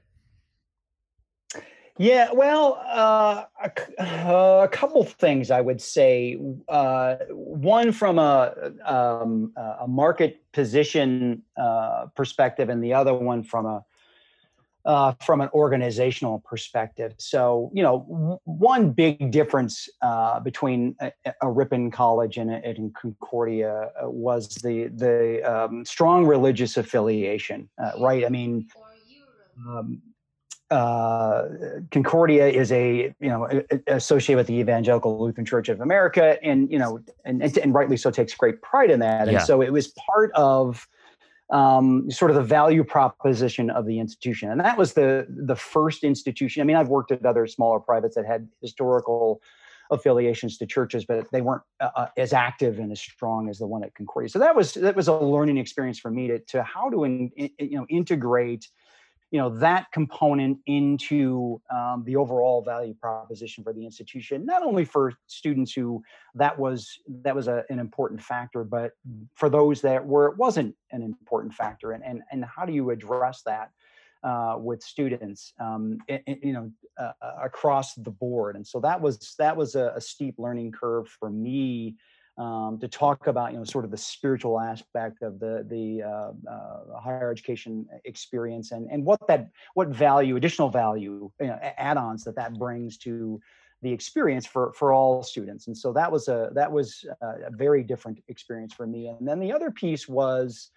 Yeah, 1.96 2.32
well, 2.32 2.82
uh, 2.84 3.44
a, 3.62 3.72
uh, 4.02 4.62
a 4.64 4.68
couple 4.68 5.04
things 5.04 5.50
I 5.52 5.60
would 5.60 5.80
say. 5.80 6.36
Uh, 6.68 7.16
one 7.30 7.92
from 7.92 8.18
a 8.18 8.72
um, 8.84 9.52
a 9.56 9.86
market 9.86 10.42
position 10.52 11.42
uh, 11.56 12.06
perspective, 12.16 12.68
and 12.68 12.82
the 12.82 12.94
other 12.94 13.14
one 13.14 13.44
from 13.44 13.66
a 13.66 13.84
uh, 14.84 15.12
from 15.22 15.40
an 15.40 15.48
organizational 15.54 16.40
perspective. 16.40 17.14
So, 17.18 17.70
you 17.72 17.82
know, 17.82 18.04
w- 18.08 18.38
one 18.44 18.90
big 18.90 19.30
difference 19.30 19.88
uh, 20.02 20.40
between 20.40 20.94
a, 21.00 21.12
a 21.40 21.50
Ripon 21.50 21.90
College 21.90 22.36
and, 22.36 22.50
and 22.50 22.94
Concordia 22.94 23.90
was 24.02 24.48
the 24.56 24.88
the 24.88 25.42
um, 25.42 25.84
strong 25.84 26.26
religious 26.26 26.76
affiliation, 26.76 27.68
right? 27.98 28.24
I 28.24 28.28
mean. 28.28 28.66
Um, 29.66 30.02
uh, 30.70 31.44
Concordia 31.90 32.48
is 32.48 32.72
a 32.72 33.14
you 33.20 33.28
know 33.28 33.62
associated 33.86 34.38
with 34.38 34.46
the 34.46 34.54
Evangelical 34.54 35.18
Lutheran 35.18 35.44
Church 35.44 35.68
of 35.68 35.80
America, 35.80 36.42
and 36.42 36.70
you 36.70 36.78
know, 36.78 37.00
and 37.24 37.42
and, 37.42 37.58
and 37.58 37.74
rightly 37.74 37.96
so 37.96 38.10
takes 38.10 38.34
great 38.34 38.62
pride 38.62 38.90
in 38.90 39.00
that. 39.00 39.26
Yeah. 39.26 39.38
And 39.38 39.46
so 39.46 39.60
it 39.60 39.72
was 39.72 39.88
part 39.88 40.32
of 40.34 40.88
um, 41.50 42.10
sort 42.10 42.30
of 42.30 42.36
the 42.36 42.42
value 42.42 42.82
proposition 42.82 43.70
of 43.70 43.86
the 43.86 43.98
institution, 43.98 44.50
and 44.50 44.60
that 44.60 44.78
was 44.78 44.94
the 44.94 45.26
the 45.28 45.56
first 45.56 46.02
institution. 46.02 46.62
I 46.62 46.64
mean, 46.64 46.76
I've 46.76 46.88
worked 46.88 47.12
at 47.12 47.24
other 47.24 47.46
smaller 47.46 47.80
privates 47.80 48.14
that 48.16 48.26
had 48.26 48.48
historical 48.62 49.40
affiliations 49.90 50.56
to 50.58 50.66
churches, 50.66 51.04
but 51.04 51.30
they 51.30 51.42
weren't 51.42 51.62
uh, 51.80 51.90
uh, 51.94 52.06
as 52.16 52.32
active 52.32 52.78
and 52.78 52.90
as 52.90 53.00
strong 53.00 53.48
as 53.48 53.58
the 53.58 53.66
one 53.66 53.84
at 53.84 53.94
Concordia. 53.94 54.28
So 54.30 54.38
that 54.38 54.56
was 54.56 54.74
that 54.74 54.96
was 54.96 55.08
a 55.08 55.14
learning 55.14 55.58
experience 55.58 55.98
for 55.98 56.10
me 56.10 56.28
to 56.28 56.38
to 56.38 56.62
how 56.62 56.88
to 56.90 57.04
in, 57.04 57.30
in- 57.36 57.50
you 57.58 57.76
know 57.78 57.86
integrate 57.88 58.68
you 59.34 59.40
know 59.40 59.48
that 59.48 59.90
component 59.90 60.56
into 60.66 61.60
um, 61.68 62.04
the 62.06 62.14
overall 62.14 62.62
value 62.62 62.94
proposition 62.94 63.64
for 63.64 63.72
the 63.72 63.84
institution 63.84 64.46
not 64.46 64.62
only 64.62 64.84
for 64.84 65.12
students 65.26 65.72
who 65.72 66.00
that 66.36 66.56
was 66.56 67.00
that 67.22 67.34
was 67.34 67.48
a, 67.48 67.64
an 67.68 67.80
important 67.80 68.22
factor 68.22 68.62
but 68.62 68.92
for 69.34 69.48
those 69.50 69.80
that 69.80 70.06
where 70.06 70.26
it 70.28 70.36
wasn't 70.38 70.72
an 70.92 71.02
important 71.02 71.52
factor 71.52 71.90
and 71.90 72.04
and, 72.04 72.22
and 72.30 72.44
how 72.44 72.64
do 72.64 72.72
you 72.72 72.90
address 72.90 73.42
that 73.44 73.72
uh, 74.22 74.54
with 74.56 74.80
students 74.82 75.52
um, 75.58 75.98
i- 76.08 76.22
i- 76.28 76.38
you 76.40 76.52
know 76.52 76.70
uh, 76.98 77.10
across 77.42 77.94
the 77.94 78.10
board? 78.10 78.54
And 78.54 78.66
so 78.66 78.78
that 78.80 79.00
was 79.00 79.34
that 79.38 79.56
was 79.56 79.74
a, 79.74 79.92
a 79.96 80.00
steep 80.00 80.36
learning 80.38 80.72
curve 80.72 81.08
for 81.08 81.28
me 81.28 81.96
um, 82.36 82.78
to 82.80 82.88
talk 82.88 83.26
about 83.26 83.52
you 83.52 83.58
know 83.58 83.64
sort 83.64 83.84
of 83.84 83.90
the 83.90 83.96
spiritual 83.96 84.58
aspect 84.60 85.22
of 85.22 85.38
the 85.38 85.66
the 85.68 86.02
uh, 86.02 86.32
uh, 86.50 87.00
higher 87.00 87.30
education 87.30 87.86
experience 88.04 88.72
and 88.72 88.88
and 88.90 89.04
what 89.04 89.20
that 89.28 89.50
what 89.74 89.88
value 89.88 90.36
additional 90.36 90.68
value 90.68 91.30
you 91.40 91.46
know, 91.46 91.58
add-ons 91.78 92.24
that 92.24 92.34
that 92.36 92.54
brings 92.58 92.98
to 92.98 93.40
the 93.82 93.92
experience 93.92 94.46
for 94.46 94.72
for 94.72 94.92
all 94.92 95.22
students. 95.22 95.66
And 95.68 95.76
so 95.76 95.92
that 95.92 96.10
was 96.10 96.28
a 96.28 96.50
that 96.54 96.72
was 96.72 97.04
a, 97.20 97.26
a 97.26 97.50
very 97.50 97.82
different 97.84 98.22
experience 98.28 98.72
for 98.72 98.86
me. 98.86 99.08
And 99.08 99.28
then 99.28 99.38
the 99.38 99.52
other 99.52 99.70
piece 99.70 100.08
was 100.08 100.70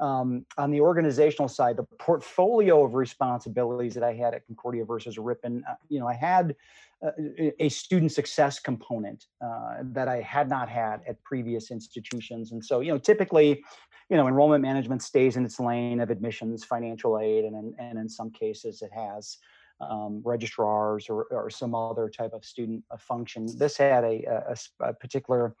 um, 0.00 0.44
on 0.58 0.70
the 0.70 0.80
organizational 0.80 1.48
side, 1.48 1.76
the 1.76 1.84
portfolio 1.98 2.84
of 2.84 2.94
responsibilities 2.94 3.94
that 3.94 4.02
I 4.02 4.14
had 4.14 4.34
at 4.34 4.46
Concordia 4.46 4.84
versus 4.84 5.18
Ripon, 5.18 5.64
uh, 5.68 5.74
you 5.88 6.00
know, 6.00 6.08
I 6.08 6.14
had 6.14 6.50
uh, 6.50 6.54
a- 7.02 7.64
a 7.64 7.68
student 7.68 8.12
success 8.12 8.58
component 8.58 9.26
uh, 9.44 9.78
that 9.82 10.08
I 10.08 10.20
had 10.20 10.48
not 10.48 10.68
had 10.68 11.00
at 11.06 11.22
previous 11.22 11.70
institutions. 11.70 12.52
And 12.52 12.64
so, 12.64 12.80
you 12.80 12.92
know, 12.92 12.98
typically, 12.98 13.64
you 14.10 14.16
know, 14.16 14.28
enrollment 14.28 14.62
management 14.62 15.02
stays 15.02 15.36
in 15.36 15.44
its 15.44 15.58
lane 15.60 16.00
of 16.00 16.10
admissions, 16.10 16.64
financial 16.64 17.18
aid, 17.18 17.44
and, 17.44 17.54
in- 17.56 17.74
and 17.78 17.98
in 17.98 18.08
some 18.08 18.30
cases 18.30 18.82
it 18.82 18.92
has 18.92 19.38
um, 19.80 20.22
registrars 20.24 21.08
or, 21.08 21.24
or 21.30 21.50
some 21.50 21.74
other 21.74 22.08
type 22.08 22.32
of 22.32 22.44
student 22.44 22.84
uh, 22.90 22.96
function. 22.96 23.46
This 23.58 23.76
had 23.76 24.04
a 24.04 24.56
particular 25.00 25.54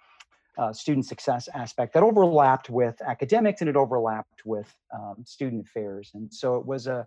uh, 0.56 0.72
student 0.72 1.04
success 1.06 1.48
aspect 1.54 1.94
that 1.94 2.02
overlapped 2.02 2.70
with 2.70 3.00
academics 3.02 3.60
and 3.60 3.68
it 3.68 3.76
overlapped 3.76 4.46
with 4.46 4.72
um, 4.94 5.16
student 5.24 5.66
affairs 5.66 6.12
and 6.14 6.32
so 6.32 6.56
it 6.56 6.64
was 6.64 6.86
a 6.86 7.06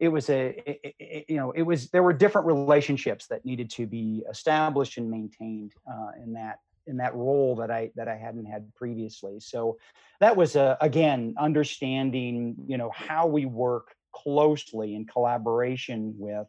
it 0.00 0.08
was 0.08 0.28
a 0.30 0.48
it- 0.68 0.94
it- 0.98 1.24
you 1.28 1.36
know 1.36 1.52
it 1.52 1.62
was 1.62 1.90
there 1.90 2.02
were 2.02 2.12
different 2.12 2.46
relationships 2.46 3.26
that 3.28 3.44
needed 3.44 3.70
to 3.70 3.86
be 3.86 4.24
established 4.28 4.98
and 4.98 5.10
maintained 5.10 5.72
uh, 5.86 6.10
in 6.22 6.32
that 6.32 6.58
in 6.86 6.96
that 6.96 7.14
role 7.14 7.54
that 7.54 7.70
i 7.70 7.90
that 7.94 8.08
i 8.08 8.16
hadn't 8.16 8.46
had 8.46 8.74
previously 8.74 9.38
so 9.38 9.78
that 10.18 10.36
was 10.36 10.56
a, 10.56 10.76
again 10.80 11.34
understanding 11.38 12.56
you 12.66 12.78
know 12.78 12.90
how 12.94 13.26
we 13.26 13.44
work 13.44 13.94
closely 14.12 14.94
in 14.94 15.06
collaboration 15.06 16.14
with 16.18 16.48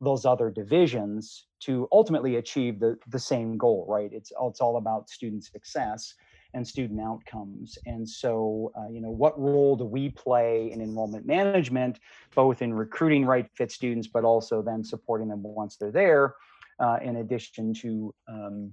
those 0.00 0.24
other 0.24 0.50
divisions 0.50 1.46
to 1.60 1.88
ultimately 1.90 2.36
achieve 2.36 2.78
the, 2.80 2.98
the 3.08 3.18
same 3.18 3.56
goal, 3.56 3.86
right? 3.88 4.10
It's, 4.12 4.30
it's 4.42 4.60
all 4.60 4.76
about 4.76 5.08
student 5.08 5.44
success. 5.44 6.14
And 6.56 6.66
student 6.66 7.00
outcomes. 7.00 7.78
And 7.86 8.08
so, 8.08 8.72
uh, 8.76 8.88
you 8.88 9.00
know, 9.00 9.10
what 9.10 9.38
role 9.38 9.76
do 9.76 9.84
we 9.84 10.08
play 10.08 10.72
in 10.72 10.80
enrollment 10.80 11.26
management, 11.26 12.00
both 12.34 12.62
in 12.62 12.72
recruiting 12.72 13.24
right 13.26 13.46
fit 13.54 13.70
students, 13.70 14.08
but 14.08 14.24
also 14.24 14.62
then 14.62 14.82
supporting 14.82 15.28
them 15.28 15.42
once 15.42 15.76
they're 15.76 15.92
there, 15.92 16.34
uh, 16.80 16.98
in 17.02 17.16
addition 17.16 17.74
to, 17.74 18.14
um, 18.26 18.72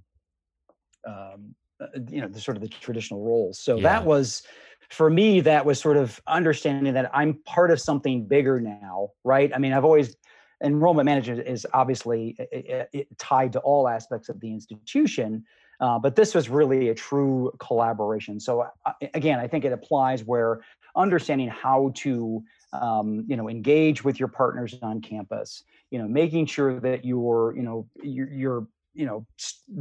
um, 1.06 1.54
uh, 1.82 1.88
you 2.10 2.22
know, 2.22 2.28
the 2.28 2.40
sort 2.40 2.56
of 2.56 2.64
the 2.64 2.70
traditional 2.70 3.22
roles. 3.22 3.60
So 3.60 3.76
yeah. 3.76 3.84
that 3.84 4.06
was, 4.06 4.44
for 4.90 5.10
me, 5.10 5.42
that 5.42 5.66
was 5.66 5.80
sort 5.80 5.98
of 5.98 6.22
understanding 6.26 6.94
that 6.94 7.12
I'm 7.14 7.34
part 7.44 7.70
of 7.70 7.82
something 7.82 8.26
bigger 8.26 8.62
now, 8.62 9.10
right? 9.26 9.52
I 9.54 9.58
mean, 9.58 9.74
I've 9.74 9.86
always 9.86 10.16
enrollment 10.64 11.06
management 11.06 11.46
is 11.46 11.68
obviously 11.74 12.38
it, 12.40 12.90
it, 12.94 13.08
tied 13.18 13.52
to 13.52 13.60
all 13.60 13.90
aspects 13.90 14.30
of 14.30 14.40
the 14.40 14.54
institution 14.54 15.44
uh, 15.84 16.00
but 16.00 16.16
this 16.16 16.34
was 16.34 16.50
really 16.50 16.90
a 16.90 16.96
true 16.96 17.52
collaboration. 17.60 18.40
So 18.40 18.62
uh, 18.62 18.94
again 19.14 19.40
i 19.40 19.48
think 19.48 19.66
it 19.66 19.74
applies 19.74 20.24
where 20.24 20.62
understanding 20.96 21.50
how 21.50 21.92
to 21.96 22.44
um, 22.72 23.26
you 23.28 23.36
know 23.36 23.50
engage 23.50 24.04
with 24.04 24.20
your 24.20 24.30
partners 24.30 24.76
on 24.82 25.02
campus 25.02 25.64
you 25.92 26.00
know 26.00 26.08
making 26.08 26.46
sure 26.46 26.80
that 26.80 27.06
you're 27.06 27.54
you 27.56 27.64
know 27.64 27.88
you're, 28.02 28.32
you're 28.32 28.68
you 28.94 29.06
know 29.06 29.26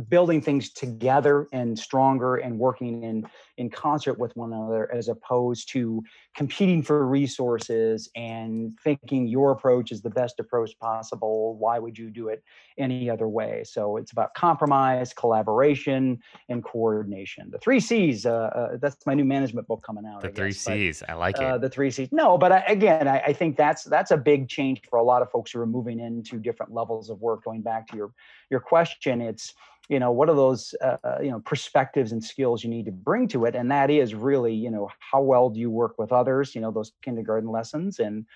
building 0.08 0.40
things 0.40 0.72
together 0.72 1.46
and 1.52 1.78
stronger 1.78 2.36
and 2.36 2.58
working 2.58 3.02
in 3.02 3.26
in 3.58 3.70
concert 3.70 4.18
with 4.18 4.34
one 4.36 4.52
another 4.52 4.92
as 4.92 5.08
opposed 5.08 5.68
to 5.70 6.02
competing 6.34 6.82
for 6.82 7.06
resources 7.06 8.08
and 8.16 8.78
thinking 8.80 9.26
your 9.26 9.50
approach 9.50 9.92
is 9.92 10.00
the 10.00 10.10
best 10.10 10.40
approach 10.40 10.78
possible 10.78 11.56
why 11.56 11.78
would 11.78 11.98
you 11.98 12.08
do 12.08 12.28
it 12.28 12.42
any 12.78 13.10
other 13.10 13.28
way? 13.28 13.62
So 13.64 13.98
it's 13.98 14.12
about 14.12 14.32
compromise 14.34 15.12
collaboration 15.12 16.18
and 16.48 16.64
coordination. 16.64 17.50
The 17.50 17.58
three 17.58 17.80
c's 17.80 18.24
uh, 18.24 18.32
uh, 18.32 18.76
that's 18.80 19.04
my 19.06 19.14
new 19.14 19.24
management 19.24 19.66
book 19.66 19.82
coming 19.86 20.06
out 20.06 20.22
the 20.22 20.28
I 20.28 20.32
three 20.32 20.48
guess. 20.48 20.58
c's. 20.58 21.00
But, 21.00 21.10
i 21.10 21.14
like 21.14 21.38
uh, 21.38 21.56
it. 21.56 21.60
the 21.60 21.68
three 21.68 21.90
c's. 21.90 22.10
No 22.12 22.38
but 22.38 22.52
I, 22.52 22.60
again 22.60 23.06
I, 23.08 23.18
I 23.20 23.32
think 23.32 23.56
that's 23.56 23.84
that's 23.84 24.10
a 24.10 24.16
big 24.16 24.48
change 24.48 24.80
for 24.88 24.98
a 24.98 25.04
lot 25.04 25.20
of 25.20 25.30
folks 25.30 25.52
who 25.52 25.60
are 25.60 25.66
moving 25.66 26.00
into 26.00 26.38
different 26.38 26.72
levels 26.72 27.10
of 27.10 27.20
work. 27.20 27.44
Going 27.44 27.60
back 27.60 27.86
to 27.88 27.96
your 27.96 28.12
your 28.50 28.60
question 28.60 29.20
it's 29.20 29.54
you 29.88 29.98
know 29.98 30.10
what 30.10 30.28
are 30.28 30.36
those 30.36 30.74
uh, 30.80 30.96
uh, 31.04 31.18
you 31.20 31.30
know 31.30 31.40
perspectives 31.40 32.12
and 32.12 32.22
skills 32.22 32.62
you 32.62 32.70
need 32.70 32.86
to 32.86 32.92
bring 32.92 33.28
to 33.28 33.44
it? 33.44 33.54
And 33.54 33.70
that 33.70 33.90
is 33.90 34.14
really 34.14 34.54
you 34.54 34.70
know 34.70 34.88
how 34.98 35.22
well 35.22 35.50
do 35.50 35.60
you 35.60 35.70
work 35.70 35.98
with 35.98 36.12
others 36.12 36.54
you 36.54 36.60
know 36.60 36.70
those 36.70 36.92
kindergarten 37.02 37.50
lessons 37.50 37.98
and 37.98 38.26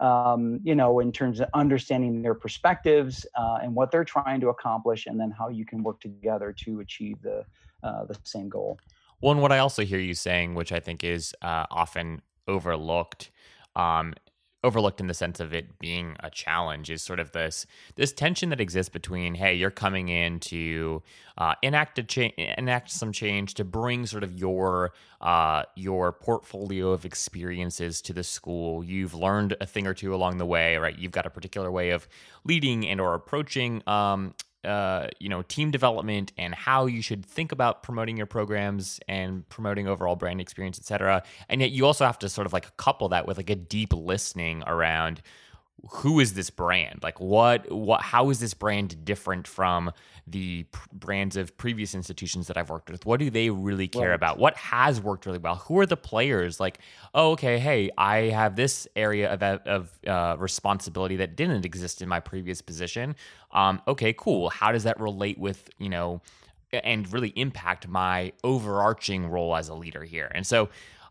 um, 0.00 0.60
you 0.62 0.74
know 0.74 1.00
in 1.00 1.12
terms 1.12 1.40
of 1.40 1.48
understanding 1.54 2.22
their 2.22 2.34
perspectives 2.34 3.26
uh, 3.38 3.58
and 3.62 3.74
what 3.74 3.90
they're 3.90 4.04
trying 4.04 4.40
to 4.40 4.48
accomplish 4.48 5.06
and 5.06 5.18
then 5.18 5.30
how 5.30 5.48
you 5.48 5.64
can 5.64 5.82
work 5.82 6.00
together 6.00 6.54
to 6.64 6.80
achieve 6.80 7.16
the 7.22 7.44
uh, 7.82 8.04
the 8.04 8.18
same 8.24 8.48
goal. 8.48 8.78
Well 9.20 9.32
and 9.32 9.40
what 9.40 9.52
i 9.52 9.58
also 9.58 9.82
hear 9.84 9.98
you 9.98 10.14
saying 10.14 10.54
which 10.54 10.72
i 10.72 10.80
think 10.80 11.02
is 11.02 11.34
uh, 11.40 11.66
often 11.70 12.20
overlooked 12.48 13.30
um, 13.74 14.14
overlooked 14.66 15.00
in 15.00 15.06
the 15.06 15.14
sense 15.14 15.38
of 15.38 15.54
it 15.54 15.78
being 15.78 16.16
a 16.20 16.28
challenge 16.28 16.90
is 16.90 17.02
sort 17.02 17.20
of 17.20 17.30
this 17.32 17.66
this 17.94 18.12
tension 18.12 18.50
that 18.50 18.60
exists 18.60 18.90
between 18.90 19.34
hey 19.34 19.54
you're 19.54 19.70
coming 19.70 20.08
in 20.08 20.40
to 20.40 21.02
uh, 21.38 21.54
enact 21.62 21.98
a 21.98 22.02
cha- 22.02 22.32
enact 22.36 22.90
some 22.90 23.12
change 23.12 23.54
to 23.54 23.64
bring 23.64 24.06
sort 24.06 24.24
of 24.24 24.32
your 24.32 24.92
uh, 25.20 25.62
your 25.76 26.12
portfolio 26.12 26.90
of 26.90 27.04
experiences 27.04 28.02
to 28.02 28.12
the 28.12 28.24
school. 28.24 28.82
You've 28.84 29.14
learned 29.14 29.56
a 29.60 29.66
thing 29.66 29.86
or 29.86 29.94
two 29.94 30.14
along 30.14 30.38
the 30.38 30.46
way 30.46 30.76
right? 30.76 30.98
You've 30.98 31.12
got 31.12 31.26
a 31.26 31.30
particular 31.30 31.70
way 31.70 31.90
of 31.90 32.08
leading 32.44 32.86
and 32.86 33.00
or 33.00 33.14
approaching 33.14 33.82
um, 33.86 34.34
uh, 34.66 35.08
you 35.18 35.28
know 35.28 35.42
team 35.42 35.70
development 35.70 36.32
and 36.36 36.54
how 36.54 36.86
you 36.86 37.02
should 37.02 37.24
think 37.24 37.52
about 37.52 37.82
promoting 37.82 38.16
your 38.16 38.26
programs 38.26 39.00
and 39.08 39.48
promoting 39.48 39.86
overall 39.86 40.16
brand 40.16 40.40
experience, 40.40 40.78
et 40.78 40.84
cetera. 40.84 41.22
And 41.48 41.60
yet 41.60 41.70
you 41.70 41.86
also 41.86 42.04
have 42.04 42.18
to 42.20 42.28
sort 42.28 42.46
of 42.46 42.52
like 42.52 42.76
couple 42.76 43.08
that 43.10 43.26
with 43.26 43.36
like 43.36 43.50
a 43.50 43.56
deep 43.56 43.92
listening 43.92 44.62
around 44.66 45.22
who 45.90 46.20
is 46.20 46.34
this 46.34 46.50
brand? 46.50 47.00
Like 47.02 47.20
what 47.20 47.70
what 47.70 48.02
how 48.02 48.30
is 48.30 48.40
this 48.40 48.54
brand 48.54 49.04
different 49.04 49.46
from 49.46 49.92
the 50.26 50.64
pr- 50.64 50.88
brands 50.92 51.36
of 51.36 51.56
previous 51.56 51.94
institutions 51.94 52.48
that 52.48 52.56
I've 52.56 52.70
worked 52.70 52.90
with? 52.90 53.06
What 53.06 53.20
do 53.20 53.30
they 53.30 53.50
really 53.50 53.88
care 53.88 54.08
right. 54.08 54.14
about? 54.14 54.38
What 54.38 54.56
has 54.56 55.00
worked 55.00 55.26
really 55.26 55.38
well? 55.38 55.56
Who 55.56 55.78
are 55.78 55.86
the 55.86 55.96
players? 55.96 56.58
Like, 56.58 56.78
oh, 57.14 57.32
okay, 57.32 57.58
hey, 57.58 57.90
I 57.96 58.30
have 58.30 58.56
this 58.56 58.88
area 58.96 59.32
of 59.32 59.42
of 59.42 59.98
uh, 60.06 60.36
responsibility 60.38 61.16
that 61.16 61.36
didn't 61.36 61.64
exist 61.64 62.02
in 62.02 62.08
my 62.08 62.20
previous 62.20 62.60
position. 62.60 63.16
Um, 63.52 63.80
okay, 63.86 64.12
cool. 64.12 64.50
How 64.50 64.72
does 64.72 64.84
that 64.84 65.00
relate 65.00 65.38
with 65.38 65.70
you 65.78 65.88
know? 65.88 66.20
and 66.72 67.10
really 67.12 67.28
impact 67.36 67.86
my 67.86 68.32
overarching 68.42 69.28
role 69.28 69.56
as 69.56 69.68
a 69.68 69.74
leader 69.74 70.02
here. 70.02 70.30
And 70.34 70.46
so 70.46 70.68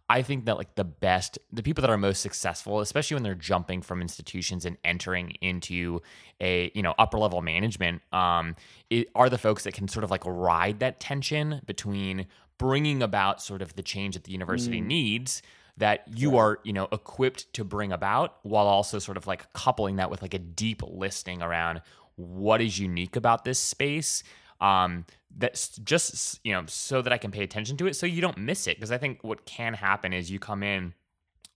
I 0.10 0.22
think 0.22 0.46
that 0.46 0.58
like 0.58 0.76
the 0.76 0.84
best, 0.84 1.40
the 1.52 1.64
people 1.64 1.82
that 1.82 1.90
are 1.90 1.98
most 1.98 2.22
successful, 2.22 2.80
especially 2.80 3.16
when 3.16 3.24
they're 3.24 3.34
jumping 3.34 3.82
from 3.82 4.02
institutions 4.02 4.66
and 4.66 4.78
entering 4.84 5.32
into 5.42 6.02
a 6.40 6.72
you 6.76 6.84
know 6.84 6.94
upper 7.00 7.18
level 7.18 7.42
management, 7.42 8.02
um, 8.14 8.56
it, 8.90 9.08
are 9.16 9.30
the 9.30 9.38
folks 9.38 9.64
that 9.64 9.74
can 9.74 9.88
sort 9.88 10.04
of 10.04 10.12
like 10.12 10.24
ride 10.26 10.80
that 10.80 11.00
tension 11.00 11.62
between 11.66 12.28
bringing 12.58 13.02
about 13.02 13.42
sort 13.42 13.62
of 13.62 13.76
the 13.76 13.84
change 13.84 14.14
that 14.14 14.26
the 14.26 14.32
university 14.32 14.80
mm. 14.80 14.86
needs 14.86 15.42
that 15.78 16.04
you 16.16 16.32
right. 16.32 16.38
are 16.40 16.60
you 16.64 16.74
know 16.74 16.88
equipped 16.92 17.52
to 17.54 17.64
bring 17.64 17.92
about 17.92 18.38
while 18.44 18.68
also 18.68 19.00
sort 19.00 19.18
of 19.18 19.28
like 19.28 19.52
coupling 19.54 19.98
that 19.98 20.10
with 20.10 20.22
like 20.22 20.34
a 20.34 20.40
deep 20.40 20.82
listing 20.88 21.42
around 21.42 21.82
what 22.16 22.62
is 22.62 22.80
unique 22.80 23.16
about 23.16 23.44
this 23.44 23.60
space 23.60 24.24
um, 24.62 25.06
that's 25.38 25.78
just 25.78 26.40
you 26.44 26.54
know 26.54 26.64
so 26.68 27.02
that 27.02 27.12
I 27.12 27.18
can 27.18 27.32
pay 27.32 27.44
attention 27.44 27.78
to 27.78 27.88
it 27.88 27.96
so 27.96 28.06
you 28.06 28.22
don't 28.22 28.38
miss 28.38 28.68
it. 28.68 28.78
Because 28.78 28.92
I 28.92 28.98
think 28.98 29.24
what 29.24 29.46
can 29.46 29.74
happen 29.74 30.14
is 30.14 30.32
you 30.32 30.40
come 30.40 30.64
in 30.64 30.94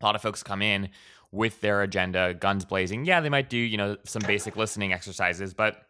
a 0.02 0.06
lot 0.06 0.16
of 0.16 0.22
folks 0.22 0.44
come 0.44 0.62
in 0.62 0.90
with 1.32 1.62
their 1.62 1.82
agenda 1.82 2.34
guns 2.34 2.66
blazing. 2.66 3.06
Yeah 3.06 3.22
they 3.22 3.30
might 3.30 3.50
do 3.50 3.58
you 3.58 3.78
know 3.78 3.98
some 4.04 4.22
basic 4.26 4.56
listening 4.56 4.94
exercises 4.94 5.54
but 5.54 5.86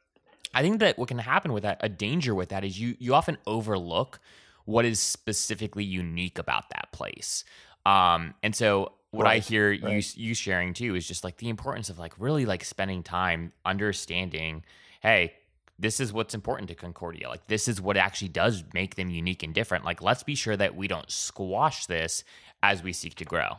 I 0.53 0.61
think 0.61 0.79
that 0.79 0.97
what 0.97 1.07
can 1.07 1.19
happen 1.19 1.53
with 1.53 1.63
that 1.63 1.77
a 1.81 1.89
danger 1.89 2.33
with 2.33 2.49
that 2.49 2.63
is 2.63 2.79
you 2.79 2.95
you 2.99 3.13
often 3.13 3.37
overlook 3.45 4.19
what 4.65 4.85
is 4.85 4.99
specifically 4.99 5.83
unique 5.83 6.37
about 6.37 6.69
that 6.69 6.91
place. 6.91 7.43
Um, 7.85 8.35
and 8.43 8.55
so 8.55 8.93
what 9.11 9.23
right, 9.23 9.37
I 9.37 9.39
hear 9.39 9.69
right. 9.69 9.81
you 9.81 10.01
you 10.15 10.33
sharing 10.33 10.73
too 10.73 10.95
is 10.95 11.07
just 11.07 11.23
like 11.23 11.37
the 11.37 11.49
importance 11.49 11.89
of 11.89 11.97
like 11.97 12.13
really 12.19 12.45
like 12.45 12.63
spending 12.63 13.01
time 13.01 13.51
understanding 13.65 14.63
hey 15.01 15.33
this 15.79 15.99
is 15.99 16.11
what's 16.11 16.33
important 16.33 16.67
to 16.69 16.75
Concordia. 16.75 17.29
Like 17.29 17.47
this 17.47 17.67
is 17.67 17.81
what 17.81 17.97
actually 17.97 18.29
does 18.29 18.63
make 18.73 18.95
them 18.95 19.09
unique 19.09 19.43
and 19.43 19.53
different. 19.53 19.85
Like 19.85 20.01
let's 20.01 20.23
be 20.23 20.35
sure 20.35 20.57
that 20.57 20.75
we 20.75 20.87
don't 20.87 21.09
squash 21.09 21.85
this 21.85 22.23
as 22.61 22.83
we 22.83 22.93
seek 22.93 23.15
to 23.15 23.25
grow. 23.25 23.57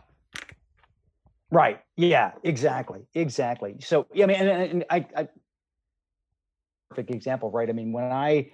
Right. 1.50 1.80
Yeah. 1.96 2.32
Exactly. 2.44 3.00
Exactly. 3.14 3.76
So 3.80 4.06
yeah, 4.14 4.24
I 4.24 4.26
mean, 4.28 4.36
and, 4.36 4.70
and 4.70 4.84
I, 4.90 5.06
I 5.16 5.28
perfect 6.90 7.10
example, 7.10 7.50
right? 7.50 7.68
I 7.68 7.72
mean, 7.72 7.92
when 7.92 8.04
I 8.04 8.50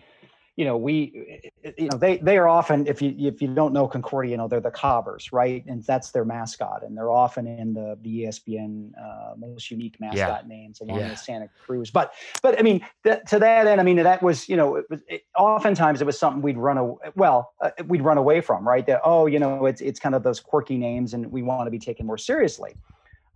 you 0.56 0.64
know, 0.64 0.78
we, 0.78 1.52
you 1.76 1.88
know, 1.88 1.98
they 1.98 2.16
they 2.16 2.38
are 2.38 2.48
often, 2.48 2.86
if 2.86 3.02
you 3.02 3.14
if 3.18 3.42
you 3.42 3.48
don't 3.48 3.74
know 3.74 3.86
Concordia, 3.86 4.30
you 4.30 4.36
know, 4.38 4.48
they're 4.48 4.58
the 4.58 4.70
Cobbers, 4.70 5.30
right? 5.30 5.62
And 5.66 5.84
that's 5.84 6.12
their 6.12 6.24
mascot, 6.24 6.82
and 6.82 6.96
they're 6.96 7.10
often 7.10 7.46
in 7.46 7.74
the 7.74 7.98
the 8.00 8.24
ESPN 8.24 8.92
uh, 8.98 9.34
most 9.36 9.70
unique 9.70 10.00
mascot 10.00 10.18
yeah. 10.18 10.48
names 10.48 10.80
along 10.80 11.00
yeah. 11.00 11.10
with 11.10 11.18
Santa 11.18 11.50
Cruz. 11.62 11.90
But 11.90 12.14
but 12.40 12.58
I 12.58 12.62
mean, 12.62 12.80
that, 13.04 13.28
to 13.28 13.38
that 13.38 13.66
end, 13.66 13.82
I 13.82 13.84
mean, 13.84 13.96
that 13.96 14.22
was 14.22 14.48
you 14.48 14.56
know, 14.56 14.76
it 14.76 14.86
was, 14.88 15.02
it, 15.08 15.24
oftentimes 15.36 16.00
it 16.00 16.06
was 16.06 16.18
something 16.18 16.40
we'd 16.40 16.56
run 16.56 16.78
away. 16.78 17.10
Well, 17.16 17.52
uh, 17.60 17.70
we'd 17.86 18.02
run 18.02 18.16
away 18.16 18.40
from, 18.40 18.66
right? 18.66 18.86
That 18.86 19.02
oh, 19.04 19.26
you 19.26 19.38
know, 19.38 19.66
it's 19.66 19.82
it's 19.82 20.00
kind 20.00 20.14
of 20.14 20.22
those 20.22 20.40
quirky 20.40 20.78
names, 20.78 21.12
and 21.12 21.30
we 21.30 21.42
want 21.42 21.66
to 21.66 21.70
be 21.70 21.78
taken 21.78 22.06
more 22.06 22.18
seriously. 22.18 22.74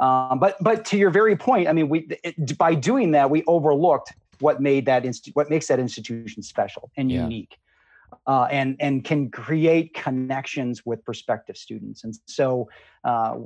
Um, 0.00 0.38
but 0.38 0.56
but 0.62 0.86
to 0.86 0.96
your 0.96 1.10
very 1.10 1.36
point, 1.36 1.68
I 1.68 1.74
mean, 1.74 1.90
we 1.90 2.08
it, 2.24 2.56
by 2.56 2.74
doing 2.74 3.10
that, 3.10 3.28
we 3.28 3.44
overlooked 3.46 4.14
what 4.40 4.60
made 4.60 4.86
that 4.86 5.04
inst- 5.04 5.30
what 5.34 5.50
makes 5.50 5.66
that 5.68 5.78
institution 5.78 6.42
special 6.42 6.90
and 6.96 7.10
yeah. 7.10 7.22
unique 7.22 7.58
uh, 8.26 8.48
and 8.50 8.76
and 8.80 9.04
can 9.04 9.30
create 9.30 9.94
connections 9.94 10.84
with 10.84 11.04
prospective 11.04 11.56
students 11.56 12.04
and 12.04 12.14
so 12.26 12.68
uh, 13.04 13.36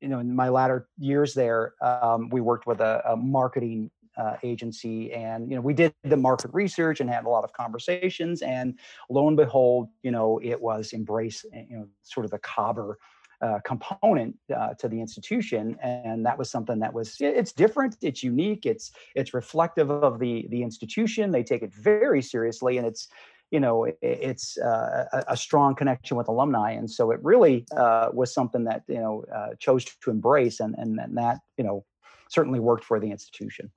you 0.00 0.08
know 0.08 0.18
in 0.18 0.34
my 0.34 0.48
latter 0.48 0.88
years 0.98 1.34
there 1.34 1.74
um, 1.82 2.28
we 2.30 2.40
worked 2.40 2.66
with 2.66 2.80
a, 2.80 3.02
a 3.08 3.16
marketing 3.16 3.90
uh, 4.16 4.36
agency 4.42 5.12
and 5.12 5.50
you 5.50 5.56
know 5.56 5.60
we 5.60 5.74
did 5.74 5.92
the 6.04 6.16
market 6.16 6.50
research 6.54 7.00
and 7.00 7.10
had 7.10 7.24
a 7.24 7.28
lot 7.28 7.44
of 7.44 7.52
conversations 7.52 8.42
and 8.42 8.78
lo 9.10 9.26
and 9.26 9.36
behold 9.36 9.88
you 10.02 10.10
know 10.10 10.40
it 10.42 10.60
was 10.60 10.92
embrace 10.92 11.44
you 11.52 11.76
know 11.76 11.86
sort 12.02 12.24
of 12.24 12.30
the 12.30 12.38
cobber 12.38 12.98
uh, 13.40 13.58
component 13.64 14.36
uh, 14.54 14.74
to 14.74 14.88
the 14.88 15.00
institution, 15.00 15.76
and 15.82 16.24
that 16.24 16.38
was 16.38 16.50
something 16.50 16.78
that 16.80 16.92
was 16.92 17.16
it's 17.20 17.52
different, 17.52 17.96
it's 18.02 18.22
unique, 18.22 18.66
it's 18.66 18.92
it's 19.14 19.34
reflective 19.34 19.90
of 19.90 20.18
the 20.18 20.46
the 20.50 20.62
institution. 20.62 21.30
They 21.30 21.42
take 21.42 21.62
it 21.62 21.72
very 21.74 22.22
seriously, 22.22 22.78
and 22.78 22.86
it's 22.86 23.08
you 23.50 23.60
know 23.60 23.84
it, 23.84 23.98
it's 24.02 24.58
uh, 24.58 25.04
a, 25.12 25.24
a, 25.28 25.36
strong 25.36 25.74
connection 25.74 26.16
with 26.16 26.28
alumni, 26.28 26.72
and 26.72 26.90
so 26.90 27.10
it 27.10 27.20
really 27.22 27.66
uh, 27.76 28.08
was 28.12 28.32
something 28.32 28.64
that 28.64 28.82
you 28.88 29.00
know 29.00 29.24
uh, 29.34 29.54
chose 29.58 29.84
to 29.84 30.10
embrace, 30.10 30.60
and, 30.60 30.74
and 30.78 30.98
and 30.98 31.16
that 31.16 31.38
you 31.56 31.64
know 31.64 31.84
certainly 32.28 32.60
worked 32.60 32.84
for 32.84 32.98
the 32.98 33.10
institution. 33.10 33.70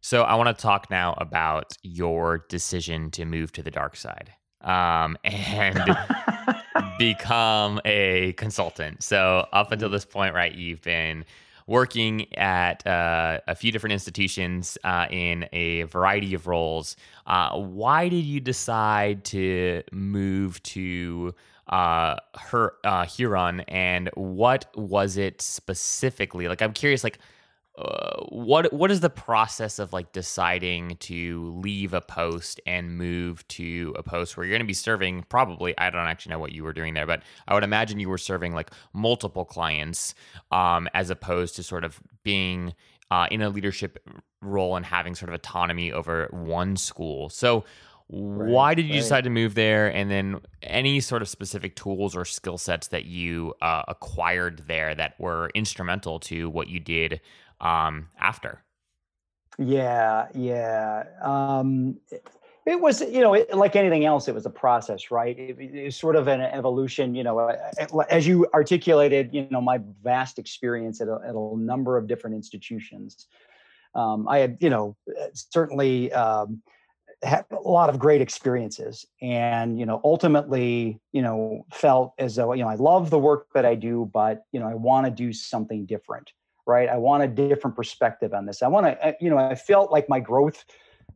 So 0.00 0.22
I 0.22 0.34
want 0.34 0.56
to 0.56 0.62
talk 0.62 0.90
now 0.90 1.14
about 1.18 1.72
your 1.82 2.44
decision 2.48 3.10
to 3.12 3.24
move 3.24 3.52
to 3.52 3.62
the 3.62 3.70
dark 3.70 3.96
side. 3.96 4.32
Um, 4.60 5.16
and 5.24 5.78
become 6.98 7.80
a 7.84 8.32
consultant. 8.34 9.02
So 9.02 9.46
up 9.52 9.72
until 9.72 9.88
this 9.88 10.04
point, 10.04 10.34
right, 10.34 10.54
you've 10.54 10.82
been 10.82 11.24
working 11.66 12.32
at 12.36 12.86
uh, 12.86 13.40
a 13.48 13.54
few 13.54 13.72
different 13.72 13.92
institutions 13.92 14.78
uh, 14.84 15.06
in 15.10 15.46
a 15.52 15.82
variety 15.84 16.34
of 16.34 16.46
roles. 16.46 16.96
Uh, 17.26 17.58
why 17.58 18.08
did 18.08 18.24
you 18.24 18.40
decide 18.40 19.24
to 19.24 19.82
move 19.92 20.62
to 20.62 21.34
uh, 21.68 22.16
her 22.38 22.74
uh, 22.84 23.04
Huron, 23.06 23.60
and 23.62 24.08
what 24.14 24.66
was 24.76 25.16
it 25.16 25.42
specifically? 25.42 26.46
Like, 26.46 26.62
I'm 26.62 26.72
curious, 26.72 27.02
like 27.02 27.18
uh, 27.78 28.24
what 28.30 28.72
what 28.72 28.90
is 28.90 29.00
the 29.00 29.10
process 29.10 29.78
of 29.78 29.92
like 29.92 30.12
deciding 30.12 30.96
to 30.96 31.52
leave 31.62 31.92
a 31.92 32.00
post 32.00 32.60
and 32.66 32.96
move 32.96 33.46
to 33.48 33.94
a 33.98 34.02
post 34.02 34.36
where 34.36 34.46
you're 34.46 34.54
going 34.54 34.60
to 34.60 34.66
be 34.66 34.72
serving 34.72 35.24
probably 35.28 35.76
I 35.76 35.90
don't 35.90 36.06
actually 36.06 36.30
know 36.30 36.38
what 36.38 36.52
you 36.52 36.64
were 36.64 36.72
doing 36.72 36.94
there 36.94 37.06
but 37.06 37.22
I 37.46 37.54
would 37.54 37.64
imagine 37.64 38.00
you 38.00 38.08
were 38.08 38.18
serving 38.18 38.54
like 38.54 38.70
multiple 38.94 39.44
clients 39.44 40.14
um, 40.50 40.88
as 40.94 41.10
opposed 41.10 41.56
to 41.56 41.62
sort 41.62 41.84
of 41.84 42.00
being 42.22 42.72
uh, 43.10 43.26
in 43.30 43.42
a 43.42 43.48
leadership 43.48 43.98
role 44.40 44.76
and 44.76 44.84
having 44.84 45.14
sort 45.14 45.28
of 45.28 45.34
autonomy 45.34 45.92
over 45.92 46.28
one 46.30 46.76
school. 46.76 47.28
So 47.28 47.64
Right, 48.08 48.50
why 48.50 48.74
did 48.74 48.86
you 48.86 48.92
right. 48.92 49.00
decide 49.00 49.24
to 49.24 49.30
move 49.30 49.54
there 49.54 49.88
and 49.88 50.10
then 50.10 50.40
any 50.62 51.00
sort 51.00 51.22
of 51.22 51.28
specific 51.28 51.74
tools 51.74 52.14
or 52.14 52.24
skill 52.24 52.56
sets 52.56 52.86
that 52.88 53.04
you 53.04 53.54
uh, 53.60 53.82
acquired 53.88 54.62
there 54.68 54.94
that 54.94 55.18
were 55.18 55.50
instrumental 55.54 56.20
to 56.20 56.48
what 56.48 56.68
you 56.68 56.78
did 56.78 57.20
um, 57.60 58.08
after. 58.18 58.62
Yeah, 59.58 60.28
yeah. 60.34 61.04
Um, 61.22 61.98
it 62.66 62.80
was, 62.80 63.00
you 63.00 63.20
know, 63.20 63.34
it, 63.34 63.54
like 63.56 63.76
anything 63.76 64.04
else, 64.04 64.28
it 64.28 64.34
was 64.34 64.44
a 64.44 64.50
process, 64.50 65.10
right? 65.10 65.38
It, 65.38 65.56
it 65.58 65.84
was 65.84 65.96
sort 65.96 66.16
of 66.16 66.28
an 66.28 66.40
evolution, 66.40 67.14
you 67.14 67.22
know, 67.22 67.56
as 68.10 68.26
you 68.26 68.46
articulated, 68.52 69.30
you 69.32 69.46
know, 69.50 69.60
my 69.60 69.80
vast 70.02 70.38
experience 70.38 71.00
at 71.00 71.08
a, 71.08 71.20
at 71.24 71.34
a 71.34 71.56
number 71.56 71.96
of 71.96 72.06
different 72.06 72.36
institutions. 72.36 73.26
Um, 73.94 74.28
I 74.28 74.38
had, 74.38 74.58
you 74.60 74.68
know, 74.68 74.96
certainly 75.32 76.12
um, 76.12 76.60
had 77.22 77.44
a 77.50 77.68
lot 77.68 77.88
of 77.88 77.98
great 77.98 78.20
experiences 78.20 79.06
and, 79.22 79.78
you 79.78 79.86
know, 79.86 80.00
ultimately, 80.04 81.00
you 81.12 81.22
know, 81.22 81.64
felt 81.72 82.12
as 82.18 82.36
though, 82.36 82.52
you 82.52 82.62
know, 82.62 82.68
I 82.68 82.74
love 82.74 83.10
the 83.10 83.18
work 83.18 83.48
that 83.54 83.64
I 83.64 83.74
do, 83.74 84.10
but, 84.12 84.44
you 84.52 84.60
know, 84.60 84.68
I 84.68 84.74
want 84.74 85.06
to 85.06 85.10
do 85.10 85.32
something 85.32 85.86
different 85.86 86.32
right? 86.66 86.88
I 86.88 86.96
want 86.96 87.22
a 87.22 87.28
different 87.28 87.76
perspective 87.76 88.34
on 88.34 88.44
this. 88.44 88.62
I 88.62 88.68
want 88.68 88.86
to, 88.86 89.16
you 89.20 89.30
know, 89.30 89.38
I 89.38 89.54
felt 89.54 89.92
like 89.92 90.08
my 90.08 90.20
growth 90.20 90.64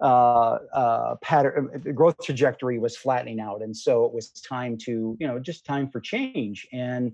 uh, 0.00 0.58
uh, 0.72 1.16
pattern, 1.16 1.70
uh, 1.74 1.92
growth 1.92 2.16
trajectory 2.22 2.78
was 2.78 2.96
flattening 2.96 3.40
out, 3.40 3.60
and 3.60 3.76
so 3.76 4.04
it 4.04 4.12
was 4.14 4.30
time 4.30 4.78
to, 4.78 5.16
you 5.20 5.26
know, 5.26 5.38
just 5.38 5.66
time 5.66 5.90
for 5.90 6.00
change. 6.00 6.66
And 6.72 7.12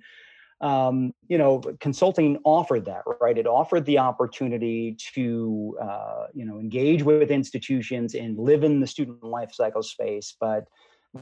um, 0.61 1.13
you 1.29 1.37
know, 1.37 1.61
consulting 1.81 2.39
offered 2.45 2.87
that, 2.87 3.03
right? 3.21 3.37
It 3.37 3.47
offered 3.47 3.85
the 3.85 3.99
opportunity 3.99 4.97
to, 5.15 5.77
uh, 5.81 6.27
you 6.33 6.47
know, 6.47 6.59
engage 6.59 7.03
with 7.03 7.31
institutions 7.31 8.15
and 8.15 8.39
live 8.39 8.65
in 8.65 8.81
the 8.81 8.87
student 8.87 9.23
life 9.23 9.53
cycle 9.53 9.83
space, 9.83 10.35
but 10.41 10.67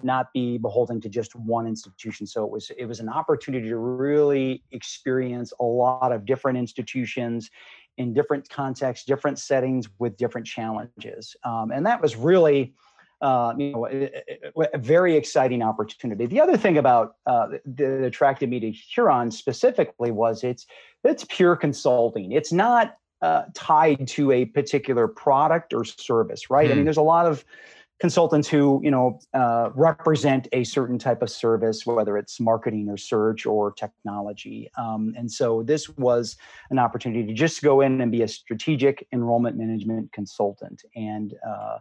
not 0.03 0.33
be 0.33 0.59
beholden 0.59 1.01
to 1.01 1.09
just 1.09 1.35
one 1.35 1.67
institution. 1.67 2.27
So 2.27 2.45
it 2.45 2.51
was 2.51 2.71
it 2.77 2.87
was 2.87 3.01
an 3.01 3.09
opportunity 3.09 3.69
to 3.69 3.77
really 3.77 4.63
experience 4.73 5.53
a 5.61 5.65
lot 5.65 6.13
of 6.13 6.25
different 6.25 6.59
institutions 6.59 7.51
in 7.97 8.13
different 8.13 8.49
contexts, 8.49 9.05
different 9.07 9.39
settings 9.39 9.89
with 9.99 10.17
different 10.17 10.47
challenges, 10.47 11.37
um, 11.45 11.71
and 11.73 11.85
that 11.87 12.01
was 12.01 12.17
really. 12.17 12.75
Uh, 13.25 13.55
you 13.57 13.73
know, 13.73 13.87
a, 13.87 14.11
a, 14.75 14.77
very 14.77 15.17
exciting 15.17 15.63
opportunity. 15.63 16.27
The 16.27 16.43
other 16.43 16.59
thing 16.59 16.77
about 16.77 17.17
uh, 17.25 17.47
that 17.65 18.05
attracted 18.05 18.51
me 18.51 18.61
to 18.61 18.71
Huron 18.71 19.31
specifically 19.31 20.11
was 20.11 20.45
it's 20.45 20.67
it's 21.05 21.25
pure 21.31 21.57
consulting. 21.57 22.33
It's 22.33 22.53
not 22.53 22.99
uh, 23.23 23.45
tied 23.55 24.07
to 24.09 24.31
a 24.31 24.45
particular 24.45 25.09
product 25.09 25.73
or 25.73 25.87
service, 25.87 26.51
right? 26.51 26.69
Mm. 26.69 26.73
I 26.73 26.75
mean, 26.75 26.79
hmm. 26.81 26.85
there's 26.85 26.99
a 26.99 27.03
lot 27.03 27.25
of 27.25 27.47
consultants 27.99 28.47
who 28.47 28.79
you 28.85 28.91
know 28.91 29.19
uh, 29.33 29.71
represent 29.75 30.47
a 30.53 30.63
certain 30.63 30.99
type 30.99 31.23
of 31.23 31.31
service 31.31 31.87
whether 31.87 32.19
it's 32.19 32.39
marketing 32.41 32.91
or 32.91 32.99
search 32.99 33.47
or 33.47 33.73
technology 33.73 34.69
um, 34.77 35.15
and 35.17 35.31
so 35.31 35.63
this 35.63 35.89
was 35.91 36.37
an 36.71 36.79
opportunity 36.79 37.25
to 37.25 37.33
just 37.33 37.63
go 37.63 37.81
in 37.81 38.01
and 38.01 38.11
be 38.11 38.23
a 38.23 38.29
strategic 38.29 39.07
enrollment 39.13 39.57
management 39.57 40.13
consultant 40.13 40.83
and 40.97 41.35
uh, 41.49 41.79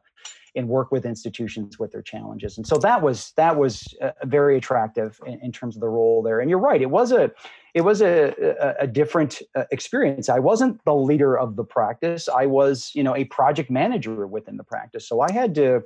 and 0.55 0.67
work 0.67 0.91
with 0.91 1.05
institutions 1.05 1.79
with 1.79 1.91
their 1.91 2.01
challenges 2.01 2.57
and 2.57 2.65
so 2.67 2.77
that 2.77 3.01
was 3.01 3.31
that 3.37 3.57
was 3.57 3.93
uh, 4.01 4.11
very 4.23 4.57
attractive 4.57 5.19
in, 5.25 5.39
in 5.41 5.51
terms 5.51 5.75
of 5.75 5.81
the 5.81 5.89
role 5.89 6.21
there 6.21 6.39
and 6.39 6.49
you're 6.49 6.59
right 6.59 6.81
it 6.81 6.89
was 6.89 7.11
a 7.11 7.31
it 7.73 7.81
was 7.81 8.01
a, 8.01 8.33
a, 8.59 8.83
a 8.83 8.87
different 8.87 9.41
uh, 9.55 9.63
experience. 9.71 10.29
I 10.29 10.39
wasn't 10.39 10.83
the 10.85 10.93
leader 10.93 11.37
of 11.37 11.55
the 11.55 11.63
practice. 11.63 12.29
I 12.29 12.45
was, 12.45 12.91
you 12.93 13.03
know, 13.03 13.15
a 13.15 13.25
project 13.25 13.71
manager 13.71 14.27
within 14.27 14.57
the 14.57 14.63
practice. 14.63 15.07
So 15.07 15.21
I 15.21 15.31
had 15.31 15.55
to, 15.55 15.81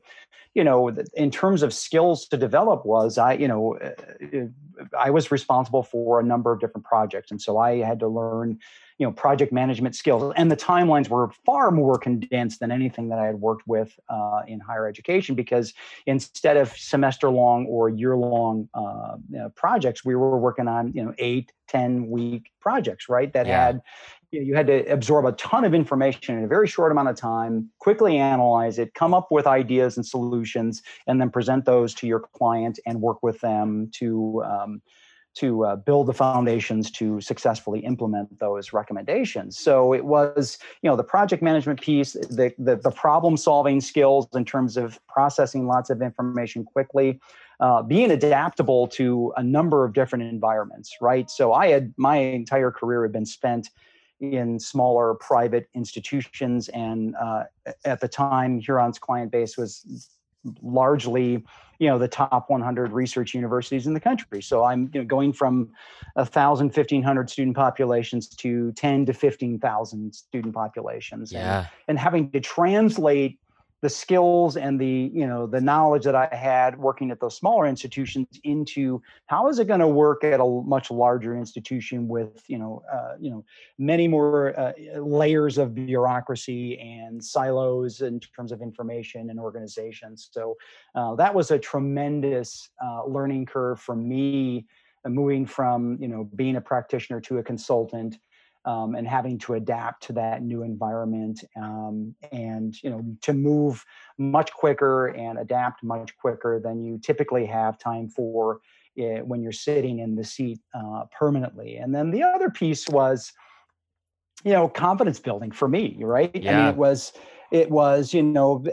you 0.54 0.64
know, 0.64 0.94
in 1.14 1.32
terms 1.32 1.64
of 1.64 1.74
skills 1.74 2.28
to 2.28 2.38
develop 2.38 2.86
was 2.86 3.18
I, 3.18 3.34
you 3.34 3.48
know, 3.48 3.78
uh, 3.78 4.48
I 4.98 5.10
was 5.10 5.32
responsible 5.32 5.84
for 5.84 6.20
a 6.20 6.24
number 6.24 6.52
of 6.52 6.60
different 6.60 6.86
projects. 6.86 7.32
And 7.32 7.42
so 7.42 7.58
I 7.58 7.78
had 7.78 8.00
to 8.00 8.08
learn, 8.08 8.60
you 8.98 9.06
know 9.06 9.12
project 9.12 9.54
management 9.54 9.96
skills 9.96 10.34
and 10.36 10.50
the 10.52 10.56
timelines 10.56 11.10
were 11.10 11.30
far 11.46 11.72
more 11.72 11.98
condensed 11.98 12.60
than 12.60 12.72
anything 12.72 13.10
that 13.10 13.20
i 13.20 13.26
had 13.26 13.36
worked 13.36 13.68
with 13.68 13.98
uh, 14.10 14.42
in 14.48 14.60
higher 14.60 14.88
education 14.88 15.36
because 15.36 15.74
instead 16.06 16.58
of 16.58 16.70
semester 16.78 17.30
long 17.30 17.66
or 17.68 17.90
year 17.90 18.16
long 18.16 18.68
uh, 18.74 19.16
you 19.30 19.38
know, 19.38 19.50
projects 19.56 20.04
we 20.04 20.16
were 20.16 20.38
working 20.38 20.68
on 20.68 20.92
you 20.94 21.04
know 21.04 21.14
eight 21.18 21.52
ten 21.68 22.10
week 22.10 22.52
projects 22.60 23.10
right 23.10 23.34
that 23.34 23.46
yeah. 23.46 23.66
had 23.66 23.82
you, 24.32 24.40
know, 24.40 24.46
you 24.46 24.56
had 24.56 24.68
to 24.68 24.86
absorb 24.92 25.26
a 25.26 25.32
ton 25.34 25.66
of 25.66 25.74
information 25.74 26.38
in 26.38 26.44
a 26.44 26.48
very 26.48 26.68
short 26.68 26.92
amount 26.92 27.10
of 27.10 27.16
time 27.16 27.70
quickly 27.80 28.18
analyze 28.18 28.80
it 28.80 28.94
come 28.94 29.14
up 29.14 29.28
with 29.32 29.48
ideas 29.48 29.98
and 29.98 30.06
solutions 30.06 30.82
and 31.08 31.20
then 31.22 31.30
present 31.30 31.66
those 31.66 31.94
to 31.94 32.08
your 32.08 32.20
client 32.20 32.80
and 32.86 33.02
work 33.02 33.22
with 33.24 33.40
them 33.42 33.90
to 33.94 34.44
um, 34.46 34.82
to 35.38 35.66
uh, 35.66 35.76
build 35.76 36.08
the 36.08 36.14
foundations 36.14 36.90
to 36.90 37.22
successfully 37.22 37.80
implement 37.82 38.40
those 38.40 38.74
recommendations. 38.74 39.58
So 39.60 39.94
it 39.94 40.04
was, 40.04 40.58
you 40.82 40.90
know, 40.90 40.96
the 40.96 41.04
project 41.04 41.44
management 41.44 41.80
piece, 41.80 42.14
the, 42.14 42.54
the, 42.58 42.78
the 42.78 42.90
problem 42.90 43.38
solving 43.38 43.80
skills 43.80 44.28
in 44.34 44.46
terms 44.46 44.78
of 44.78 45.00
processing 45.08 45.68
lots 45.68 45.92
of 45.92 46.02
information 46.02 46.64
quickly, 46.64 47.20
uh, 47.60 47.84
being 47.84 48.10
adaptable 48.10 48.88
to 48.88 49.32
a 49.38 49.44
number 49.44 49.86
of 49.86 49.94
different 49.94 50.24
environments, 50.24 50.98
right? 51.02 51.30
So 51.30 51.54
I 51.54 51.68
had 51.68 51.94
my 51.98 52.18
entire 52.18 52.72
career 52.72 53.04
had 53.04 53.12
been 53.12 53.26
spent 53.26 53.70
in 54.20 54.60
smaller 54.60 55.16
private 55.16 55.70
institutions, 55.74 56.70
and 56.70 57.16
uh, 57.16 57.44
at 57.86 58.00
the 58.00 58.08
time, 58.08 58.60
Huron's 58.60 59.00
client 59.00 59.32
base 59.32 59.58
was 59.58 60.10
largely 60.62 61.44
you 61.80 61.88
know 61.88 61.98
the 61.98 62.08
top 62.08 62.50
100 62.50 62.92
research 62.92 63.34
universities 63.34 63.86
in 63.88 63.94
the 63.94 64.00
country. 64.00 64.42
So 64.42 64.64
i'm 64.64 64.90
you 64.94 65.02
know, 65.02 65.06
going 65.06 65.34
from 65.34 65.70
a 66.16 66.26
thousand 66.26 66.68
1500 66.68 67.30
student 67.30 67.56
populations 67.56 68.28
to 68.28 68.72
10 68.74 69.06
to 69.08 69.14
15000 69.14 70.14
student 70.14 70.54
populations. 70.54 71.32
Yeah. 71.32 71.60
and, 71.60 71.68
and 71.88 72.00
having 72.00 72.32
to 72.32 72.40
translate 72.40 73.40
the 73.82 73.90
skills 73.90 74.58
and 74.58 74.80
the 74.82 75.12
you 75.14 75.28
know 75.28 75.46
the 75.46 75.62
knowledge 75.62 76.04
that 76.04 76.16
I 76.16 76.28
had 76.32 76.80
working 76.80 77.12
at 77.12 77.20
those 77.20 77.38
smaller 77.38 77.68
institutions 77.68 78.28
into 78.44 79.02
how 79.28 79.50
is 79.50 79.60
it 79.60 79.68
going 79.68 79.82
to 79.82 79.88
work 79.88 80.24
at 80.24 80.40
a 80.40 80.46
much 80.66 80.90
larger 80.90 81.38
institution 81.38 82.08
with 82.08 82.44
you 82.48 82.58
know 82.58 82.82
uh, 82.92 83.14
you 83.20 83.30
know 83.30 83.46
many 83.78 84.08
more 84.08 84.60
uh, 84.60 84.74
layers 85.00 85.60
of 85.60 85.76
bureaucracy 85.76 86.80
and 86.80 87.24
silos 87.24 88.02
in 88.02 88.20
terms 88.20 88.52
of 88.52 88.62
information 88.62 89.30
and 89.30 89.40
organizations. 89.40 90.30
So 90.32 90.58
uh, 90.96 91.16
that 91.16 91.34
was 91.34 91.52
a 91.52 91.60
tremendous 91.60 92.70
uh, 92.84 93.06
learning 93.06 93.46
curve 93.46 93.80
for 93.80 93.96
me, 93.96 94.66
uh, 95.06 95.10
moving 95.10 95.46
from 95.46 95.98
you 96.02 96.08
know 96.08 96.24
being 96.36 96.56
a 96.56 96.62
practitioner 96.62 97.22
to 97.22 97.38
a 97.38 97.44
consultant 97.44 98.18
um, 98.68 98.96
and 98.96 99.08
having 99.08 99.38
to 99.40 99.54
adapt 99.54 100.04
to 100.04 100.14
that 100.14 100.44
new 100.44 100.62
environment 100.62 101.44
um, 101.56 102.14
and 102.34 102.76
you 102.84 102.90
know 102.90 103.04
to 103.22 103.34
move 103.34 103.84
much 104.18 104.52
quicker 104.52 105.08
and 105.08 105.40
adapt 105.40 105.84
much 105.84 106.16
quicker 106.18 106.60
than 106.64 106.84
you 106.84 107.00
typically 107.00 107.46
have 107.46 107.80
time 107.80 108.10
for 108.10 108.60
uh, 109.00 109.24
when 109.24 109.42
you're 109.42 109.54
sitting 109.54 110.00
in 110.00 110.16
the 110.16 110.24
seat 110.24 110.60
uh, 110.74 111.06
permanently. 111.18 111.78
And 111.78 111.96
then 111.96 112.12
the 112.12 112.24
other 112.24 112.50
piece 112.50 112.88
was 112.90 113.32
you 114.44 114.52
know 114.52 114.68
confidence 114.68 115.20
building 115.20 115.52
for 115.52 115.68
me 115.68 115.98
right? 116.00 116.30
Yeah. 116.36 116.52
i 116.52 116.62
mean 116.62 116.68
it 116.74 116.78
was 116.78 117.14
it 117.52 117.72
was 117.72 118.14
you 118.14 118.22
know 118.22 118.64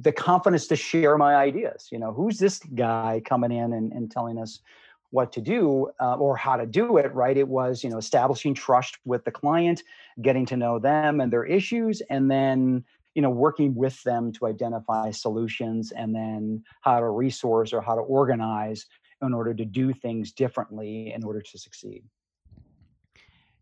the 0.00 0.12
confidence 0.12 0.66
to 0.66 0.76
share 0.76 1.16
my 1.16 1.36
ideas. 1.36 1.88
You 1.92 2.00
know 2.00 2.12
who's 2.12 2.38
this 2.38 2.58
guy 2.74 3.22
coming 3.24 3.52
in 3.52 3.72
and, 3.72 3.92
and 3.92 4.10
telling 4.10 4.38
us 4.38 4.58
what 5.10 5.32
to 5.32 5.40
do 5.40 5.88
uh, 6.00 6.16
or 6.16 6.36
how 6.36 6.56
to 6.56 6.66
do 6.66 6.98
it 6.98 7.12
right 7.14 7.36
it 7.36 7.48
was 7.48 7.82
you 7.82 7.90
know 7.90 7.98
establishing 7.98 8.54
trust 8.54 8.98
with 9.04 9.24
the 9.24 9.30
client 9.30 9.82
getting 10.22 10.44
to 10.44 10.56
know 10.56 10.78
them 10.78 11.20
and 11.20 11.32
their 11.32 11.44
issues 11.44 12.02
and 12.10 12.30
then 12.30 12.84
you 13.14 13.22
know 13.22 13.30
working 13.30 13.74
with 13.74 14.00
them 14.02 14.32
to 14.32 14.46
identify 14.46 15.10
solutions 15.10 15.92
and 15.92 16.14
then 16.14 16.62
how 16.82 17.00
to 17.00 17.08
resource 17.08 17.72
or 17.72 17.80
how 17.80 17.94
to 17.94 18.02
organize 18.02 18.86
in 19.22 19.34
order 19.34 19.54
to 19.54 19.64
do 19.64 19.92
things 19.92 20.32
differently 20.32 21.12
in 21.12 21.24
order 21.24 21.40
to 21.40 21.58
succeed. 21.58 22.04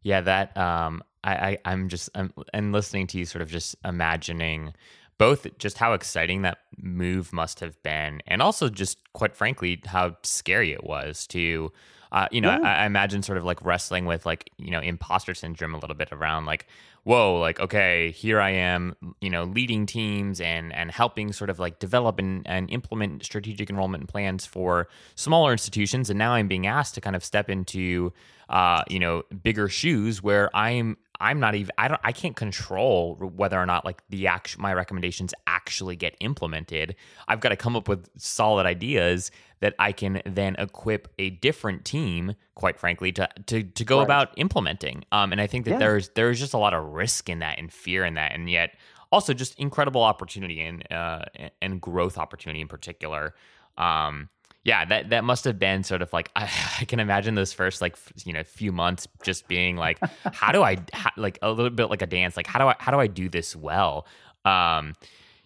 Yeah, 0.02 0.20
that 0.20 0.56
um, 0.56 1.02
I, 1.24 1.58
I 1.64 1.72
am 1.72 1.88
just 1.88 2.10
I'm, 2.14 2.32
and 2.52 2.72
listening 2.72 3.06
to 3.08 3.18
you, 3.18 3.24
sort 3.24 3.42
of 3.42 3.50
just 3.50 3.74
imagining 3.84 4.74
both 5.18 5.46
just 5.58 5.78
how 5.78 5.92
exciting 5.92 6.42
that 6.42 6.58
move 6.76 7.32
must 7.32 7.60
have 7.60 7.82
been, 7.82 8.22
and 8.26 8.42
also 8.42 8.68
just 8.68 8.98
quite 9.12 9.34
frankly 9.34 9.80
how 9.86 10.16
scary 10.22 10.72
it 10.72 10.84
was 10.84 11.26
to 11.28 11.72
uh, 12.12 12.28
you 12.30 12.40
know, 12.40 12.50
yeah. 12.50 12.60
I, 12.62 12.82
I, 12.82 12.86
imagine 12.86 13.22
sort 13.22 13.38
of 13.38 13.44
like 13.44 13.62
wrestling 13.64 14.06
with 14.06 14.24
like, 14.24 14.50
you 14.58 14.70
know, 14.70 14.80
imposter 14.80 15.34
syndrome 15.34 15.74
a 15.74 15.78
little 15.78 15.96
bit 15.96 16.08
around 16.12 16.46
like, 16.46 16.66
whoa, 17.04 17.38
like, 17.38 17.60
okay, 17.60 18.10
here 18.10 18.40
I 18.40 18.50
am, 18.50 18.96
you 19.20 19.28
know, 19.28 19.44
leading 19.44 19.86
teams 19.86 20.40
and 20.40 20.72
and 20.72 20.90
helping 20.90 21.32
sort 21.32 21.50
of 21.50 21.58
like 21.58 21.78
develop 21.78 22.18
and, 22.18 22.46
and 22.46 22.70
implement 22.70 23.24
strategic 23.24 23.70
enrollment 23.70 24.08
plans 24.08 24.46
for 24.46 24.88
smaller 25.14 25.52
institutions. 25.52 26.08
And 26.08 26.18
now 26.18 26.32
I'm 26.32 26.48
being 26.48 26.66
asked 26.66 26.94
to 26.94 27.00
kind 27.00 27.16
of 27.16 27.24
step 27.24 27.50
into 27.50 28.12
uh, 28.48 28.82
you 28.88 29.00
know, 29.00 29.22
bigger 29.42 29.68
shoes 29.68 30.22
where 30.22 30.54
I'm 30.56 30.96
I'm 31.20 31.40
not 31.40 31.54
even 31.54 31.70
I 31.78 31.88
don't 31.88 32.00
I 32.04 32.12
can't 32.12 32.36
control 32.36 33.16
whether 33.16 33.60
or 33.60 33.66
not 33.66 33.84
like 33.84 34.02
the 34.08 34.26
act 34.26 34.58
my 34.58 34.72
recommendations 34.72 35.32
actually 35.46 35.96
get 35.96 36.16
implemented. 36.20 36.96
I've 37.28 37.40
got 37.40 37.50
to 37.50 37.56
come 37.56 37.76
up 37.76 37.88
with 37.88 38.08
solid 38.16 38.66
ideas 38.66 39.30
that 39.60 39.74
I 39.78 39.92
can 39.92 40.22
then 40.26 40.56
equip 40.58 41.08
a 41.18 41.30
different 41.30 41.84
team, 41.84 42.34
quite 42.54 42.78
frankly, 42.78 43.12
to 43.12 43.28
to 43.46 43.62
to 43.62 43.84
go 43.84 43.98
right. 43.98 44.04
about 44.04 44.28
implementing. 44.36 45.04
Um, 45.12 45.32
and 45.32 45.40
I 45.40 45.46
think 45.46 45.64
that 45.64 45.72
yeah. 45.72 45.78
there's 45.78 46.10
there's 46.10 46.38
just 46.38 46.54
a 46.54 46.58
lot 46.58 46.74
of 46.74 46.84
risk 46.84 47.28
in 47.28 47.40
that 47.40 47.58
and 47.58 47.72
fear 47.72 48.04
in 48.04 48.14
that, 48.14 48.32
and 48.32 48.50
yet 48.50 48.76
also 49.12 49.32
just 49.32 49.58
incredible 49.58 50.02
opportunity 50.02 50.60
and 50.60 50.90
uh, 50.92 51.24
and 51.62 51.80
growth 51.80 52.18
opportunity 52.18 52.60
in 52.60 52.68
particular. 52.68 53.34
Um, 53.78 54.28
yeah, 54.66 54.84
that 54.84 55.10
that 55.10 55.22
must 55.22 55.44
have 55.44 55.60
been 55.60 55.84
sort 55.84 56.02
of 56.02 56.12
like 56.12 56.28
I, 56.34 56.42
I, 56.80 56.84
can 56.86 56.98
imagine 56.98 57.36
those 57.36 57.52
first 57.52 57.80
like 57.80 57.96
you 58.24 58.32
know 58.32 58.42
few 58.42 58.72
months 58.72 59.06
just 59.22 59.46
being 59.46 59.76
like, 59.76 59.98
how 60.32 60.50
do 60.50 60.62
I 60.62 60.78
how, 60.92 61.10
like 61.16 61.38
a 61.40 61.50
little 61.50 61.70
bit 61.70 61.88
like 61.88 62.02
a 62.02 62.06
dance? 62.06 62.36
Like 62.36 62.48
how 62.48 62.58
do 62.58 62.66
I 62.66 62.74
how 62.78 62.90
do 62.90 62.98
I 62.98 63.06
do 63.06 63.28
this 63.28 63.54
well? 63.54 64.06
Um, 64.44 64.94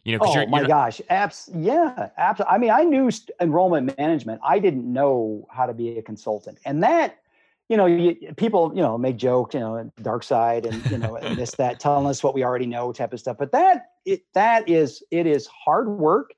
you 0.04 0.16
know, 0.16 0.24
oh 0.24 0.34
you're, 0.34 0.48
my 0.48 0.60
you're 0.60 0.68
gosh, 0.68 1.02
abs, 1.10 1.50
yeah, 1.54 2.08
absolutely. 2.16 2.54
I 2.54 2.58
mean, 2.58 2.70
I 2.70 2.82
knew 2.84 3.10
st- 3.10 3.36
enrollment 3.38 3.94
management. 3.98 4.40
I 4.42 4.58
didn't 4.58 4.90
know 4.90 5.46
how 5.50 5.66
to 5.66 5.74
be 5.74 5.98
a 5.98 6.02
consultant, 6.02 6.58
and 6.64 6.82
that 6.82 7.18
you 7.68 7.76
know, 7.76 7.86
you, 7.86 8.16
people, 8.36 8.72
you 8.74 8.82
know, 8.82 8.98
make 8.98 9.16
jokes, 9.16 9.54
you 9.54 9.60
know, 9.60 9.92
dark 10.02 10.24
side 10.24 10.66
and, 10.66 10.90
you 10.90 10.98
know, 10.98 11.14
and 11.14 11.38
this, 11.38 11.52
that, 11.52 11.78
telling 11.78 12.04
us 12.08 12.20
what 12.20 12.34
we 12.34 12.42
already 12.42 12.66
know 12.66 12.92
type 12.92 13.12
of 13.12 13.20
stuff. 13.20 13.36
But 13.38 13.52
that, 13.52 13.92
it, 14.04 14.22
that 14.34 14.68
is, 14.68 15.04
it 15.12 15.24
is 15.24 15.46
hard 15.46 15.88
work 15.88 16.34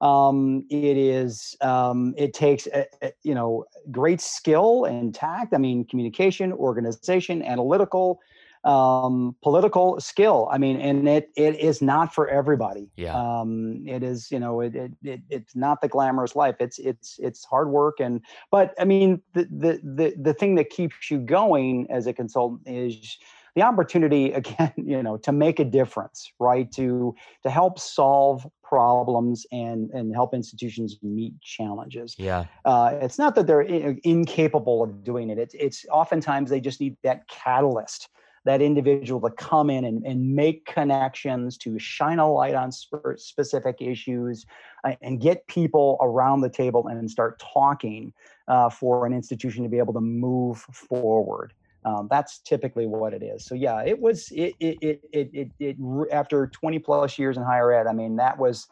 um, 0.00 0.66
it 0.70 0.96
is 0.96 1.56
um, 1.60 2.14
it 2.16 2.34
takes 2.34 2.66
a, 2.68 2.86
a, 3.02 3.12
you 3.22 3.34
know 3.34 3.64
great 3.90 4.20
skill 4.20 4.84
and 4.84 5.14
tact. 5.14 5.54
I 5.54 5.58
mean, 5.58 5.84
communication, 5.84 6.52
organization, 6.52 7.42
analytical, 7.42 8.20
um, 8.64 9.36
political 9.42 10.00
skill. 10.00 10.48
I 10.50 10.58
mean, 10.58 10.80
and 10.80 11.08
it 11.08 11.30
it 11.36 11.58
is 11.60 11.80
not 11.82 12.14
for 12.14 12.28
everybody. 12.28 12.90
Yeah. 12.96 13.14
Um, 13.14 13.86
it 13.86 14.02
is 14.02 14.30
you 14.30 14.40
know 14.40 14.60
it, 14.60 14.74
it, 14.74 14.92
it 15.02 15.20
it's 15.30 15.54
not 15.54 15.80
the 15.80 15.88
glamorous 15.88 16.34
life. 16.34 16.56
It's 16.60 16.78
it's 16.78 17.18
it's 17.18 17.44
hard 17.44 17.70
work 17.70 18.00
and 18.00 18.20
but 18.50 18.74
I 18.78 18.84
mean 18.84 19.22
the 19.34 19.44
the 19.44 19.80
the 19.82 20.14
the 20.20 20.34
thing 20.34 20.54
that 20.56 20.70
keeps 20.70 21.10
you 21.10 21.18
going 21.18 21.86
as 21.90 22.06
a 22.06 22.12
consultant 22.12 22.62
is 22.66 23.18
the 23.54 23.62
opportunity 23.62 24.32
again 24.40 24.72
you 24.76 25.02
know 25.02 25.16
to 25.18 25.32
make 25.32 25.58
a 25.58 25.64
difference 25.64 26.32
right 26.38 26.70
to 26.72 27.14
to 27.42 27.50
help 27.50 27.78
solve 27.78 28.46
problems 28.64 29.46
and 29.52 29.90
and 29.90 30.14
help 30.14 30.34
institutions 30.34 30.98
meet 31.02 31.38
challenges. 31.40 32.16
Yeah. 32.18 32.46
Uh, 32.64 32.98
it's 33.00 33.18
not 33.18 33.34
that 33.36 33.46
they're 33.46 33.62
in, 33.62 34.00
incapable 34.04 34.82
of 34.82 35.04
doing 35.04 35.30
it. 35.30 35.38
It's 35.38 35.54
it's 35.54 35.86
oftentimes 35.90 36.50
they 36.50 36.60
just 36.60 36.80
need 36.80 36.96
that 37.02 37.28
catalyst 37.28 38.08
that 38.44 38.60
individual 38.60 39.20
to 39.22 39.30
come 39.36 39.70
in 39.70 39.84
and, 39.84 40.04
and 40.04 40.34
make 40.34 40.66
connections 40.66 41.56
to 41.56 41.78
shine 41.78 42.18
a 42.18 42.30
light 42.30 42.54
on 42.54 42.70
sp- 42.70 43.16
specific 43.16 43.76
issues 43.80 44.44
uh, 44.84 44.92
and 45.00 45.20
get 45.20 45.46
people 45.46 45.96
around 46.02 46.42
the 46.42 46.50
table 46.50 46.86
and 46.88 47.10
start 47.10 47.40
talking 47.40 48.12
uh, 48.48 48.68
for 48.68 49.06
an 49.06 49.12
institution 49.14 49.62
to 49.62 49.70
be 49.70 49.78
able 49.78 49.94
to 49.94 50.00
move 50.00 50.58
forward 50.58 51.54
um, 51.84 52.08
that's 52.10 52.38
typically 52.40 52.86
what 52.86 53.12
it 53.12 53.22
is. 53.22 53.44
So 53.44 53.54
yeah, 53.54 53.82
it 53.82 53.98
was 53.98 54.30
it 54.30 54.54
it 54.60 54.78
it 54.80 55.00
it, 55.12 55.30
it, 55.32 55.50
it 55.58 55.76
after 56.12 56.46
20 56.46 56.78
plus 56.78 57.18
years 57.18 57.36
in 57.36 57.42
higher 57.42 57.72
ed. 57.72 57.86
I 57.86 57.92
mean, 57.92 58.16
that 58.16 58.38
was 58.38 58.66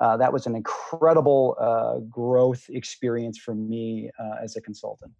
uh, 0.00 0.16
that 0.16 0.32
was 0.32 0.46
an 0.46 0.56
incredible 0.56 1.56
uh, 1.60 1.98
growth 2.08 2.68
experience 2.70 3.38
for 3.38 3.54
me 3.54 4.10
uh, 4.18 4.42
as 4.42 4.56
a 4.56 4.60
consultant. 4.60 5.12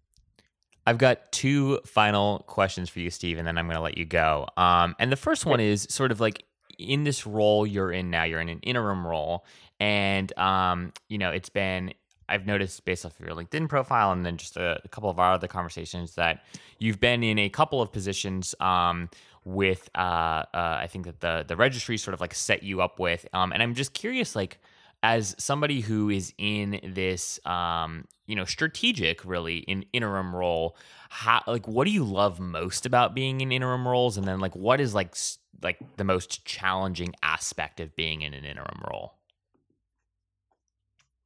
I've 0.87 0.97
got 0.97 1.31
two 1.31 1.79
final 1.85 2.39
questions 2.47 2.89
for 2.89 2.99
you, 2.99 3.11
Steve, 3.11 3.37
and 3.37 3.47
then 3.47 3.57
I'm 3.57 3.67
going 3.67 3.77
to 3.77 3.83
let 3.83 3.99
you 3.99 4.05
go. 4.05 4.47
Um, 4.57 4.95
and 4.97 5.11
the 5.11 5.15
first 5.15 5.45
one 5.45 5.59
is 5.59 5.85
sort 5.91 6.11
of 6.11 6.19
like 6.19 6.43
in 6.79 7.03
this 7.03 7.27
role 7.27 7.67
you're 7.67 7.91
in 7.91 8.09
now. 8.09 8.23
You're 8.23 8.41
in 8.41 8.49
an 8.49 8.59
interim 8.61 9.05
role, 9.05 9.45
and 9.79 10.35
um, 10.37 10.91
you 11.07 11.17
know 11.17 11.29
it's 11.29 11.49
been 11.49 11.93
I've 12.31 12.45
noticed 12.45 12.83
based 12.85 13.05
off 13.05 13.19
of 13.19 13.25
your 13.25 13.35
LinkedIn 13.35 13.69
profile 13.69 14.11
and 14.11 14.25
then 14.25 14.37
just 14.37 14.57
a, 14.57 14.79
a, 14.83 14.87
couple 14.87 15.09
of 15.09 15.19
our 15.19 15.33
other 15.33 15.47
conversations 15.47 16.15
that 16.15 16.43
you've 16.79 16.99
been 16.99 17.23
in 17.23 17.37
a 17.37 17.49
couple 17.49 17.81
of 17.81 17.91
positions 17.91 18.55
um, 18.59 19.09
with 19.43 19.89
uh, 19.95 19.99
uh, 19.99 20.43
I 20.53 20.87
think 20.87 21.05
that 21.05 21.19
the 21.19 21.45
the 21.47 21.55
registry 21.55 21.97
sort 21.97 22.13
of 22.13 22.21
like 22.21 22.33
set 22.33 22.63
you 22.63 22.81
up 22.81 22.99
with, 22.99 23.27
um, 23.33 23.51
and 23.51 23.61
I'm 23.61 23.73
just 23.73 23.93
curious 23.93 24.35
like 24.35 24.59
as 25.03 25.35
somebody 25.39 25.81
who 25.81 26.09
is 26.09 26.33
in 26.37 26.79
this 26.83 27.39
um, 27.45 28.05
you 28.27 28.35
know 28.35 28.45
strategic 28.45 29.25
really 29.25 29.57
in 29.59 29.85
interim 29.93 30.35
role 30.35 30.77
how 31.09 31.41
like 31.45 31.67
what 31.67 31.83
do 31.83 31.91
you 31.91 32.05
love 32.05 32.39
most 32.39 32.85
about 32.85 33.13
being 33.13 33.41
in 33.41 33.51
interim 33.51 33.85
roles? 33.85 34.15
And 34.15 34.25
then 34.25 34.39
like 34.39 34.55
what 34.55 34.79
is 34.79 34.95
like 34.95 35.15
like 35.61 35.77
the 35.97 36.05
most 36.05 36.45
challenging 36.45 37.13
aspect 37.21 37.81
of 37.81 37.93
being 37.97 38.21
in 38.21 38.33
an 38.33 38.45
interim 38.45 38.81
role 38.89 39.15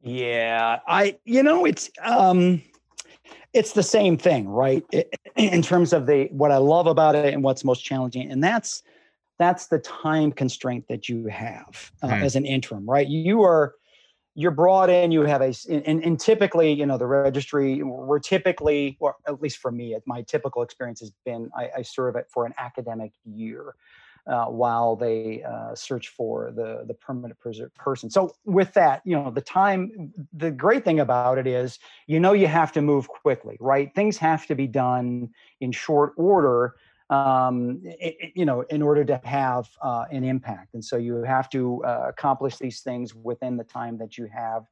yeah, 0.06 0.80
I 0.88 1.18
you 1.26 1.42
know 1.42 1.66
it's 1.66 1.90
um 2.02 2.62
it's 3.54 3.74
the 3.74 3.84
same 3.84 4.18
thing, 4.18 4.48
right? 4.48 4.86
It, 4.92 5.14
in 5.36 5.62
terms 5.62 5.94
of 5.94 6.06
the 6.06 6.28
what 6.32 6.52
I 6.52 6.58
love 6.58 6.88
about 6.88 7.16
it 7.16 7.34
and 7.34 7.44
what's 7.44 7.64
most 7.64 7.84
challenging 7.84 8.32
and 8.32 8.44
that's 8.44 8.84
that's 9.38 9.68
the 9.68 9.80
time 9.80 10.32
constraint 10.32 10.86
that 10.88 11.10
you 11.10 11.26
have 11.26 11.92
uh, 12.02 12.08
hmm. 12.08 12.24
as 12.24 12.38
an 12.38 12.46
interim, 12.46 12.90
right? 12.90 13.08
You 13.08 13.44
are 13.44 13.74
you're 14.36 14.52
brought 14.52 14.90
in 14.90 15.12
you 15.12 15.22
have 15.22 15.42
a 15.42 15.54
and, 15.70 16.04
and 16.04 16.20
typically 16.20 16.72
you 16.72 16.86
know 16.86 16.98
the 16.98 17.08
registry 17.08 17.82
we're 17.82 18.20
typically 18.20 18.98
or 19.00 19.16
at 19.28 19.42
least 19.42 19.58
for 19.58 19.72
me 19.72 19.98
my 20.06 20.22
typical 20.24 20.62
experience 20.62 21.00
has 21.00 21.12
been 21.26 21.50
i, 21.58 21.70
I 21.78 21.82
serve 21.82 22.18
it 22.18 22.28
for 22.30 22.46
an 22.46 22.54
academic 22.58 23.14
year 23.24 23.76
uh, 24.28 24.46
while 24.46 24.96
they 24.96 25.44
uh, 25.44 25.76
search 25.76 26.10
for 26.10 26.52
the 26.52 26.84
the 26.88 26.94
permanent 26.94 27.38
person. 27.78 28.10
So 28.10 28.36
with 28.46 28.74
that, 28.74 29.02
you 29.06 29.16
know, 29.16 29.32
the 29.32 29.42
time. 29.42 30.14
The 30.34 30.52
great 30.52 30.84
thing 30.84 31.00
about 31.00 31.38
it 31.38 31.48
is, 31.48 31.80
you 32.08 32.20
know, 32.20 32.34
you 32.34 32.48
have 32.48 32.72
to 32.74 32.82
move 32.82 33.08
quickly, 33.08 33.58
right? 33.60 33.94
Things 33.94 34.18
have 34.18 34.46
to 34.48 34.56
be 34.56 34.68
done 34.68 35.30
in 35.62 35.72
short 35.72 36.14
order. 36.18 36.76
Um, 37.10 37.82
it, 37.84 38.32
you 38.36 38.46
know, 38.46 38.62
in 38.62 38.82
order 38.82 39.06
to 39.06 39.22
have 39.24 39.70
uh, 39.82 40.06
an 40.12 40.24
impact, 40.24 40.74
and 40.74 40.84
so 40.84 40.98
you 40.98 41.18
have 41.24 41.50
to 41.52 41.84
uh, 41.86 42.06
accomplish 42.08 42.58
these 42.58 42.80
things 42.82 43.14
within 43.14 43.58
the 43.58 43.64
time 43.64 43.98
that 44.00 44.18
you 44.18 44.26
have 44.34 44.66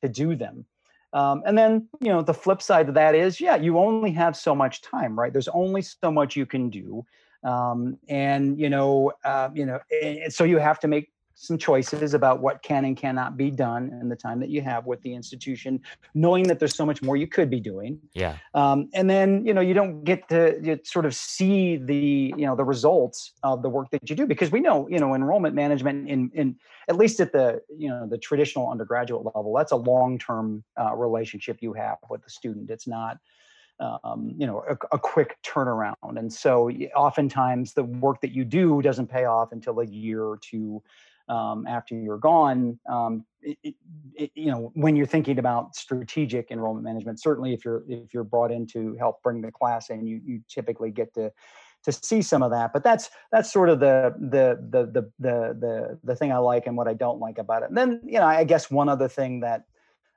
to 0.00 0.08
do 0.08 0.36
them. 0.36 0.64
Um, 1.12 1.42
and 1.44 1.58
then, 1.58 1.88
you 2.00 2.08
know, 2.08 2.22
the 2.22 2.32
flip 2.32 2.62
side 2.62 2.88
of 2.88 2.94
that 2.94 3.14
is, 3.14 3.40
yeah, 3.40 3.56
you 3.56 3.78
only 3.78 4.12
have 4.12 4.36
so 4.36 4.54
much 4.54 4.80
time, 4.80 5.18
right? 5.18 5.32
There's 5.32 5.48
only 5.48 5.82
so 5.82 6.10
much 6.10 6.36
you 6.36 6.46
can 6.46 6.70
do 6.70 7.04
um, 7.44 7.98
and 8.08 8.58
you 8.58 8.70
know, 8.70 9.12
uh, 9.24 9.50
you 9.54 9.66
know, 9.66 9.80
and 10.02 10.32
so 10.32 10.44
you 10.44 10.58
have 10.58 10.78
to 10.80 10.88
make 10.88 11.12
some 11.34 11.58
choices 11.58 12.14
about 12.14 12.40
what 12.40 12.62
can 12.62 12.84
and 12.84 12.96
cannot 12.96 13.36
be 13.36 13.50
done 13.50 13.90
in 14.00 14.08
the 14.08 14.14
time 14.14 14.38
that 14.38 14.48
you 14.48 14.62
have 14.62 14.86
with 14.86 15.00
the 15.02 15.12
institution, 15.12 15.80
knowing 16.14 16.44
that 16.44 16.60
there's 16.60 16.76
so 16.76 16.86
much 16.86 17.02
more 17.02 17.16
you 17.16 17.26
could 17.26 17.50
be 17.50 17.58
doing. 17.58 17.98
Yeah. 18.14 18.36
Um, 18.54 18.88
and 18.94 19.10
then 19.10 19.44
you 19.44 19.52
know 19.52 19.60
you 19.60 19.74
don't 19.74 20.04
get 20.04 20.28
to 20.28 20.78
sort 20.84 21.04
of 21.04 21.14
see 21.14 21.76
the 21.76 22.32
you 22.36 22.46
know 22.46 22.54
the 22.54 22.64
results 22.64 23.32
of 23.42 23.62
the 23.62 23.68
work 23.68 23.90
that 23.90 24.08
you 24.08 24.14
do 24.14 24.26
because 24.26 24.52
we 24.52 24.60
know 24.60 24.88
you 24.88 24.98
know 24.98 25.14
enrollment 25.14 25.54
management 25.54 26.08
in 26.08 26.30
in 26.34 26.56
at 26.88 26.96
least 26.96 27.18
at 27.20 27.32
the 27.32 27.60
you 27.76 27.88
know 27.88 28.06
the 28.08 28.18
traditional 28.18 28.70
undergraduate 28.70 29.24
level 29.24 29.54
that's 29.56 29.72
a 29.72 29.76
long 29.76 30.18
term 30.18 30.62
uh, 30.80 30.94
relationship 30.94 31.58
you 31.60 31.72
have 31.72 31.96
with 32.08 32.22
the 32.22 32.30
student. 32.30 32.70
It's 32.70 32.86
not 32.86 33.18
um, 33.80 34.32
you 34.36 34.46
know 34.46 34.64
a, 34.68 34.76
a, 34.94 34.98
quick 34.98 35.36
turnaround. 35.42 36.16
And 36.16 36.32
so 36.32 36.70
oftentimes 36.94 37.74
the 37.74 37.84
work 37.84 38.20
that 38.20 38.32
you 38.32 38.44
do 38.44 38.82
doesn't 38.82 39.08
pay 39.08 39.24
off 39.24 39.52
until 39.52 39.80
a 39.80 39.86
year 39.86 40.22
or 40.22 40.38
two 40.38 40.82
um, 41.28 41.66
after 41.66 41.94
you're 41.94 42.18
gone. 42.18 42.78
Um, 42.88 43.24
it, 43.40 43.74
it, 44.14 44.30
you 44.34 44.50
know 44.50 44.70
when 44.74 44.94
you're 44.94 45.06
thinking 45.06 45.38
about 45.38 45.74
strategic 45.74 46.52
enrollment 46.52 46.84
management 46.84 47.20
certainly 47.20 47.52
if 47.52 47.64
you're 47.64 47.82
if 47.88 48.14
you're 48.14 48.22
brought 48.22 48.52
in 48.52 48.68
to 48.68 48.94
help 49.00 49.20
bring 49.24 49.40
the 49.40 49.50
class 49.50 49.90
in 49.90 50.06
you 50.06 50.20
you 50.24 50.40
typically 50.48 50.92
get 50.92 51.12
to 51.14 51.32
to 51.84 51.92
see 51.92 52.22
some 52.22 52.42
of 52.42 52.50
that. 52.50 52.72
But 52.72 52.84
that's 52.84 53.10
that's 53.30 53.52
sort 53.52 53.68
of 53.68 53.80
the 53.80 54.14
the 54.18 54.58
the 54.70 54.86
the 54.86 55.12
the 55.18 55.58
the, 55.58 55.98
the 56.04 56.16
thing 56.16 56.32
i 56.32 56.38
like 56.38 56.66
and 56.66 56.76
what 56.76 56.88
i 56.88 56.94
don't 56.94 57.18
like 57.18 57.38
about 57.38 57.62
it. 57.62 57.68
And 57.68 57.76
then 57.76 58.00
you 58.04 58.18
know 58.18 58.26
i 58.26 58.44
guess 58.44 58.70
one 58.70 58.88
other 58.88 59.08
thing 59.08 59.40
that 59.40 59.64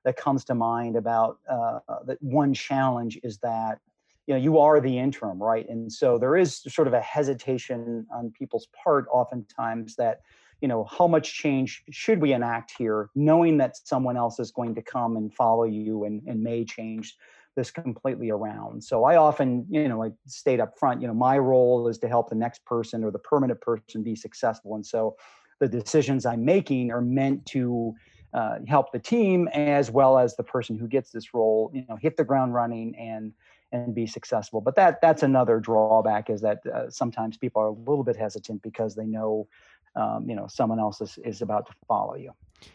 that 0.05 0.15
comes 0.15 0.45
to 0.45 0.55
mind 0.55 0.95
about 0.95 1.39
uh, 1.49 1.79
that 2.05 2.21
one 2.21 2.53
challenge 2.53 3.19
is 3.23 3.39
that 3.39 3.79
you 4.27 4.33
know 4.33 4.39
you 4.39 4.57
are 4.59 4.79
the 4.79 4.97
interim 4.97 5.41
right? 5.41 5.67
And 5.67 5.91
so 5.91 6.17
there 6.17 6.37
is 6.37 6.61
sort 6.67 6.87
of 6.87 6.93
a 6.93 7.01
hesitation 7.01 8.07
on 8.13 8.31
people's 8.31 8.67
part 8.81 9.07
oftentimes 9.11 9.95
that 9.97 10.21
you 10.61 10.67
know 10.67 10.85
how 10.85 11.07
much 11.07 11.33
change 11.33 11.83
should 11.89 12.21
we 12.21 12.31
enact 12.31 12.73
here 12.77 13.09
knowing 13.13 13.57
that 13.57 13.75
someone 13.75 14.15
else 14.15 14.39
is 14.39 14.51
going 14.51 14.73
to 14.75 14.81
come 14.81 15.17
and 15.17 15.33
follow 15.33 15.65
you 15.65 16.05
and, 16.05 16.21
and 16.27 16.41
may 16.41 16.63
change 16.63 17.17
this 17.55 17.71
completely 17.71 18.29
around. 18.29 18.83
So 18.83 19.03
i 19.03 19.15
often 19.15 19.65
you 19.69 19.87
know 19.87 20.03
i 20.03 20.11
state 20.27 20.59
up 20.59 20.77
front 20.77 21.01
you 21.01 21.07
know 21.07 21.13
my 21.13 21.37
role 21.37 21.87
is 21.87 21.97
to 21.99 22.07
help 22.07 22.29
the 22.29 22.35
next 22.35 22.63
person 22.65 23.03
or 23.03 23.11
the 23.11 23.19
permanent 23.19 23.59
person 23.59 24.03
be 24.03 24.15
successful. 24.15 24.75
And 24.75 24.85
so 24.85 25.17
the 25.59 25.67
decisions 25.67 26.25
i'm 26.25 26.43
making 26.45 26.91
are 26.91 27.01
meant 27.01 27.45
to 27.47 27.93
uh, 28.35 28.59
help 28.67 28.91
the 28.91 28.99
team 28.99 29.47
as 29.47 29.89
well 29.89 30.17
as 30.17 30.35
the 30.35 30.43
person 30.43 30.77
who 30.77 30.87
gets 30.87 31.09
this 31.11 31.33
role 31.33 31.71
you 31.73 31.85
know 31.87 31.95
hit 31.95 32.17
the 32.17 32.23
ground 32.23 32.53
running 32.53 32.93
and 32.97 33.33
and 33.71 33.95
be 33.95 34.05
successful. 34.05 34.61
But 34.61 34.75
that 34.75 35.01
that's 35.01 35.23
another 35.23 35.59
drawback 35.59 36.29
is 36.29 36.41
that 36.41 36.59
uh, 36.67 36.89
sometimes 36.89 37.37
people 37.37 37.61
are 37.61 37.67
a 37.67 37.71
little 37.71 38.03
bit 38.03 38.15
hesitant 38.15 38.61
because 38.61 38.95
they 38.95 39.05
know 39.05 39.47
um, 39.95 40.29
you 40.29 40.35
know 40.35 40.47
someone 40.47 40.79
else 40.79 40.99
is, 41.01 41.17
is 41.23 41.41
about 41.41 41.65
to 41.67 41.73
follow 41.87 42.15
you. 42.15 42.31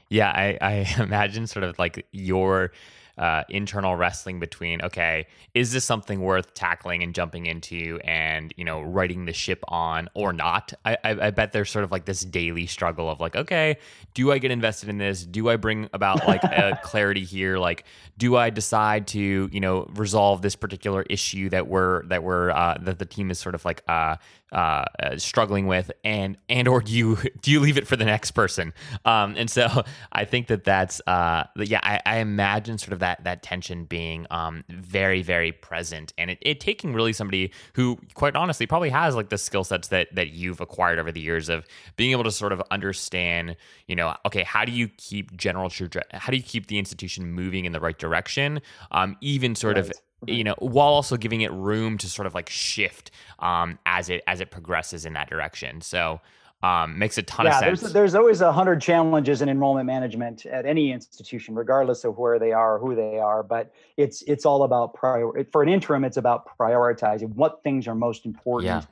Yeah 0.09 0.31
I, 0.31 0.59
I 0.61 0.73
imagine 1.03 1.47
sort 1.47 1.65
of 1.65 1.79
like 1.79 2.07
your 2.13 2.73
uh, 3.21 3.45
internal 3.51 3.95
wrestling 3.97 4.41
between 4.41 4.81
okay 4.81 5.27
is 5.53 5.73
this 5.73 5.85
something 5.85 6.23
worth 6.23 6.55
tackling 6.55 7.03
and 7.03 7.15
jumping 7.15 7.45
into 7.45 8.01
and 8.03 8.55
you 8.57 8.65
know 8.65 8.81
righting 8.81 9.27
the 9.27 9.33
ship 9.33 9.63
on 9.69 10.09
or 10.15 10.33
not? 10.33 10.73
I, 10.87 10.97
I, 11.05 11.11
I 11.27 11.31
bet 11.31 11.53
there's 11.53 11.71
sort 11.71 11.85
of 11.85 11.93
like 11.93 12.07
this 12.07 12.25
daily 12.25 12.67
struggle 12.67 13.11
of 13.11 13.21
like 13.21 13.37
okay 13.37 13.77
do 14.15 14.33
i 14.33 14.39
get 14.39 14.51
invested 14.51 14.89
in 14.89 14.97
this? 14.97 15.25
Do 15.25 15.51
i 15.51 15.57
bring 15.57 15.91
about 15.93 16.27
like 16.27 16.43
a 16.43 16.81
clarity 16.85 17.25
here? 17.25 17.59
Like 17.59 17.85
do 18.17 18.37
i 18.37 18.49
decide 18.49 19.07
to 19.09 19.51
you 19.53 19.61
know 19.61 19.87
resolve 19.95 20.41
this 20.41 20.57
particular 20.57 21.03
issue 21.11 21.51
that 21.51 21.69
we're 21.69 22.05
that 22.07 22.23
we're 22.23 22.51
uh, 22.51 22.79
that 22.81 22.99
the 22.99 23.05
team 23.05 23.31
is 23.31 23.39
sort 23.39 23.55
of 23.55 23.65
like 23.67 23.83
uh, 23.87 24.17
uh, 24.53 24.85
uh, 25.03 25.17
struggling 25.17 25.67
with, 25.67 25.91
and 26.05 26.37
and 26.49 26.69
or 26.69 26.81
do 26.81 26.93
you 26.93 27.19
do 27.41 27.51
you 27.51 27.61
leave 27.61 27.77
it 27.77 27.87
for 27.87 27.97
the 27.97 28.05
next 28.05 28.33
person? 28.33 28.73
Um, 29.05 29.35
and 29.37 29.51
so 29.51 29.85
I 30.13 30.25
think 30.25 30.49
that 30.49 30.65
that's 30.65 31.01
uh, 31.07 31.45
yeah, 31.57 31.81
I, 31.83 32.01
I 32.07 32.17
imagine 32.19 32.79
sort 32.79 32.93
of 32.93 33.01
that 33.01 33.25
that 33.25 33.43
tension 33.43 33.85
being 33.85 34.27
um, 34.31 34.65
very 34.69 35.23
very 35.23 35.53
present, 35.53 36.13
and 36.19 36.31
it, 36.31 36.39
it 36.43 36.61
taking 36.61 36.95
really 36.95 37.13
somebody 37.13 37.53
who, 37.75 37.99
quite 38.15 38.37
honestly, 38.37 38.67
probably 38.67 38.91
has 38.91 39.15
like 39.15 39.29
the 39.29 39.39
skill 39.39 39.65
sets 39.65 39.89
that 39.89 40.15
that 40.15 40.31
you've 40.31 40.61
acquired 40.61 40.99
over 40.99 41.13
the 41.13 41.21
years 41.21 41.49
of 41.49 41.67
being 41.97 42.13
able 42.13 42.25
to 42.25 42.31
sort 42.31 42.53
of 42.53 42.63
understand, 42.71 43.57
you 43.87 43.97
know, 43.97 44.15
okay, 44.27 44.43
how 44.43 44.65
do 44.65 44.73
you 44.73 44.89
keep 44.89 45.37
general 45.37 45.71
how 46.13 46.31
do 46.31 46.37
you 46.37 46.43
keep 46.43 46.67
the 46.67 46.79
institution 46.79 47.27
moving 47.27 47.65
in 47.65 47.73
the 47.73 47.81
right 47.81 47.99
direction, 47.99 48.61
um, 48.91 49.17
even 49.21 49.55
sort 49.55 49.77
right. 49.77 49.87
of 49.87 49.93
you 50.27 50.45
know 50.45 50.55
while 50.59 50.89
also 50.89 51.17
giving 51.17 51.41
it 51.41 51.53
room 51.53 51.99
to 51.99 52.09
sort 52.09 52.27
of 52.27 52.35
like 52.35 52.49
shift 52.49 53.11
um, 53.39 53.79
as 53.87 54.09
it 54.09 54.23
as 54.27 54.41
it 54.41 54.51
progresses 54.51 55.07
in 55.07 55.13
that 55.15 55.29
direction. 55.29 55.81
So 55.81 56.21
um, 56.63 56.99
makes 56.99 57.17
a 57.17 57.23
ton 57.23 57.47
yeah, 57.47 57.53
of 57.53 57.61
sense. 57.61 57.81
there's, 57.81 57.93
there's 57.93 58.15
always 58.15 58.43
a 58.43 58.53
hundred 58.53 58.83
challenges 58.83 59.41
in 59.41 59.49
enrollment 59.49 59.87
management 59.87 60.45
at 60.45 60.67
any 60.67 60.93
institution 60.93 61.55
regardless 61.55 62.05
of 62.05 62.19
where 62.19 62.39
they 62.39 62.53
are 62.53 62.77
or 62.77 62.79
who 62.79 62.95
they 62.95 63.19
are 63.19 63.43
but 63.43 63.73
it's 63.97 64.21
it's 64.23 64.45
all 64.45 64.65
about 64.65 64.93
prior 64.93 65.31
for 65.53 65.63
an 65.63 65.71
interim 65.71 66.05
it's 66.05 66.19
about 66.19 66.47
prioritizing 66.59 67.35
what 67.35 67.63
things 67.63 67.89
are 67.89 67.95
most 67.95 68.27
important 68.27 68.87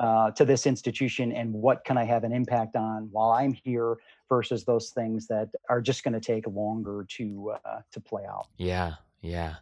yeah. 0.00 0.06
uh, 0.06 0.30
to 0.30 0.46
this 0.46 0.66
institution 0.66 1.32
and 1.32 1.52
what 1.52 1.84
can 1.84 1.98
i 1.98 2.04
have 2.04 2.24
an 2.24 2.32
impact 2.32 2.76
on 2.76 3.10
while 3.12 3.32
i'm 3.32 3.52
here 3.52 3.98
versus 4.32 4.64
those 4.64 4.88
things 4.88 5.26
that 5.26 5.50
are 5.68 5.82
just 5.82 6.04
going 6.04 6.14
to 6.14 6.20
take 6.20 6.46
longer 6.46 7.04
to 7.06 7.52
uh, 7.66 7.80
to 7.90 8.00
play 8.00 8.22
out. 8.26 8.46
Yeah 8.56 8.94
yeah 9.20 9.56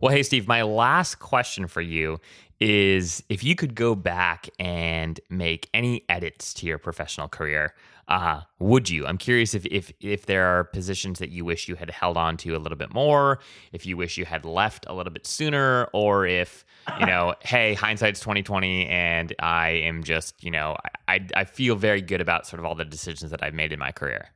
well, 0.00 0.12
hey, 0.12 0.22
Steve, 0.22 0.46
my 0.46 0.62
last 0.62 1.18
question 1.18 1.66
for 1.66 1.80
you 1.80 2.20
is 2.60 3.22
if 3.28 3.42
you 3.42 3.54
could 3.54 3.74
go 3.74 3.94
back 3.94 4.48
and 4.58 5.20
make 5.28 5.68
any 5.74 6.04
edits 6.08 6.54
to 6.54 6.66
your 6.66 6.78
professional 6.78 7.28
career, 7.28 7.74
uh, 8.08 8.42
would 8.58 8.90
you? 8.90 9.06
I'm 9.06 9.18
curious 9.18 9.54
if, 9.54 9.64
if 9.66 9.90
if 10.00 10.26
there 10.26 10.44
are 10.44 10.64
positions 10.64 11.18
that 11.20 11.30
you 11.30 11.44
wish 11.44 11.68
you 11.68 11.74
had 11.74 11.90
held 11.90 12.16
on 12.16 12.36
to 12.38 12.54
a 12.54 12.58
little 12.58 12.76
bit 12.76 12.92
more, 12.92 13.38
if 13.72 13.86
you 13.86 13.96
wish 13.96 14.18
you 14.18 14.24
had 14.24 14.44
left 14.44 14.84
a 14.88 14.94
little 14.94 15.12
bit 15.12 15.26
sooner, 15.26 15.88
or 15.94 16.26
if 16.26 16.64
you 17.00 17.06
know, 17.06 17.34
hey, 17.40 17.72
hindsight's 17.72 18.20
2020, 18.20 18.86
and 18.86 19.34
I 19.38 19.70
am 19.70 20.02
just 20.04 20.42
you 20.44 20.50
know, 20.50 20.76
I 21.08 21.26
I 21.34 21.44
feel 21.44 21.76
very 21.76 22.02
good 22.02 22.20
about 22.20 22.46
sort 22.46 22.60
of 22.60 22.66
all 22.66 22.74
the 22.74 22.84
decisions 22.84 23.30
that 23.30 23.42
I've 23.42 23.54
made 23.54 23.72
in 23.72 23.78
my 23.78 23.90
career. 23.90 24.28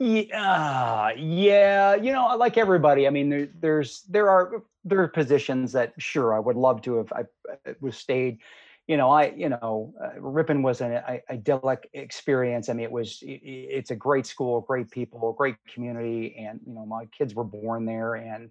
Yeah, 0.00 1.10
yeah. 1.12 1.94
You 1.94 2.12
know, 2.12 2.34
like 2.38 2.56
everybody, 2.56 3.06
I 3.06 3.10
mean, 3.10 3.28
there, 3.28 3.48
there's 3.60 4.02
there 4.08 4.30
are 4.30 4.62
there 4.84 5.00
are 5.02 5.08
positions 5.08 5.72
that 5.72 5.92
sure 5.98 6.32
I 6.34 6.38
would 6.38 6.56
love 6.56 6.80
to 6.82 6.96
have 6.96 7.12
I, 7.12 7.24
I 7.66 7.74
was 7.82 7.98
stayed. 7.98 8.38
You 8.88 8.96
know, 8.96 9.10
I 9.10 9.26
you 9.36 9.50
know, 9.50 9.94
uh, 10.02 10.18
Ripon 10.20 10.62
was 10.62 10.80
an 10.80 11.02
idyllic 11.30 11.90
experience. 11.92 12.70
I 12.70 12.72
mean, 12.72 12.84
it 12.84 12.92
was 12.92 13.18
it, 13.22 13.40
it's 13.44 13.90
a 13.90 13.96
great 13.96 14.24
school, 14.26 14.62
great 14.62 14.90
people, 14.90 15.34
great 15.34 15.56
community, 15.72 16.34
and 16.38 16.60
you 16.66 16.72
know, 16.74 16.86
my 16.86 17.04
kids 17.16 17.34
were 17.34 17.44
born 17.44 17.84
there, 17.84 18.14
and 18.14 18.50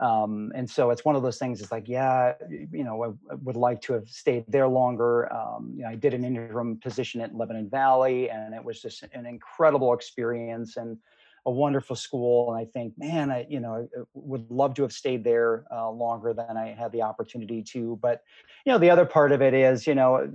um, 0.00 0.50
and 0.54 0.68
so 0.68 0.90
it's 0.90 1.04
one 1.04 1.14
of 1.14 1.22
those 1.22 1.38
things. 1.38 1.62
It's 1.62 1.70
like, 1.70 1.88
yeah, 1.88 2.34
you 2.50 2.82
know, 2.82 3.04
I, 3.04 3.32
I 3.32 3.36
would 3.42 3.56
like 3.56 3.80
to 3.82 3.92
have 3.92 4.08
stayed 4.08 4.44
there 4.48 4.66
longer. 4.66 5.32
Um, 5.32 5.74
you 5.76 5.82
know, 5.82 5.88
I 5.88 5.94
did 5.94 6.14
an 6.14 6.24
interim 6.24 6.78
position 6.78 7.20
at 7.20 7.34
Lebanon 7.34 7.70
Valley, 7.70 8.28
and 8.28 8.54
it 8.54 8.64
was 8.64 8.82
just 8.82 9.04
an 9.12 9.26
incredible 9.26 9.94
experience 9.94 10.76
and 10.76 10.98
a 11.46 11.50
wonderful 11.50 11.94
school. 11.94 12.52
And 12.52 12.60
I 12.60 12.64
think, 12.64 12.94
man, 12.98 13.30
I 13.30 13.46
you 13.48 13.60
know 13.60 13.88
I 13.96 14.00
would 14.14 14.50
love 14.50 14.74
to 14.74 14.82
have 14.82 14.92
stayed 14.92 15.22
there 15.22 15.64
uh, 15.70 15.90
longer 15.90 16.32
than 16.32 16.56
I 16.56 16.74
had 16.74 16.90
the 16.90 17.02
opportunity 17.02 17.62
to. 17.62 17.98
But 18.02 18.24
you 18.64 18.72
know, 18.72 18.78
the 18.78 18.90
other 18.90 19.04
part 19.04 19.30
of 19.30 19.42
it 19.42 19.54
is, 19.54 19.86
you 19.86 19.94
know, 19.94 20.28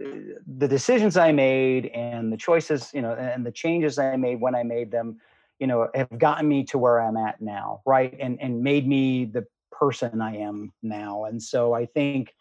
the 0.48 0.68
decisions 0.68 1.18
I 1.18 1.32
made 1.32 1.88
and 1.88 2.32
the 2.32 2.38
choices, 2.38 2.92
you 2.94 3.02
know, 3.02 3.14
and 3.14 3.46
the 3.46 3.52
changes 3.52 4.00
I 4.00 4.16
made 4.16 4.40
when 4.40 4.56
I 4.56 4.64
made 4.64 4.92
them 4.92 5.20
you 5.60 5.68
know 5.68 5.88
have 5.94 6.18
gotten 6.18 6.48
me 6.48 6.64
to 6.66 6.78
where 6.78 7.02
i'm 7.02 7.18
at 7.18 7.42
now 7.42 7.82
right? 7.86 8.16
And 8.20 8.40
and 8.42 8.62
made 8.62 8.88
me 8.88 9.26
the 9.26 9.46
person 9.72 10.22
i 10.22 10.36
am 10.38 10.74
now. 10.82 11.26
And 11.26 11.42
so 11.42 11.74
i 11.74 11.86
think 11.86 12.34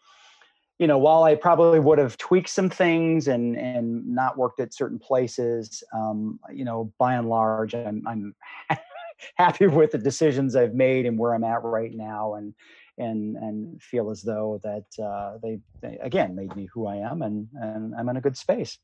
you 0.79 0.87
know 0.87 0.97
while 0.97 1.23
i 1.23 1.35
probably 1.35 1.79
would 1.79 1.99
have 1.99 2.17
tweaked 2.17 2.49
some 2.49 2.69
things 2.69 3.27
and 3.27 3.55
and 3.57 4.07
not 4.07 4.37
worked 4.37 4.59
at 4.59 4.73
certain 4.73 4.97
places 4.97 5.83
um, 5.93 6.39
you 6.51 6.65
know 6.65 6.91
by 6.97 7.15
and 7.15 7.29
large 7.29 7.75
i'm 7.75 8.01
i'm 8.07 8.33
happy 9.35 9.67
with 9.67 9.91
the 9.91 9.97
decisions 9.97 10.55
i've 10.55 10.73
made 10.73 11.05
and 11.05 11.19
where 11.19 11.33
i'm 11.35 11.43
at 11.43 11.63
right 11.63 11.93
now 11.93 12.35
and 12.35 12.53
and 12.97 13.35
and 13.35 13.81
feel 13.81 14.09
as 14.09 14.21
though 14.21 14.59
that 14.63 15.03
uh, 15.03 15.37
they, 15.43 15.59
they 15.81 15.97
again 16.01 16.35
made 16.35 16.55
me 16.55 16.67
who 16.73 16.87
i 16.87 16.95
am 16.95 17.21
and 17.21 17.47
and 17.61 17.93
i'm 17.95 18.09
in 18.09 18.17
a 18.17 18.21
good 18.21 18.37
space 18.37 18.79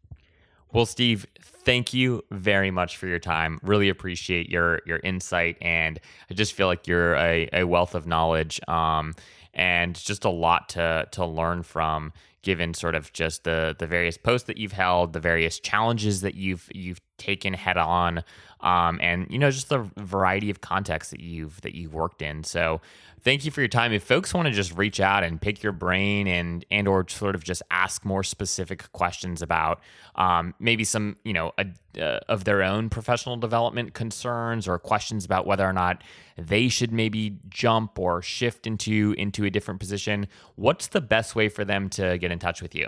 well, 0.76 0.86
Steve, 0.86 1.26
thank 1.42 1.94
you 1.94 2.22
very 2.32 2.70
much 2.70 2.98
for 2.98 3.08
your 3.08 3.18
time. 3.18 3.60
Really 3.64 3.88
appreciate 3.88 4.50
your 4.50 4.82
your 4.86 5.00
insight, 5.06 5.58
and 5.62 6.02
I 6.30 6.34
just 6.34 6.52
feel 6.52 6.68
like 6.68 6.86
you're 6.86 7.16
a, 7.16 7.48
a 7.54 7.64
wealth 7.64 7.96
of 7.96 8.06
knowledge, 8.06 8.60
um, 8.68 9.16
and 9.54 9.96
just 9.96 10.26
a 10.26 10.30
lot 10.30 10.68
to 10.70 11.08
to 11.12 11.26
learn 11.26 11.64
from. 11.64 12.12
Given 12.42 12.74
sort 12.74 12.94
of 12.94 13.12
just 13.14 13.46
the 13.46 13.76
the 13.80 13.88
various 13.88 14.18
posts 14.18 14.48
that 14.48 14.58
you've 14.58 14.74
held, 14.74 15.14
the 15.14 15.20
various 15.22 15.60
challenges 15.60 16.22
that 16.22 16.36
you've 16.36 16.70
you've 16.76 17.00
taken 17.18 17.54
head 17.54 17.78
on, 17.78 18.24
um, 18.62 19.00
and 19.02 19.28
you 19.30 19.38
know 19.38 19.52
just 19.52 19.70
the 19.70 19.90
variety 19.98 20.50
of 20.50 20.62
contexts 20.62 21.12
that 21.12 21.20
you've 21.20 21.62
that 21.62 21.76
you've 21.76 21.94
worked 21.94 22.22
in. 22.22 22.44
So 22.44 22.82
thank 23.22 23.44
you 23.44 23.52
for 23.52 23.62
your 23.62 23.68
time. 23.68 23.92
If 23.92 24.04
folks 24.04 24.34
want 24.34 24.48
to 24.48 24.52
just 24.52 24.78
reach 24.78 25.00
out 25.00 25.24
and 25.24 25.42
pick 25.42 25.62
your 25.62 25.72
brain 25.72 26.28
and 26.28 26.66
and 26.72 26.88
or 26.88 27.06
sort 27.08 27.36
of 27.36 27.44
just 27.44 27.62
ask 27.72 28.06
more 28.06 28.24
specific 28.24 28.92
questions 28.94 29.42
about 29.42 29.82
um, 30.16 30.54
maybe 30.60 30.84
some 30.84 31.18
you 31.24 31.34
know 31.34 31.52
a, 31.58 31.66
uh, 32.00 32.20
of 32.30 32.44
their 32.44 32.64
own 32.64 32.90
professional 32.90 33.38
development 33.38 33.94
concerns 33.94 34.68
or 34.68 34.80
questions 34.80 35.26
about 35.26 35.46
whether 35.46 35.68
or 35.68 35.74
not 35.74 36.04
they 36.38 36.68
should 36.68 36.92
maybe 36.92 37.38
jump 37.50 37.98
or 37.98 38.22
shift 38.22 38.68
into 38.68 39.16
into 39.18 39.46
a 39.46 39.50
different 39.50 39.80
position, 39.80 40.28
what's 40.56 40.88
the 40.88 41.02
best 41.02 41.36
way 41.36 41.50
for 41.50 41.66
them 41.66 41.90
to 41.90 42.18
get 42.18 42.32
in 42.32 42.40
touch 42.40 42.62
with 42.62 42.76
you? 42.76 42.88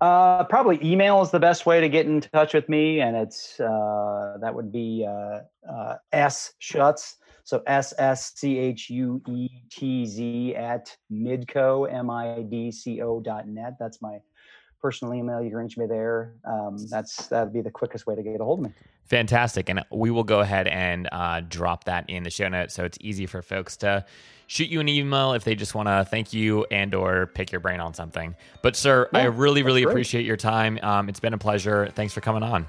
Uh, 0.00 0.44
probably 0.44 0.78
email 0.82 1.20
is 1.20 1.30
the 1.30 1.38
best 1.38 1.66
way 1.66 1.80
to 1.80 1.88
get 1.88 2.06
in 2.06 2.20
touch 2.22 2.54
with 2.54 2.68
me, 2.68 3.00
and 3.00 3.16
it's 3.16 3.60
uh, 3.60 4.38
that 4.40 4.54
would 4.54 4.72
be 4.72 5.06
uh, 5.06 5.40
uh, 5.70 5.96
s 6.12 6.54
schuetz. 6.60 7.16
So 7.44 7.62
s 7.66 7.92
s 7.98 8.32
c 8.36 8.58
h 8.58 8.90
u 8.90 9.20
e 9.28 9.48
t 9.70 10.06
z 10.06 10.54
at 10.56 10.96
midco 11.12 11.92
m 11.92 12.08
i 12.08 12.42
d 12.42 12.70
c 12.70 13.02
o 13.02 13.20
dot 13.20 13.46
net. 13.46 13.74
That's 13.78 14.00
my 14.00 14.20
personal 14.80 15.12
email. 15.12 15.42
You 15.42 15.50
can 15.50 15.58
reach 15.58 15.76
me 15.76 15.86
there. 15.86 16.34
Um, 16.44 16.78
that's 16.88 17.26
that'd 17.26 17.52
be 17.52 17.60
the 17.60 17.70
quickest 17.70 18.06
way 18.06 18.14
to 18.14 18.22
get 18.22 18.40
a 18.40 18.44
hold 18.44 18.60
of 18.60 18.66
me. 18.66 18.72
Fantastic, 19.04 19.68
and 19.68 19.84
we 19.90 20.10
will 20.10 20.24
go 20.24 20.40
ahead 20.40 20.68
and 20.68 21.08
uh, 21.12 21.42
drop 21.46 21.84
that 21.84 22.08
in 22.08 22.22
the 22.22 22.30
show 22.30 22.48
notes 22.48 22.74
so 22.74 22.84
it's 22.84 22.96
easy 23.00 23.26
for 23.26 23.42
folks 23.42 23.76
to 23.78 24.04
shoot 24.50 24.68
you 24.68 24.80
an 24.80 24.88
email 24.88 25.32
if 25.32 25.44
they 25.44 25.54
just 25.54 25.76
want 25.76 25.86
to 25.86 26.04
thank 26.10 26.32
you 26.32 26.66
and 26.72 26.92
or 26.92 27.28
pick 27.34 27.52
your 27.52 27.60
brain 27.60 27.78
on 27.78 27.94
something. 27.94 28.34
But 28.62 28.74
sir, 28.74 29.08
yeah, 29.12 29.20
I 29.20 29.24
really 29.26 29.62
really 29.62 29.82
great. 29.82 29.92
appreciate 29.92 30.26
your 30.26 30.36
time. 30.36 30.76
Um, 30.82 31.08
it's 31.08 31.20
been 31.20 31.34
a 31.34 31.38
pleasure. 31.38 31.88
Thanks 31.94 32.12
for 32.12 32.20
coming 32.20 32.42
on. 32.42 32.66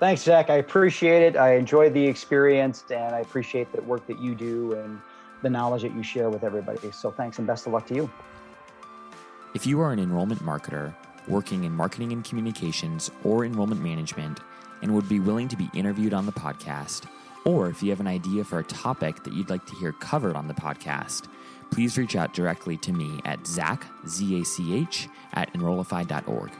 Thanks, 0.00 0.22
Zach. 0.22 0.50
I 0.50 0.56
appreciate 0.56 1.22
it. 1.22 1.36
I 1.36 1.54
enjoyed 1.54 1.94
the 1.94 2.04
experience 2.04 2.84
and 2.90 3.14
I 3.14 3.20
appreciate 3.20 3.70
the 3.72 3.80
work 3.82 4.08
that 4.08 4.18
you 4.20 4.34
do 4.34 4.72
and 4.72 5.00
the 5.42 5.48
knowledge 5.48 5.82
that 5.82 5.94
you 5.94 6.02
share 6.02 6.30
with 6.30 6.42
everybody. 6.42 6.90
So 6.90 7.12
thanks 7.12 7.38
and 7.38 7.46
best 7.46 7.68
of 7.68 7.72
luck 7.72 7.86
to 7.86 7.94
you. 7.94 8.10
If 9.54 9.68
you 9.68 9.80
are 9.80 9.92
an 9.92 10.00
enrollment 10.00 10.42
marketer 10.42 10.92
working 11.28 11.62
in 11.62 11.72
marketing 11.72 12.12
and 12.12 12.24
communications 12.24 13.08
or 13.22 13.44
enrollment 13.44 13.80
management 13.80 14.40
and 14.82 14.92
would 14.94 15.08
be 15.08 15.20
willing 15.20 15.46
to 15.46 15.56
be 15.56 15.70
interviewed 15.74 16.12
on 16.12 16.26
the 16.26 16.32
podcast, 16.32 17.06
or 17.44 17.68
if 17.68 17.82
you 17.82 17.90
have 17.90 18.00
an 18.00 18.06
idea 18.06 18.44
for 18.44 18.58
a 18.58 18.64
topic 18.64 19.24
that 19.24 19.32
you'd 19.32 19.50
like 19.50 19.66
to 19.66 19.74
hear 19.76 19.92
covered 19.92 20.36
on 20.36 20.48
the 20.48 20.54
podcast, 20.54 21.28
please 21.70 21.98
reach 21.98 22.16
out 22.16 22.34
directly 22.34 22.76
to 22.78 22.92
me 22.92 23.20
at 23.24 23.46
zach, 23.46 23.86
Z-A-C-H, 24.06 25.08
at 25.34 25.52
enrollify.org. 25.54 26.50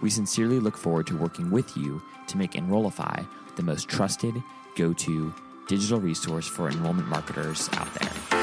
We 0.00 0.10
sincerely 0.10 0.60
look 0.60 0.76
forward 0.76 1.06
to 1.08 1.16
working 1.16 1.50
with 1.50 1.76
you 1.76 2.02
to 2.28 2.38
make 2.38 2.56
Enrollify 2.56 3.22
the 3.56 3.62
most 3.62 3.88
trusted, 3.88 4.42
go 4.76 4.92
to 4.94 5.34
digital 5.68 6.00
resource 6.00 6.46
for 6.46 6.68
enrollment 6.68 7.08
marketers 7.08 7.68
out 7.74 7.92
there. 7.94 8.39